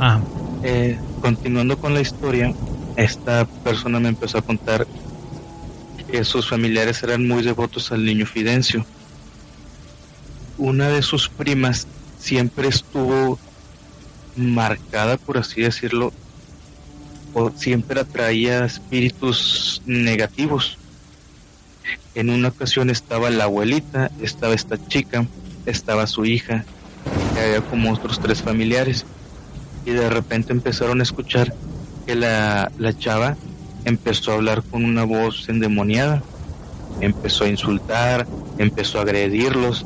Ah. 0.00 0.22
Eh, 0.62 0.98
continuando 1.20 1.76
con 1.76 1.92
la 1.92 2.00
historia, 2.00 2.50
esta 2.96 3.44
persona 3.44 4.00
me 4.00 4.08
empezó 4.08 4.38
a 4.38 4.42
contar 4.42 4.86
que 6.10 6.24
sus 6.24 6.48
familiares 6.48 7.02
eran 7.02 7.28
muy 7.28 7.42
devotos 7.42 7.92
al 7.92 8.06
niño 8.06 8.24
Fidencio. 8.24 8.86
Una 10.56 10.88
de 10.88 11.02
sus 11.02 11.28
primas 11.28 11.86
siempre 12.18 12.68
estuvo 12.68 13.38
marcada, 14.34 15.18
por 15.18 15.36
así 15.36 15.60
decirlo, 15.60 16.10
siempre 17.56 18.00
atraía 18.00 18.64
espíritus 18.64 19.82
negativos. 19.86 20.78
En 22.14 22.30
una 22.30 22.48
ocasión 22.48 22.90
estaba 22.90 23.30
la 23.30 23.44
abuelita, 23.44 24.10
estaba 24.20 24.54
esta 24.54 24.76
chica, 24.88 25.26
estaba 25.66 26.06
su 26.06 26.24
hija, 26.24 26.64
y 27.34 27.38
había 27.38 27.60
como 27.60 27.92
otros 27.92 28.20
tres 28.20 28.42
familiares. 28.42 29.04
Y 29.84 29.90
de 29.90 30.08
repente 30.08 30.52
empezaron 30.52 31.00
a 31.00 31.02
escuchar 31.02 31.54
que 32.06 32.14
la, 32.14 32.70
la 32.78 32.96
chava 32.96 33.36
empezó 33.84 34.30
a 34.30 34.34
hablar 34.34 34.62
con 34.62 34.84
una 34.84 35.04
voz 35.04 35.48
endemoniada. 35.48 36.22
Empezó 37.00 37.44
a 37.44 37.48
insultar, 37.48 38.26
empezó 38.58 38.98
a 38.98 39.02
agredirlos, 39.02 39.84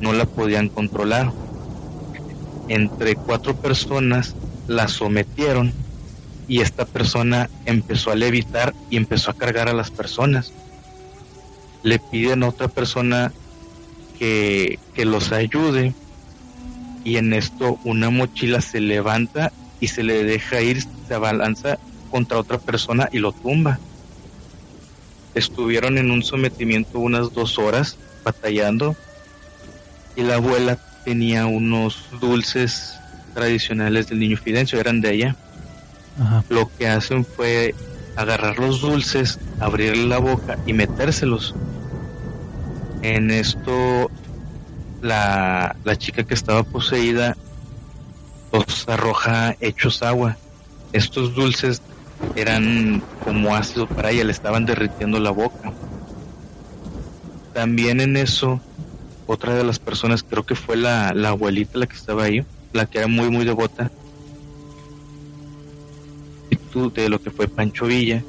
no 0.00 0.12
la 0.12 0.24
podían 0.24 0.68
controlar. 0.68 1.32
Entre 2.68 3.14
cuatro 3.14 3.54
personas 3.54 4.34
la 4.66 4.88
sometieron 4.88 5.72
y 6.48 6.62
esta 6.62 6.86
persona 6.86 7.50
empezó 7.66 8.10
a 8.10 8.14
levitar 8.16 8.74
y 8.88 8.96
empezó 8.96 9.30
a 9.30 9.34
cargar 9.34 9.68
a 9.68 9.74
las 9.74 9.90
personas. 9.90 10.52
Le 11.82 11.98
piden 11.98 12.42
a 12.42 12.48
otra 12.48 12.68
persona 12.68 13.32
que, 14.18 14.78
que 14.94 15.04
los 15.04 15.30
ayude 15.30 15.92
y 17.04 17.16
en 17.16 17.34
esto 17.34 17.78
una 17.84 18.10
mochila 18.10 18.62
se 18.62 18.80
levanta 18.80 19.52
y 19.78 19.88
se 19.88 20.02
le 20.02 20.24
deja 20.24 20.62
ir, 20.62 20.82
se 21.06 21.14
abalanza 21.14 21.78
contra 22.10 22.38
otra 22.38 22.58
persona 22.58 23.08
y 23.12 23.18
lo 23.18 23.32
tumba. 23.32 23.78
Estuvieron 25.34 25.98
en 25.98 26.10
un 26.10 26.22
sometimiento 26.22 26.98
unas 26.98 27.32
dos 27.34 27.58
horas 27.58 27.98
batallando 28.24 28.96
y 30.16 30.22
la 30.22 30.36
abuela 30.36 30.78
tenía 31.04 31.46
unos 31.46 32.06
dulces 32.20 32.94
tradicionales 33.34 34.08
del 34.08 34.18
niño 34.18 34.36
Fidencio, 34.36 34.80
eran 34.80 35.00
de 35.00 35.10
lo 36.48 36.70
que 36.76 36.88
hacen 36.88 37.24
fue 37.24 37.74
agarrar 38.16 38.58
los 38.58 38.80
dulces, 38.80 39.38
abrirle 39.60 40.06
la 40.06 40.18
boca 40.18 40.58
y 40.66 40.72
metérselos. 40.72 41.54
En 43.02 43.30
esto, 43.30 44.10
la, 45.00 45.76
la 45.84 45.96
chica 45.96 46.24
que 46.24 46.34
estaba 46.34 46.64
poseída 46.64 47.36
los 48.52 48.88
arroja 48.88 49.56
hechos 49.60 50.02
agua. 50.02 50.36
Estos 50.92 51.34
dulces 51.34 51.82
eran 52.34 53.02
como 53.24 53.54
ácido 53.54 53.86
para 53.86 54.10
ella, 54.10 54.24
le 54.24 54.32
estaban 54.32 54.66
derritiendo 54.66 55.20
la 55.20 55.30
boca. 55.30 55.72
También 57.52 58.00
en 58.00 58.16
eso, 58.16 58.60
otra 59.26 59.54
de 59.54 59.64
las 59.64 59.78
personas, 59.78 60.22
creo 60.22 60.44
que 60.44 60.54
fue 60.54 60.76
la, 60.76 61.12
la 61.14 61.30
abuelita 61.30 61.78
la 61.78 61.86
que 61.86 61.96
estaba 61.96 62.24
ahí, 62.24 62.44
la 62.72 62.86
que 62.86 62.98
era 62.98 63.06
muy, 63.06 63.30
muy 63.30 63.44
devota, 63.44 63.90
de 66.86 67.08
lo 67.08 67.20
que 67.20 67.30
fue 67.30 67.48
Pancho 67.48 67.86
Villa. 67.86 68.22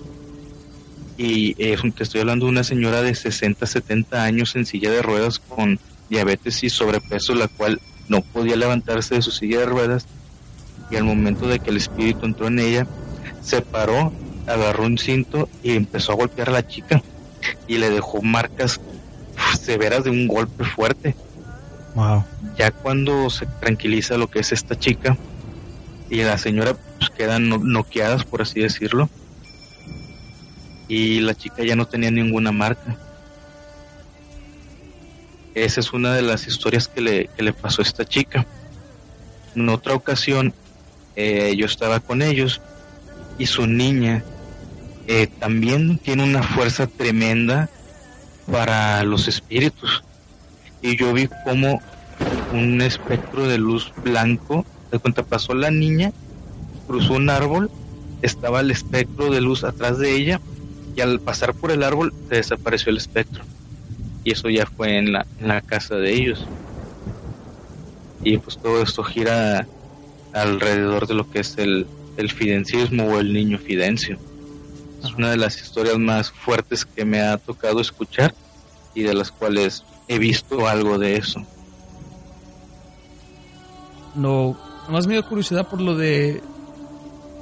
Y 1.18 1.56
eh, 1.58 1.78
te 1.96 2.04
estoy 2.04 2.22
hablando 2.22 2.46
de 2.46 2.52
una 2.52 2.64
señora 2.64 3.02
de 3.02 3.14
60, 3.14 3.66
70 3.66 4.24
años 4.24 4.56
en 4.56 4.66
silla 4.66 4.90
de 4.90 5.02
ruedas 5.02 5.40
con 5.40 5.80
diabetes 6.10 6.64
y 6.64 6.70
sobrepeso, 6.70 7.36
la 7.36 7.48
cual 7.48 7.80
no 8.08 8.22
podía 8.22 8.56
levantarse 8.56 9.16
de 9.16 9.22
su 9.22 9.32
silla 9.32 9.60
de 9.60 9.66
ruedas. 9.66 10.06
Y 10.90 10.96
al 10.96 11.04
momento 11.04 11.48
de 11.48 11.60
que 11.60 11.70
el 11.70 11.78
espíritu 11.78 12.26
entró 12.26 12.48
en 12.48 12.60
ella, 12.60 12.88
se 13.42 13.62
paró, 13.62 14.12
agarró 14.48 14.86
un 14.86 14.98
cinto 14.98 15.50
y 15.62 15.72
empezó 15.72 16.14
a 16.14 16.16
golpear 16.16 16.50
a 16.50 16.54
la 16.54 16.68
chica. 16.68 17.04
Y 17.68 17.78
le 17.78 17.90
dejó 17.90 18.22
marcas 18.22 18.80
severas 19.62 20.04
de 20.04 20.10
un 20.10 20.28
golpe 20.28 20.64
fuerte. 20.64 21.16
Ya 22.58 22.72
cuando 22.72 23.30
se 23.30 23.46
tranquiliza 23.46 24.18
lo 24.18 24.30
que 24.30 24.40
es 24.40 24.52
esta 24.52 24.78
chica, 24.78 25.18
y 26.10 26.24
la 26.24 26.38
señora 26.38 26.76
pues, 27.00 27.10
quedan 27.12 27.50
noqueadas, 27.50 28.26
por 28.26 28.42
así 28.42 28.60
decirlo. 28.60 29.10
Y 30.88 31.22
la 31.22 31.34
chica 31.34 31.64
ya 31.64 31.76
no 31.76 31.86
tenía 31.86 32.12
ninguna 32.12 32.52
marca. 32.52 32.98
Esa 35.56 35.80
es 35.80 35.94
una 35.94 36.14
de 36.14 36.22
las 36.22 36.48
historias 36.48 36.88
que 36.88 37.02
le, 37.02 37.30
que 37.36 37.44
le 37.44 37.54
pasó 37.54 37.82
a 37.82 37.86
esta 37.86 38.06
chica. 38.06 38.46
En 39.56 39.70
otra 39.70 39.96
ocasión, 39.96 40.54
eh, 41.16 41.56
yo 41.58 41.66
estaba 41.66 42.00
con 42.00 42.22
ellos 42.22 42.62
y 43.38 43.46
su 43.46 43.66
niña 43.68 44.24
eh, 45.08 45.28
también 45.40 45.98
tiene 46.00 46.24
una 46.24 46.44
fuerza 46.44 46.88
tremenda 46.88 47.70
para 48.52 49.04
los 49.04 49.28
espíritus. 49.28 50.04
Y 50.82 50.98
yo 50.98 51.14
vi 51.14 51.30
como 51.46 51.82
un 52.52 52.82
espectro 52.82 53.48
de 53.48 53.58
luz 53.58 53.94
blanco 54.04 54.66
de 54.92 55.00
cuenta 55.00 55.24
pasó 55.24 55.54
la 55.54 55.72
niña, 55.72 56.12
cruzó 56.90 57.14
un 57.14 57.30
árbol, 57.30 57.70
estaba 58.24 58.62
el 58.62 58.72
espectro 58.72 59.30
de 59.30 59.42
luz 59.42 59.64
atrás 59.64 60.00
de 60.00 60.16
ella 60.16 60.42
y 60.96 61.02
al 61.02 61.20
pasar 61.20 61.54
por 61.54 61.70
el 61.70 61.84
árbol 61.84 62.12
se 62.28 62.38
desapareció 62.38 62.90
el 62.90 62.98
espectro. 62.98 63.44
Y 64.24 64.32
eso 64.32 64.50
ya 64.50 64.66
fue 64.66 64.98
en 64.98 65.14
la, 65.14 65.28
en 65.40 65.50
la 65.50 65.62
casa 65.62 65.96
de 65.96 66.12
ellos. 66.14 66.48
Y 68.24 68.40
pues 68.40 68.58
todo 68.58 68.82
esto 68.82 69.04
gira 69.04 69.68
alrededor 70.34 71.06
de 71.06 71.14
lo 71.14 71.30
que 71.30 71.42
es 71.42 71.60
el, 71.60 71.86
el 72.18 72.32
fidencismo 72.32 73.04
o 73.04 73.20
el 73.20 73.34
niño 73.34 73.60
fidencio. 73.60 74.18
Es 75.04 75.14
una 75.14 75.30
de 75.30 75.38
las 75.38 75.62
historias 75.62 76.00
más 76.00 76.32
fuertes 76.32 76.86
que 76.86 77.06
me 77.06 77.22
ha 77.22 77.38
tocado 77.38 77.82
escuchar 77.82 78.34
y 78.96 79.04
de 79.04 79.14
las 79.14 79.32
cuales 79.32 79.84
he 80.08 80.18
visto 80.18 80.68
algo 80.68 80.98
de 80.98 81.18
eso. 81.18 81.46
No, 84.16 84.58
más 84.90 85.06
me 85.06 85.14
dio 85.14 85.26
curiosidad 85.26 85.68
por 85.68 85.80
lo 85.80 85.96
de 85.96 86.42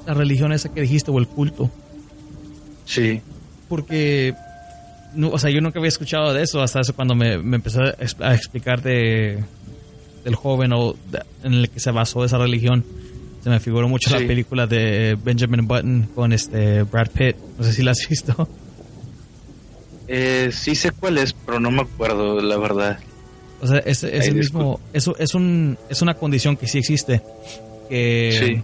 la 0.08 0.14
religión 0.14 0.54
esa 0.54 0.74
que 0.74 0.82
dijiste 0.82 1.12
o 1.12 1.20
el 1.20 1.28
culto. 1.28 1.70
Sí. 2.86 3.22
Porque, 3.68 4.34
no, 5.14 5.30
o 5.32 5.38
sea, 5.38 5.50
yo 5.52 5.60
nunca 5.60 5.80
había 5.80 5.90
escuchado 5.90 6.34
de 6.34 6.44
eso 6.44 6.62
hasta 6.62 6.80
eso 6.80 6.96
cuando 6.96 7.14
me, 7.14 7.38
me 7.38 7.58
empezó 7.58 7.82
a 7.82 8.34
explicar 8.34 8.82
de, 8.82 9.44
del 10.24 10.36
joven 10.36 10.72
o 10.74 10.96
en 11.44 11.54
el 11.54 11.70
que 11.70 11.82
se 11.82 11.92
basó 11.92 12.24
esa 12.24 12.38
religión. 12.38 12.86
Se 13.44 13.50
me 13.50 13.60
figuró 13.60 13.88
mucho 13.90 14.10
la 14.18 14.26
película 14.26 14.66
de 14.66 15.18
Benjamin 15.22 15.68
Button 15.68 16.10
con 16.16 16.32
este 16.34 16.84
Brad 16.84 17.10
Pitt. 17.12 17.36
No 17.58 17.64
sé 17.66 17.74
si 17.74 17.84
la 17.84 17.92
has 17.92 18.08
visto. 18.10 18.48
Eh, 20.08 20.52
sí 20.54 20.74
sé 20.74 20.92
cuál 20.92 21.18
es, 21.18 21.34
pero 21.34 21.60
no 21.60 21.70
me 21.70 21.82
acuerdo, 21.82 22.40
la 22.40 22.58
verdad. 22.58 22.98
O 23.62 23.68
sea, 23.68 23.80
es, 23.80 24.04
es 24.04 24.28
el 24.28 24.36
mismo, 24.36 24.80
eso 24.94 25.16
es 25.18 25.34
un, 25.34 25.78
es 25.90 26.02
una 26.02 26.14
condición 26.14 26.56
que 26.56 26.68
sí 26.68 26.78
existe. 26.78 27.22
Que, 27.90 28.32
Sí. 28.40 28.64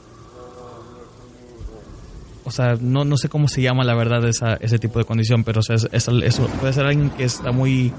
O 2.46 2.52
sea, 2.52 2.76
no, 2.80 3.06
no 3.06 3.18
sé 3.18 3.30
cómo 3.30 3.48
se 3.48 3.62
llama 3.62 3.84
la 3.84 3.96
verdad 3.96 4.28
esa, 4.28 4.56
ese 4.56 4.78
tipo 4.78 5.00
de 5.00 5.06
condición, 5.06 5.44
pero 5.44 5.62
o 5.62 5.74
es- 5.74 5.88
es- 5.92 6.42
puede 6.60 6.74
ser 6.74 6.86
alguien 6.86 7.10
que 7.10 7.24
está 7.24 7.52
muy, 7.52 7.94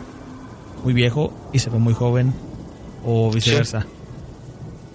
muy 0.82 0.92
viejo 0.92 1.32
y 1.50 1.60
se 1.60 1.70
ve 1.70 1.78
muy 1.78 1.94
joven 1.94 2.34
o 3.02 3.30
viceversa. 3.32 3.88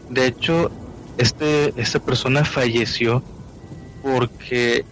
De 0.08 0.28
hecho, 0.28 0.72
este, 1.18 1.74
esta 1.80 2.00
persona 2.00 2.46
falleció 2.46 3.24
porque 4.02 4.86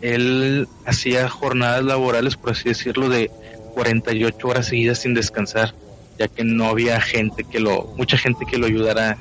él 0.00 0.68
hacía 0.84 1.28
jornadas 1.28 1.84
laborales, 1.84 2.36
por 2.36 2.50
así 2.50 2.68
decirlo, 2.68 3.08
de 3.08 3.30
48 3.74 4.48
horas 4.48 4.66
seguidas 4.66 4.98
sin 4.98 5.14
descansar, 5.14 5.74
ya 6.18 6.28
que 6.28 6.44
no 6.44 6.66
había 6.66 7.00
gente 7.00 7.44
que 7.44 7.60
lo, 7.60 7.88
mucha 7.96 8.16
gente 8.18 8.46
que 8.46 8.58
lo 8.58 8.66
ayudara 8.66 9.18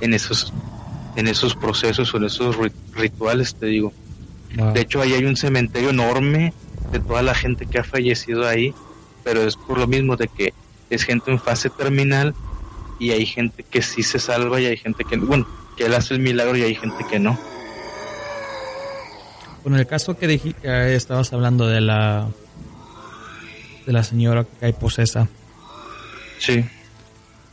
en 0.00 0.14
esos, 0.14 0.52
en 1.14 1.28
esos 1.28 1.54
procesos 1.56 2.12
o 2.14 2.16
en 2.18 2.24
esos 2.24 2.56
ri- 2.56 2.72
rituales, 2.92 3.54
te 3.56 3.66
digo. 3.66 3.92
Wow. 4.56 4.72
De 4.72 4.80
hecho, 4.80 5.00
ahí 5.02 5.12
hay 5.14 5.24
un 5.24 5.36
cementerio 5.36 5.90
enorme 5.90 6.52
de 6.92 7.00
toda 7.00 7.22
la 7.22 7.34
gente 7.34 7.66
que 7.66 7.78
ha 7.78 7.84
fallecido 7.84 8.46
ahí, 8.46 8.74
pero 9.24 9.42
es 9.42 9.56
por 9.56 9.78
lo 9.78 9.86
mismo 9.86 10.16
de 10.16 10.28
que 10.28 10.52
es 10.90 11.02
gente 11.04 11.30
en 11.30 11.40
fase 11.40 11.70
terminal 11.70 12.34
y 13.00 13.10
hay 13.10 13.26
gente 13.26 13.64
que 13.68 13.82
sí 13.82 14.02
se 14.02 14.18
salva 14.18 14.60
y 14.60 14.66
hay 14.66 14.76
gente 14.76 15.04
que, 15.04 15.16
bueno, 15.16 15.46
que 15.76 15.86
él 15.86 15.94
hace 15.94 16.14
el 16.14 16.20
milagro 16.20 16.56
y 16.56 16.62
hay 16.62 16.74
gente 16.74 17.04
que 17.10 17.18
no. 17.18 17.36
Con 19.62 19.74
el 19.74 19.86
caso 19.86 20.16
que, 20.16 20.28
dij- 20.28 20.54
que 20.60 20.94
estabas 20.94 21.32
hablando 21.32 21.66
de 21.66 21.80
la 21.80 22.28
de 23.86 23.92
la 23.92 24.02
señora 24.02 24.44
que 24.44 24.50
cae 24.60 24.72
posesa, 24.72 25.28
Sí, 26.38 26.64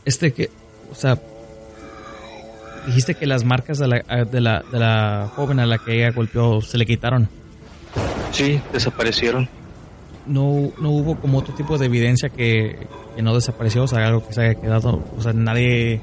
este 0.04 0.32
que, 0.32 0.50
o 0.90 0.94
sea, 0.94 1.18
dijiste 2.86 3.14
que 3.14 3.26
las 3.26 3.44
marcas 3.44 3.78
de 3.78 3.88
la, 3.88 4.24
de 4.24 4.40
la, 4.40 4.64
de 4.70 4.78
la 4.78 5.30
joven 5.34 5.60
a 5.60 5.66
la 5.66 5.78
que 5.78 5.96
ella 5.96 6.10
golpeó 6.10 6.60
se 6.60 6.78
le 6.78 6.86
quitaron. 6.86 7.28
sí, 8.32 8.60
desaparecieron. 8.72 9.48
No, 10.26 10.70
no 10.80 10.90
hubo 10.90 11.16
como 11.16 11.38
otro 11.38 11.52
tipo 11.54 11.78
de 11.78 11.86
evidencia 11.86 12.28
que, 12.28 12.86
que 13.16 13.22
no 13.22 13.34
desapareció, 13.34 13.82
o 13.84 13.88
sea, 13.88 14.06
algo 14.06 14.26
que 14.26 14.32
se 14.32 14.42
haya 14.42 14.60
quedado, 14.60 15.02
o 15.16 15.20
sea, 15.20 15.32
nadie, 15.32 16.00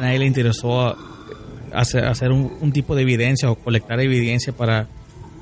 nadie 0.00 0.18
le 0.18 0.26
interesó 0.26 0.96
hacer, 1.72 2.04
hacer 2.04 2.32
un, 2.32 2.52
un 2.60 2.72
tipo 2.72 2.96
de 2.96 3.02
evidencia 3.02 3.50
o 3.50 3.54
colectar 3.54 4.00
evidencia 4.00 4.52
para, 4.52 4.88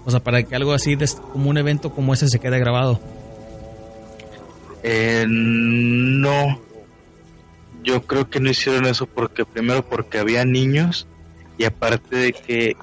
o 0.04 0.10
sea, 0.10 0.20
para 0.20 0.42
que 0.42 0.54
algo 0.54 0.72
así, 0.72 0.96
como 1.32 1.48
un 1.50 1.56
evento 1.56 1.92
como 1.92 2.12
ese 2.12 2.28
se 2.28 2.38
quede 2.38 2.58
grabado. 2.58 3.00
Eh, 4.82 5.24
no, 5.26 6.60
yo 7.87 8.03
creo 8.03 8.28
que 8.28 8.41
no 8.41 8.51
hicieron 8.51 8.84
eso 8.84 9.07
porque 9.07 9.45
primero 9.45 9.89
porque 9.89 10.18
había 10.18 10.45
niños 10.45 11.07
y 11.57 11.64
aparte 11.64 12.16
de 12.16 12.32
que 12.32 12.76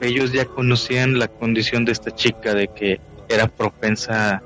ellos 0.00 0.30
ya 0.30 0.44
conocían 0.44 1.18
la 1.18 1.26
condición 1.26 1.86
de 1.86 1.92
esta 1.92 2.14
chica 2.14 2.52
de 2.52 2.68
que 2.68 3.00
era 3.30 3.48
propensa 3.48 4.42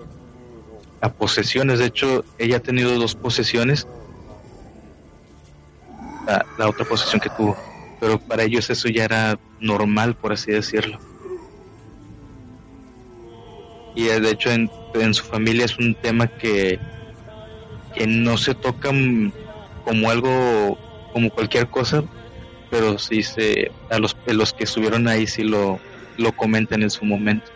a 1.01 1.13
posesiones. 1.13 1.81
De 1.81 1.87
hecho, 1.87 2.25
ella 2.39 2.59
ha 2.59 2.61
tenido 2.61 2.97
dos 2.99 3.17
posesiones. 3.17 3.89
La, 6.57 6.69
otra 6.69 6.85
posesión 6.85 7.21
que 7.21 7.29
tuvo. 7.31 7.57
Pero 7.99 8.21
para 8.21 8.45
ellos 8.45 8.71
eso 8.71 8.89
ya 8.89 9.05
era 9.05 9.41
normal, 9.59 10.15
por 10.15 10.33
así 10.33 10.53
decirlo. 10.53 11.01
Y 13.97 14.07
eh, 14.07 14.21
de 14.21 14.31
hecho 14.31 14.53
en, 14.53 14.71
en 14.95 15.15
su 15.15 15.25
familia 15.25 15.65
es 15.65 15.77
un 15.79 15.97
tema 15.97 16.29
que, 16.29 16.79
que 17.93 18.07
no 18.07 18.37
se 18.39 18.55
toca 18.55 18.93
como 19.85 20.11
algo, 20.11 20.79
como 21.13 21.31
cualquier 21.31 21.69
cosa, 21.69 22.05
pero 22.71 22.99
sí 22.99 23.23
se, 23.23 23.71
a 23.91 23.99
los, 23.99 24.17
a 24.27 24.33
los 24.33 24.53
que 24.53 24.65
estuvieron 24.65 25.09
ahí 25.09 25.27
sí 25.27 25.43
lo, 25.43 25.79
lo 26.17 26.33
comentan 26.33 26.83
en 26.83 26.91
su 26.91 27.05
momento. 27.05 27.51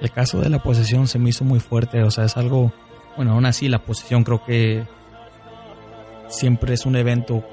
El 0.00 0.10
caso 0.10 0.40
de 0.40 0.50
la 0.50 0.62
posesión 0.62 1.08
se 1.08 1.18
me 1.18 1.30
hizo 1.30 1.44
muy 1.44 1.60
fuerte, 1.60 2.02
o 2.02 2.10
sea, 2.10 2.24
es 2.24 2.36
algo, 2.36 2.72
bueno, 3.16 3.32
aún 3.32 3.46
así 3.46 3.68
la 3.68 3.78
posesión 3.78 4.22
creo 4.22 4.44
que 4.44 4.84
siempre 6.28 6.74
es 6.74 6.84
un 6.84 6.96
evento 6.96 7.44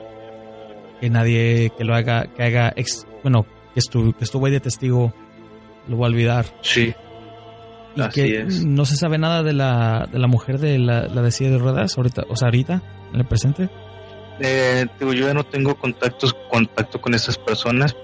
que 0.99 1.09
nadie 1.09 1.71
que 1.77 1.83
lo 1.83 1.95
haga, 1.95 2.27
que 2.27 2.43
haga, 2.43 2.73
ex, 2.75 3.07
bueno, 3.23 3.45
que 3.73 3.79
estuvo, 3.79 4.13
que 4.13 4.23
estuvo 4.23 4.45
ahí 4.45 4.51
de 4.51 4.59
testigo, 4.59 5.13
lo 5.87 5.97
va 5.97 6.07
a 6.07 6.09
olvidar. 6.09 6.45
Sí, 6.61 6.93
Y 7.95 8.01
Así 8.01 8.21
que 8.21 8.41
es. 8.41 8.65
no 8.65 8.85
se 8.85 8.95
sabe 8.95 9.17
nada 9.17 9.43
de 9.43 9.53
la, 9.53 10.07
de 10.11 10.19
la 10.19 10.27
mujer 10.27 10.59
de 10.59 10.79
la, 10.79 11.07
la 11.07 11.21
de 11.21 11.31
silla 11.31 11.51
de 11.51 11.57
ruedas, 11.57 11.97
ahorita, 11.97 12.23
o 12.29 12.35
sea, 12.35 12.47
ahorita, 12.47 12.81
en 13.13 13.19
el 13.19 13.25
presente. 13.25 13.69
Eh, 14.39 14.87
digo, 14.99 15.13
yo 15.13 15.27
ya 15.27 15.33
no 15.33 15.43
tengo 15.43 15.75
contactos, 15.75 16.33
contacto 16.49 17.01
con 17.01 17.13
esas 17.13 17.37
personas, 17.37 17.95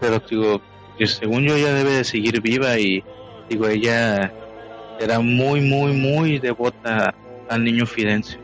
pero 0.00 0.22
digo, 0.30 0.62
según 1.04 1.44
yo 1.44 1.56
ella 1.56 1.74
debe 1.74 1.92
de 1.92 2.04
seguir 2.04 2.40
viva 2.40 2.78
y 2.78 3.02
digo, 3.50 3.68
ella 3.68 4.32
era 5.00 5.20
muy, 5.20 5.60
muy, 5.60 5.92
muy 5.92 6.38
devota 6.38 7.14
al 7.48 7.64
niño 7.64 7.86
Fidencio. 7.86 8.43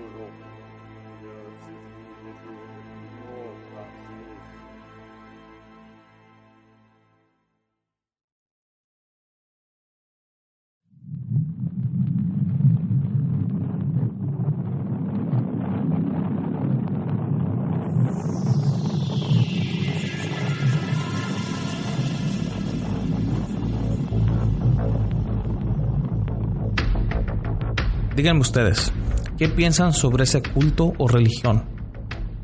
Díganme 28.21 28.43
ustedes, 28.43 28.93
¿qué 29.39 29.49
piensan 29.49 29.95
sobre 29.95 30.25
ese 30.25 30.43
culto 30.43 30.93
o 30.99 31.09
religión? 31.09 31.65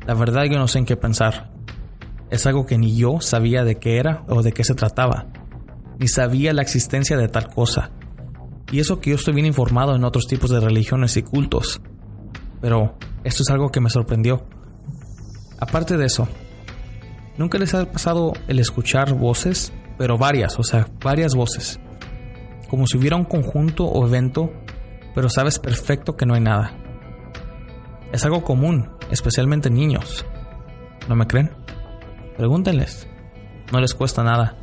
La 0.07 0.15
verdad 0.15 0.45
yo 0.45 0.57
no 0.57 0.67
sé 0.67 0.79
en 0.79 0.85
qué 0.85 0.97
pensar. 0.97 1.51
Es 2.31 2.47
algo 2.47 2.65
que 2.65 2.79
ni 2.79 2.95
yo 2.95 3.21
sabía 3.21 3.63
de 3.63 3.75
qué 3.75 3.97
era 3.99 4.23
o 4.27 4.41
de 4.41 4.53
qué 4.53 4.63
se 4.63 4.73
trataba, 4.73 5.27
ni 5.99 6.07
sabía 6.07 6.51
la 6.51 6.63
existencia 6.63 7.15
de 7.15 7.27
tal 7.27 7.49
cosa. 7.53 7.91
Y 8.71 8.79
eso 8.79 8.99
que 8.99 9.11
yo 9.11 9.17
estoy 9.17 9.35
bien 9.35 9.45
informado 9.45 9.95
en 9.95 10.03
otros 10.03 10.25
tipos 10.25 10.49
de 10.49 10.59
religiones 10.59 11.15
y 11.15 11.21
cultos. 11.21 11.79
Pero 12.59 12.97
esto 13.23 13.43
es 13.43 13.49
algo 13.51 13.69
que 13.69 13.79
me 13.79 13.91
sorprendió. 13.91 14.47
Aparte 15.59 15.95
de 15.95 16.07
eso, 16.07 16.27
¿nunca 17.37 17.59
les 17.59 17.75
ha 17.75 17.85
pasado 17.85 18.33
el 18.47 18.57
escuchar 18.57 19.13
voces? 19.13 19.71
Pero 19.99 20.17
varias, 20.17 20.57
o 20.57 20.63
sea, 20.63 20.89
varias 21.03 21.35
voces. 21.35 21.79
Como 22.67 22.87
si 22.87 22.97
hubiera 22.97 23.15
un 23.15 23.25
conjunto 23.25 23.85
o 23.85 24.07
evento 24.07 24.51
pero 25.17 25.29
sabes 25.31 25.57
perfecto 25.57 26.15
que 26.15 26.27
no 26.27 26.35
hay 26.35 26.41
nada. 26.41 26.77
Es 28.11 28.23
algo 28.23 28.43
común, 28.43 28.91
especialmente 29.09 29.67
en 29.67 29.73
niños. 29.73 30.23
¿No 31.09 31.15
me 31.15 31.25
creen? 31.25 31.49
Pregúntenles. 32.37 33.09
No 33.71 33.79
les 33.81 33.95
cuesta 33.95 34.21
nada. 34.21 34.55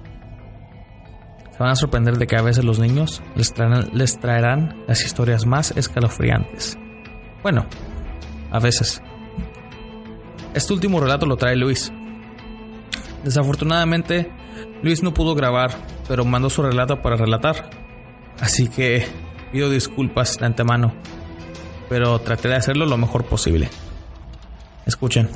Se 1.50 1.59
van 1.59 1.70
a 1.70 1.74
sorprender 1.74 2.18
de 2.18 2.28
que 2.28 2.36
a 2.36 2.42
veces 2.42 2.64
los 2.64 2.78
niños 2.78 3.20
les 3.34 3.52
traerán, 3.52 3.90
les 3.94 4.20
traerán 4.20 4.84
las 4.86 5.05
historias 5.05 5.44
más 5.44 5.72
escalofriantes. 5.72 6.78
Bueno, 7.42 7.66
a 8.52 8.61
veces. 8.61 9.02
Este 10.55 10.72
último 10.72 11.00
relato 11.00 11.26
lo 11.26 11.36
trae 11.36 11.57
Luis. 11.57 11.92
Desafortunadamente, 13.24 14.30
Luis 14.84 15.02
no 15.02 15.12
pudo 15.12 15.34
grabar, 15.34 15.72
pero 16.07 16.24
mandó 16.24 16.48
su 16.48 16.62
relato 16.62 17.02
para 17.02 17.16
relatar. 17.16 17.70
Así 18.38 18.68
que 18.68 19.23
pido 19.55 19.70
disculpas 19.70 20.36
de 20.36 20.46
antemano, 20.46 20.92
pero 21.88 22.18
traté 22.18 22.48
de 22.48 22.57
hacerlo 22.57 22.86
lo 22.86 22.96
mejor 22.96 23.24
posible. 23.24 23.70
Escuchen. 24.84 25.28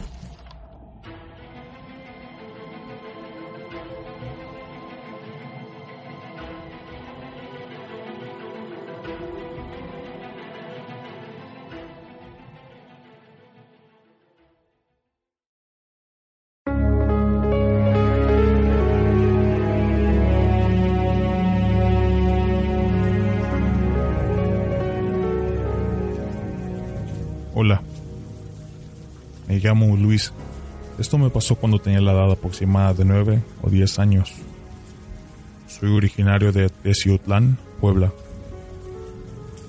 Esto 30.99 31.17
me 31.19 31.31
pasó 31.31 31.55
cuando 31.55 31.79
tenía 31.79 32.01
la 32.01 32.13
edad 32.13 32.33
aproximada 32.33 32.93
de 32.95 33.05
9 33.05 33.43
o 33.63 33.71
10 33.71 33.99
años. 33.99 34.35
Soy 35.69 35.91
originario 35.91 36.51
de 36.51 36.69
Teciutlán, 36.71 37.59
Puebla. 37.81 38.13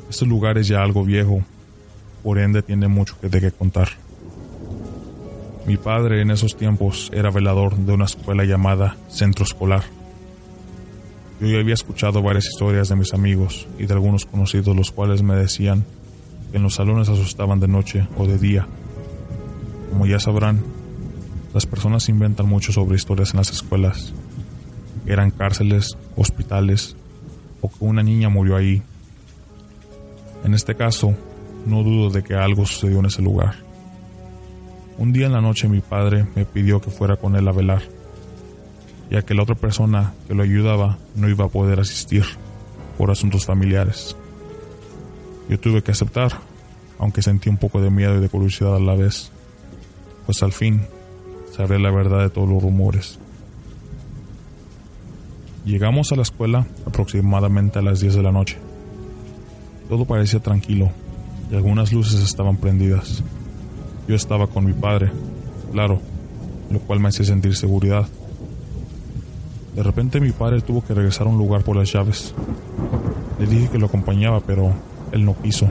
Este 0.10 0.26
lugar 0.26 0.58
es 0.58 0.68
ya 0.68 0.82
algo 0.82 1.04
viejo, 1.04 1.44
por 2.24 2.40
ende 2.40 2.64
tiene 2.64 2.88
mucho 2.88 3.16
de 3.22 3.40
qué 3.40 3.52
contar. 3.52 3.90
Mi 5.68 5.78
padre 5.78 6.22
en 6.22 6.32
esos 6.32 6.58
tiempos 6.58 7.12
era 7.14 7.30
velador 7.30 7.76
de 7.76 7.94
una 7.94 8.06
escuela 8.06 8.44
llamada 8.44 8.98
Centro 9.10 9.46
Escolar. 9.46 9.84
Yo 11.40 11.48
ya 11.48 11.60
había 11.60 11.76
escuchado 11.76 12.24
varias 12.24 12.48
historias 12.48 12.90
de 12.90 12.96
mis 12.96 13.14
amigos 13.14 13.68
y 13.78 13.86
de 13.86 13.94
algunos 13.94 14.26
conocidos 14.26 14.76
los 14.76 14.92
cuales 14.92 15.22
me 15.22 15.36
decían 15.36 15.86
que 16.52 16.58
en 16.58 16.64
los 16.64 16.76
salones 16.76 17.08
asustaban 17.08 17.60
de 17.60 17.68
noche 17.68 18.08
o 18.18 18.26
de 18.26 18.40
día. 18.40 18.68
Como 19.90 20.06
ya 20.06 20.20
sabrán, 20.20 20.62
las 21.54 21.66
personas 21.66 22.10
inventan 22.10 22.48
mucho 22.48 22.72
sobre 22.72 22.96
historias 22.96 23.32
en 23.32 23.38
las 23.38 23.52
escuelas. 23.52 24.14
Eran 25.06 25.32
cárceles, 25.32 25.98
hospitales 26.16 26.96
o 27.62 27.70
que 27.70 27.84
una 27.84 28.04
niña 28.04 28.30
murió 28.30 28.56
ahí. 28.56 28.82
En 30.44 30.54
este 30.54 30.76
caso, 30.76 31.16
no 31.66 31.84
dudo 31.84 32.10
de 32.10 32.24
que 32.24 32.36
algo 32.36 32.66
sucedió 32.66 33.00
en 33.00 33.08
ese 33.08 33.22
lugar. 33.22 33.56
Un 34.98 35.12
día 35.14 35.28
en 35.28 35.34
la 35.34 35.42
noche 35.42 35.68
mi 35.68 35.82
padre 35.82 36.26
me 36.36 36.46
pidió 36.46 36.82
que 36.82 36.92
fuera 36.92 37.16
con 37.16 37.36
él 37.36 37.48
a 37.48 37.52
velar, 37.52 37.82
ya 39.10 39.22
que 39.22 39.34
la 39.34 39.44
otra 39.44 39.56
persona 39.56 40.14
que 40.28 40.36
lo 40.36 40.44
ayudaba 40.44 40.98
no 41.16 41.30
iba 41.30 41.46
a 41.46 41.50
poder 41.50 41.80
asistir 41.80 42.26
por 42.98 43.10
asuntos 43.10 43.46
familiares. 43.46 44.16
Yo 45.50 45.60
tuve 45.60 45.82
que 45.82 45.92
aceptar, 45.92 46.34
aunque 47.00 47.22
sentí 47.22 47.50
un 47.50 47.58
poco 47.58 47.82
de 47.82 47.90
miedo 47.90 48.18
y 48.18 48.20
de 48.20 48.30
curiosidad 48.30 48.76
a 48.76 48.80
la 48.80 48.94
vez, 48.94 49.32
pues 50.30 50.44
al 50.44 50.54
fin 50.54 50.82
sabré 51.58 51.80
la 51.80 51.90
verdad 51.90 52.20
de 52.20 52.30
todos 52.30 52.48
los 52.48 52.62
rumores. 52.62 53.18
Llegamos 55.66 56.12
a 56.12 56.16
la 56.18 56.22
escuela 56.22 56.68
aproximadamente 56.86 57.80
a 57.80 57.82
las 57.82 58.00
10 58.00 58.14
de 58.14 58.22
la 58.22 58.32
noche. 58.32 58.60
Todo 59.90 60.06
parecía 60.06 60.40
tranquilo 60.40 60.92
y 61.52 61.56
algunas 61.56 61.92
luces 61.92 62.22
estaban 62.22 62.58
prendidas. 62.58 63.24
Yo 64.08 64.14
estaba 64.14 64.46
con 64.46 64.66
mi 64.66 64.74
padre, 64.74 65.10
claro, 65.72 66.00
lo 66.70 66.78
cual 66.78 67.00
me 67.00 67.08
hacía 67.08 67.26
sentir 67.26 67.56
seguridad. 67.56 68.08
De 69.76 69.82
repente 69.82 70.20
mi 70.20 70.32
padre 70.32 70.62
tuvo 70.62 70.84
que 70.84 70.94
regresar 70.94 71.26
a 71.26 71.32
un 71.32 71.40
lugar 71.40 71.64
por 71.64 71.76
las 71.76 71.92
llaves. 71.92 72.36
Le 73.40 73.48
dije 73.48 73.70
que 73.70 73.80
lo 73.80 73.88
acompañaba, 73.88 74.42
pero 74.42 74.76
él 75.12 75.26
no 75.26 75.36
quiso. 75.42 75.68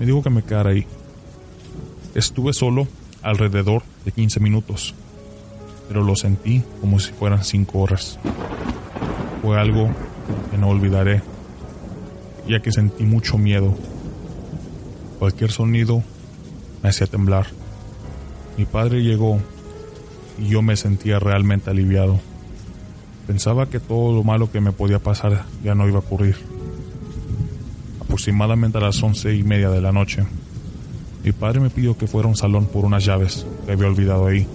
Me 0.00 0.06
dijo 0.06 0.20
que 0.20 0.30
me 0.30 0.42
quedara 0.42 0.70
ahí. 0.70 0.84
Estuve 2.16 2.52
solo 2.52 2.88
alrededor 3.22 3.82
de 4.04 4.12
15 4.12 4.40
minutos, 4.40 4.94
pero 5.88 6.04
lo 6.04 6.16
sentí 6.16 6.62
como 6.80 6.98
si 6.98 7.12
fueran 7.12 7.44
5 7.44 7.78
horas. 7.78 8.18
Fue 9.42 9.58
algo 9.58 9.90
que 10.50 10.58
no 10.58 10.68
olvidaré, 10.68 11.22
ya 12.48 12.60
que 12.60 12.72
sentí 12.72 13.04
mucho 13.04 13.38
miedo. 13.38 13.74
Cualquier 15.18 15.50
sonido 15.50 16.02
me 16.82 16.88
hacía 16.88 17.06
temblar. 17.06 17.46
Mi 18.56 18.64
padre 18.64 19.02
llegó 19.02 19.38
y 20.38 20.48
yo 20.48 20.62
me 20.62 20.76
sentía 20.76 21.18
realmente 21.18 21.70
aliviado. 21.70 22.20
Pensaba 23.26 23.66
que 23.66 23.80
todo 23.80 24.14
lo 24.14 24.24
malo 24.24 24.50
que 24.50 24.60
me 24.60 24.72
podía 24.72 24.98
pasar 24.98 25.44
ya 25.62 25.74
no 25.74 25.86
iba 25.86 25.96
a 25.96 26.00
ocurrir. 26.00 26.36
Aproximadamente 28.00 28.78
a 28.78 28.80
las 28.80 29.02
once 29.02 29.34
y 29.34 29.44
media 29.44 29.70
de 29.70 29.80
la 29.80 29.92
noche, 29.92 30.24
mi 31.24 31.32
padre 31.32 31.60
me 31.60 31.70
pidió 31.70 31.96
que 31.98 32.06
fuera 32.06 32.26
a 32.26 32.30
un 32.30 32.36
salón 32.36 32.66
por 32.66 32.84
unas 32.84 33.04
llaves 33.04 33.46
que 33.66 33.72
había 33.72 33.88
olvidado 33.88 34.26
ahí. 34.26 34.46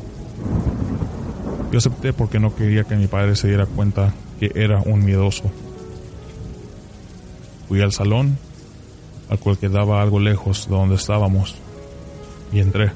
Yo 1.72 1.78
acepté 1.78 2.14
porque 2.14 2.40
no 2.40 2.56
quería 2.56 2.84
que 2.86 2.96
mi 2.96 3.08
padre 3.08 3.36
se 3.36 3.48
diera 3.48 3.66
cuenta 3.66 4.14
que 4.40 4.52
era 4.56 4.82
un 4.82 5.04
miedoso. 5.04 5.44
Fui 7.68 7.82
al 7.82 7.92
salón, 7.92 8.38
al 9.30 9.40
cual 9.40 9.58
quedaba 9.58 10.02
algo 10.02 10.20
lejos 10.20 10.68
de 10.70 10.76
donde 10.76 10.96
estábamos 10.96 11.56
y 12.52 12.60
entré. 12.60 12.92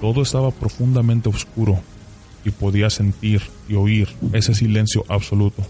Todo 0.00 0.22
estaba 0.22 0.50
profundamente 0.50 1.28
oscuro 1.28 1.80
y 2.44 2.50
podía 2.50 2.90
sentir 2.90 3.42
y 3.68 3.74
oír 3.74 4.08
ese 4.32 4.54
silencio 4.54 5.04
absoluto. 5.08 5.62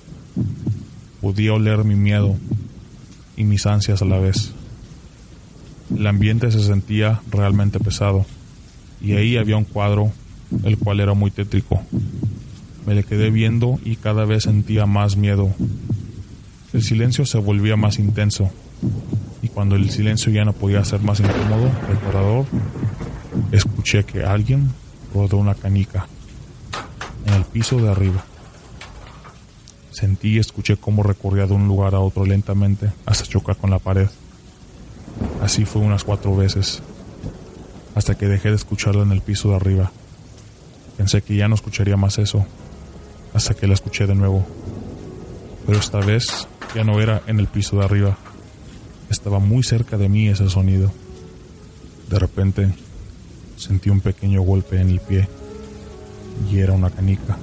Podía 1.20 1.54
oler 1.54 1.84
mi 1.84 1.96
miedo 1.96 2.36
y 3.36 3.44
mis 3.44 3.66
ansias 3.66 4.02
a 4.02 4.04
la 4.04 4.18
vez. 4.18 4.52
El 5.94 6.06
ambiente 6.06 6.50
se 6.50 6.62
sentía 6.62 7.20
realmente 7.30 7.80
pesado 7.80 8.26
y 9.00 9.12
ahí 9.12 9.36
había 9.36 9.56
un 9.56 9.64
cuadro 9.64 10.12
el 10.64 10.78
cual 10.78 11.00
era 11.00 11.14
muy 11.14 11.30
tétrico. 11.30 11.82
Me 12.86 12.94
le 12.94 13.04
quedé 13.04 13.30
viendo 13.30 13.78
y 13.84 13.96
cada 13.96 14.24
vez 14.24 14.44
sentía 14.44 14.86
más 14.86 15.16
miedo. 15.16 15.52
El 16.72 16.82
silencio 16.82 17.26
se 17.26 17.38
volvía 17.38 17.76
más 17.76 17.98
intenso 17.98 18.50
y 19.42 19.48
cuando 19.48 19.76
el 19.76 19.90
silencio 19.90 20.32
ya 20.32 20.44
no 20.44 20.52
podía 20.52 20.84
ser 20.84 21.00
más 21.00 21.20
incómodo, 21.20 21.70
reparador, 21.88 22.46
escuché 23.52 24.04
que 24.04 24.24
alguien 24.24 24.70
rodó 25.14 25.38
una 25.38 25.54
canica 25.54 26.06
en 27.26 27.34
el 27.34 27.44
piso 27.44 27.78
de 27.78 27.90
arriba. 27.90 28.24
Sentí 29.90 30.36
y 30.36 30.38
escuché 30.38 30.76
cómo 30.76 31.02
recorría 31.02 31.46
de 31.46 31.54
un 31.54 31.68
lugar 31.68 31.94
a 31.94 32.00
otro 32.00 32.24
lentamente 32.24 32.90
hasta 33.06 33.24
chocar 33.24 33.56
con 33.56 33.70
la 33.70 33.78
pared. 33.78 34.08
Así 35.42 35.64
fue 35.64 35.82
unas 35.82 36.04
cuatro 36.04 36.36
veces, 36.36 36.82
hasta 37.94 38.16
que 38.16 38.26
dejé 38.26 38.50
de 38.50 38.56
escucharlo 38.56 39.02
en 39.02 39.12
el 39.12 39.20
piso 39.20 39.50
de 39.50 39.56
arriba. 39.56 39.90
Pensé 40.96 41.22
que 41.22 41.34
ya 41.34 41.48
no 41.48 41.54
escucharía 41.54 41.96
más 41.96 42.18
eso, 42.18 42.44
hasta 43.32 43.54
que 43.54 43.66
la 43.66 43.74
escuché 43.74 44.06
de 44.06 44.14
nuevo. 44.14 44.46
Pero 45.66 45.78
esta 45.78 46.00
vez 46.00 46.46
ya 46.74 46.84
no 46.84 47.00
era 47.00 47.22
en 47.26 47.40
el 47.40 47.46
piso 47.46 47.76
de 47.76 47.84
arriba, 47.84 48.18
estaba 49.08 49.38
muy 49.38 49.62
cerca 49.62 49.96
de 49.96 50.08
mí 50.08 50.28
ese 50.28 50.48
sonido. 50.48 50.90
De 52.08 52.18
repente 52.18 52.72
sentí 53.56 53.90
un 53.90 54.00
pequeño 54.00 54.42
golpe 54.42 54.80
en 54.80 54.90
el 54.90 55.00
pie 55.00 55.28
y 56.50 56.58
era 56.58 56.72
una 56.72 56.90
canica. 56.90 57.36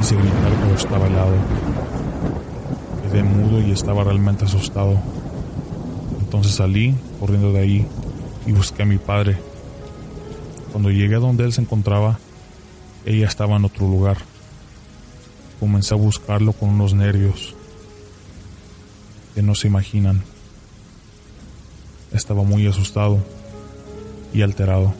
Hice 0.00 0.16
gritar 0.16 0.52
pero 0.62 0.74
estaba 0.76 1.06
helado. 1.06 1.36
Quedé 3.02 3.22
mudo 3.22 3.60
y 3.60 3.72
estaba 3.72 4.04
realmente 4.04 4.44
asustado. 4.44 4.98
Entonces 6.34 6.56
salí 6.56 6.96
corriendo 7.20 7.52
de 7.52 7.60
ahí 7.60 7.86
y 8.44 8.50
busqué 8.50 8.82
a 8.82 8.86
mi 8.86 8.98
padre. 8.98 9.38
Cuando 10.72 10.90
llegué 10.90 11.14
a 11.14 11.20
donde 11.20 11.44
él 11.44 11.52
se 11.52 11.60
encontraba, 11.60 12.18
ella 13.06 13.28
estaba 13.28 13.54
en 13.54 13.64
otro 13.64 13.86
lugar. 13.86 14.16
Comencé 15.60 15.94
a 15.94 15.96
buscarlo 15.96 16.52
con 16.52 16.70
unos 16.70 16.92
nervios 16.92 17.54
que 19.36 19.42
no 19.42 19.54
se 19.54 19.68
imaginan. 19.68 20.24
Estaba 22.12 22.42
muy 22.42 22.66
asustado 22.66 23.20
y 24.32 24.42
alterado. 24.42 24.92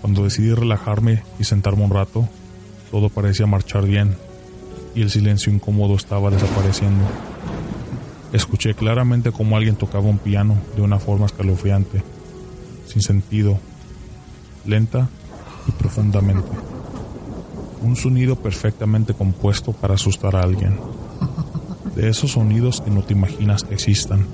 Cuando 0.00 0.24
decidí 0.24 0.54
relajarme 0.54 1.22
y 1.38 1.44
sentarme 1.44 1.84
un 1.84 1.90
rato, 1.90 2.26
todo 2.90 3.10
parecía 3.10 3.44
marchar 3.44 3.84
bien 3.84 4.16
y 4.94 5.02
el 5.02 5.10
silencio 5.10 5.52
incómodo 5.52 5.96
estaba 5.96 6.30
desapareciendo. 6.30 7.04
Escuché 8.34 8.74
claramente 8.74 9.30
cómo 9.30 9.56
alguien 9.56 9.76
tocaba 9.76 10.08
un 10.08 10.18
piano 10.18 10.56
de 10.74 10.82
una 10.82 10.98
forma 10.98 11.26
escalofriante, 11.26 12.02
sin 12.84 13.00
sentido, 13.00 13.60
lenta 14.66 15.08
y 15.68 15.70
profundamente. 15.70 16.48
Un 17.82 17.94
sonido 17.94 18.34
perfectamente 18.34 19.14
compuesto 19.14 19.70
para 19.72 19.94
asustar 19.94 20.34
a 20.34 20.40
alguien 20.40 20.80
de 21.94 22.08
esos 22.08 22.32
sonidos 22.32 22.80
que 22.80 22.90
no 22.90 23.04
te 23.04 23.12
imaginas 23.12 23.62
que 23.62 23.74
existan. 23.74 24.26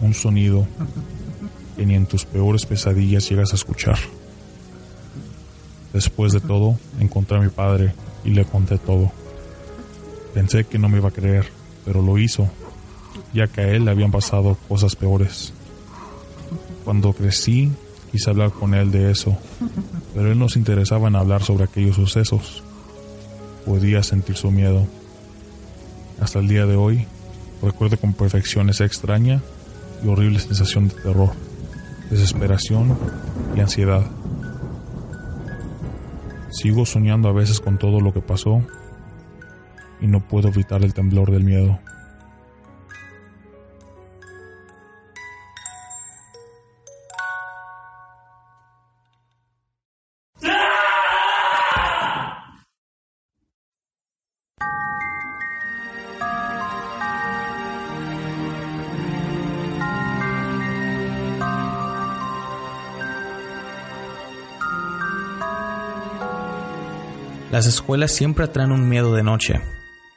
Un 0.00 0.14
sonido 0.14 0.64
que 1.76 1.84
ni 1.84 1.96
en 1.96 2.06
tus 2.06 2.24
peores 2.24 2.66
pesadillas 2.66 3.28
llegas 3.28 3.50
a 3.50 3.56
escuchar. 3.56 3.98
Después 5.92 6.32
de 6.32 6.40
todo, 6.40 6.78
encontré 7.00 7.38
a 7.38 7.40
mi 7.40 7.48
padre 7.48 7.94
y 8.24 8.30
le 8.30 8.44
conté 8.44 8.78
todo. 8.78 9.10
Pensé 10.34 10.64
que 10.64 10.78
no 10.78 10.88
me 10.88 10.98
iba 10.98 11.08
a 11.08 11.12
creer, 11.12 11.46
pero 11.84 12.02
lo 12.02 12.18
hizo, 12.18 12.48
ya 13.34 13.46
que 13.46 13.60
a 13.60 13.68
él 13.68 13.84
le 13.84 13.90
habían 13.90 14.10
pasado 14.10 14.56
cosas 14.68 14.96
peores. 14.96 15.52
Cuando 16.84 17.12
crecí, 17.12 17.70
quise 18.10 18.30
hablar 18.30 18.50
con 18.50 18.74
él 18.74 18.90
de 18.90 19.10
eso, 19.10 19.36
pero 20.14 20.32
él 20.32 20.38
no 20.38 20.48
se 20.48 20.58
interesaba 20.58 21.08
en 21.08 21.16
hablar 21.16 21.42
sobre 21.42 21.64
aquellos 21.64 21.96
sucesos 21.96 22.62
podía 23.64 24.02
sentir 24.02 24.36
su 24.36 24.50
miedo. 24.50 24.86
Hasta 26.20 26.38
el 26.38 26.48
día 26.48 26.66
de 26.66 26.76
hoy, 26.76 27.06
recuerdo 27.62 27.96
con 27.96 28.12
perfección 28.12 28.70
esa 28.70 28.84
extraña 28.84 29.40
y 30.04 30.08
horrible 30.08 30.38
sensación 30.38 30.88
de 30.88 30.94
terror, 30.94 31.30
desesperación 32.10 32.96
y 33.56 33.60
ansiedad. 33.60 34.04
Sigo 36.50 36.84
soñando 36.84 37.28
a 37.28 37.32
veces 37.32 37.60
con 37.60 37.78
todo 37.78 38.00
lo 38.00 38.12
que 38.12 38.20
pasó 38.20 38.62
y 40.02 40.08
no 40.08 40.20
puedo 40.20 40.48
evitar 40.48 40.82
el 40.82 40.92
temblor 40.92 41.30
del 41.30 41.44
miedo. 41.44 41.78
Las 67.52 67.66
escuelas 67.66 68.10
siempre 68.10 68.46
atraen 68.46 68.72
un 68.72 68.88
miedo 68.88 69.14
de 69.14 69.22
noche, 69.22 69.60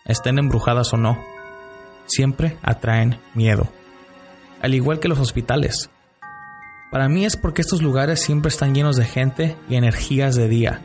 estén 0.06 0.38
embrujadas 0.38 0.94
o 0.94 0.98
no. 0.98 1.18
Siempre 2.06 2.58
atraen 2.62 3.20
miedo. 3.34 3.68
Al 4.62 4.74
igual 4.74 5.00
que 5.00 5.08
los 5.08 5.20
hospitales. 5.20 5.90
Para 6.92 7.10
mí 7.10 7.26
es 7.26 7.36
porque 7.36 7.62
estos 7.62 7.82
lugares 7.82 8.22
siempre 8.22 8.50
están 8.50 8.74
llenos 8.74 8.96
de 8.96 9.06
gente 9.06 9.58
y 9.68 9.76
energías 9.76 10.36
de 10.36 10.48
día. 10.48 10.82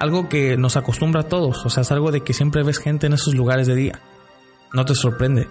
Algo 0.00 0.28
que 0.28 0.56
nos 0.56 0.76
acostumbra 0.76 1.22
a 1.22 1.28
todos, 1.28 1.64
o 1.66 1.70
sea, 1.70 1.82
es 1.82 1.92
algo 1.92 2.10
de 2.10 2.22
que 2.22 2.32
siempre 2.32 2.62
ves 2.62 2.78
gente 2.78 3.06
en 3.06 3.12
esos 3.12 3.34
lugares 3.34 3.66
de 3.66 3.74
día. 3.74 4.00
No 4.72 4.84
te 4.84 4.94
sorprende. 4.94 5.48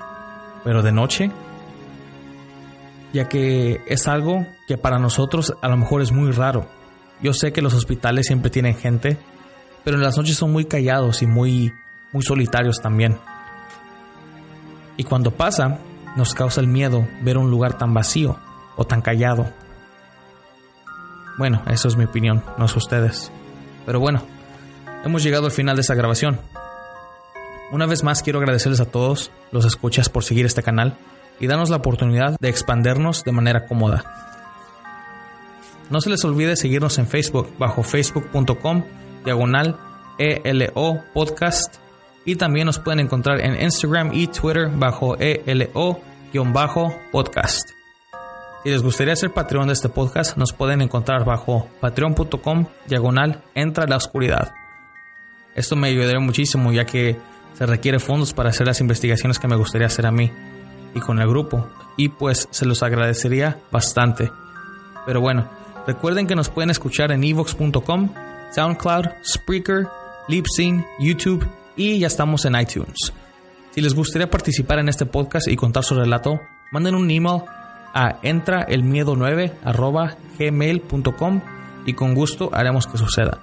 Pero 0.64 0.82
de 0.82 0.92
noche, 0.92 1.32
ya 3.14 3.30
que 3.30 3.82
es 3.88 4.08
algo 4.08 4.46
que 4.68 4.78
para 4.78 5.00
nosotros 5.00 5.54
a 5.62 5.68
lo 5.68 5.78
mejor 5.78 6.02
es 6.02 6.12
muy 6.12 6.32
raro. 6.32 6.68
Yo 7.22 7.34
sé 7.34 7.54
que 7.54 7.62
los 7.62 7.74
hospitales 7.74 8.26
siempre 8.26 8.50
tienen 8.50 8.76
gente, 8.76 9.18
pero 9.84 9.98
en 9.98 10.04
las 10.04 10.18
noches 10.18 10.36
son 10.36 10.52
muy 10.52 10.66
callados 10.66 11.22
y 11.22 11.28
muy, 11.28 11.72
muy 12.14 12.24
solitarios 12.24 12.82
también. 12.82 13.18
Y 14.96 15.04
cuando 15.04 15.32
pasa, 15.32 15.80
nos 16.16 16.34
causa 16.34 16.62
el 16.62 16.68
miedo 16.68 17.08
ver 17.22 17.38
un 17.38 17.50
lugar 17.50 17.78
tan 17.78 17.94
vacío 17.94 18.38
o 18.76 18.86
tan 18.86 19.02
callado. 19.02 19.52
Bueno, 21.38 21.64
eso 21.68 21.88
es 21.88 21.98
mi 21.98 22.06
opinión, 22.06 22.44
no 22.58 22.66
es 22.66 22.76
ustedes. 22.76 23.32
Pero 23.86 24.00
bueno, 24.00 24.22
hemos 25.04 25.24
llegado 25.24 25.46
al 25.46 25.52
final 25.52 25.76
de 25.76 25.82
esta 25.82 25.96
grabación. 25.96 26.40
Una 27.72 27.88
vez 27.88 28.04
más 28.04 28.22
quiero 28.22 28.40
agradecerles 28.40 28.80
a 28.80 28.86
todos 28.86 29.32
los 29.52 29.66
escuchas 29.66 30.10
por 30.10 30.24
seguir 30.24 30.46
este 30.46 30.62
canal 30.62 30.96
y 31.40 31.48
darnos 31.48 31.72
la 31.72 31.78
oportunidad 31.78 32.38
de 32.40 32.50
expandernos 32.50 33.24
de 33.24 33.32
manera 33.32 33.66
cómoda. 33.66 34.04
No 35.90 36.00
se 36.00 36.12
les 36.12 36.24
olvide 36.24 36.56
seguirnos 36.56 37.00
en 37.00 37.08
Facebook 37.08 37.52
bajo 37.58 37.82
facebook.com 37.82 38.84
diagonal 39.26 39.78
ELO 40.20 41.04
podcast 41.14 41.78
y 42.26 42.36
también 42.36 42.66
nos 42.66 42.80
pueden 42.80 43.02
encontrar 43.02 43.40
en 43.42 43.62
Instagram 43.62 44.12
y 44.14 44.28
Twitter 44.28 44.70
bajo 44.70 45.18
ELO-podcast. 45.18 46.04
Si 48.64 48.70
les 48.70 48.82
gustaría 48.82 49.16
ser 49.16 49.34
Patreon 49.34 49.68
de 49.68 49.74
este 49.74 49.90
podcast, 49.90 50.38
nos 50.38 50.54
pueden 50.54 50.82
encontrar 50.82 51.26
bajo 51.26 51.68
patreon.com 51.82 52.66
diagonal 52.88 53.44
entra 53.56 53.86
la 53.88 53.98
oscuridad. 53.98 54.54
Esto 55.54 55.76
me 55.76 55.90
ayudaría 55.90 56.22
muchísimo 56.22 56.72
ya 56.72 56.86
que 56.86 57.18
se 57.54 57.66
requiere 57.66 58.00
fondos 58.00 58.34
para 58.34 58.50
hacer 58.50 58.66
las 58.66 58.80
investigaciones 58.80 59.38
que 59.38 59.50
me 59.50 59.58
gustaría 59.58 59.88
hacer 59.88 60.06
a 60.06 60.12
mí 60.12 60.32
y 60.96 61.00
con 61.02 61.20
el 61.20 61.28
grupo 61.28 61.68
y 61.98 62.08
pues 62.10 62.48
se 62.52 62.66
los 62.66 62.84
agradecería 62.84 63.60
bastante. 63.70 64.32
Pero 65.06 65.20
bueno, 65.20 65.50
recuerden 65.86 66.26
que 66.26 66.36
nos 66.36 66.50
pueden 66.50 66.70
escuchar 66.70 67.12
en 67.12 67.24
evox.com, 67.24 68.14
SoundCloud, 68.52 69.08
Spreaker, 69.26 69.88
Libsyn, 70.30 70.86
YouTube 71.02 71.46
y 71.76 72.00
ya 72.00 72.08
estamos 72.08 72.46
en 72.46 72.60
iTunes. 72.60 73.14
Si 73.72 73.82
les 73.82 73.94
gustaría 73.96 74.30
participar 74.30 74.80
en 74.80 74.90
este 74.90 75.06
podcast 75.06 75.48
y 75.48 75.56
contar 75.56 75.84
su 75.84 75.96
relato, 75.96 76.40
manden 76.72 76.96
un 76.96 77.10
email 77.10 77.42
a 77.94 78.22
entraelmiedo9 78.22 79.54
y 81.86 81.94
con 81.94 82.16
gusto 82.16 82.50
haremos 82.54 82.88
que 82.88 82.98
suceda. 82.98 83.40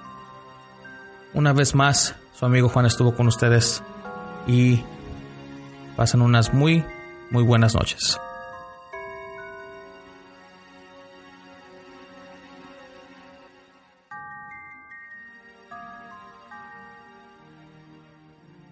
Una 1.33 1.53
vez 1.53 1.75
más, 1.75 2.15
su 2.33 2.45
amigo 2.45 2.69
Juan 2.69 2.85
estuvo 2.85 3.15
con 3.15 3.27
ustedes 3.27 3.83
y 4.47 4.81
pasen 5.95 6.21
unas 6.21 6.53
muy, 6.53 6.83
muy 7.29 7.43
buenas 7.43 7.75
noches. 7.75 8.19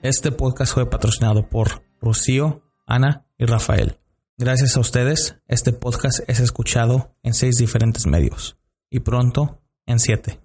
Este 0.02 0.32
podcast 0.32 0.74
fue 0.74 0.90
patrocinado 0.90 1.50
por 1.50 1.84
Rocío, 2.00 2.62
Ana 2.86 3.26
y 3.38 3.46
Rafael. 3.46 4.00
Gracias 4.38 4.78
a 4.78 4.80
ustedes, 4.80 5.36
este 5.50 5.74
podcast 5.74 6.22
es 6.28 6.40
escuchado 6.40 7.14
en 7.22 7.34
seis 7.34 7.58
diferentes 7.58 8.08
medios 8.08 8.58
y 8.90 9.02
pronto 9.02 9.62
en 9.86 10.00
siete. 10.00 10.40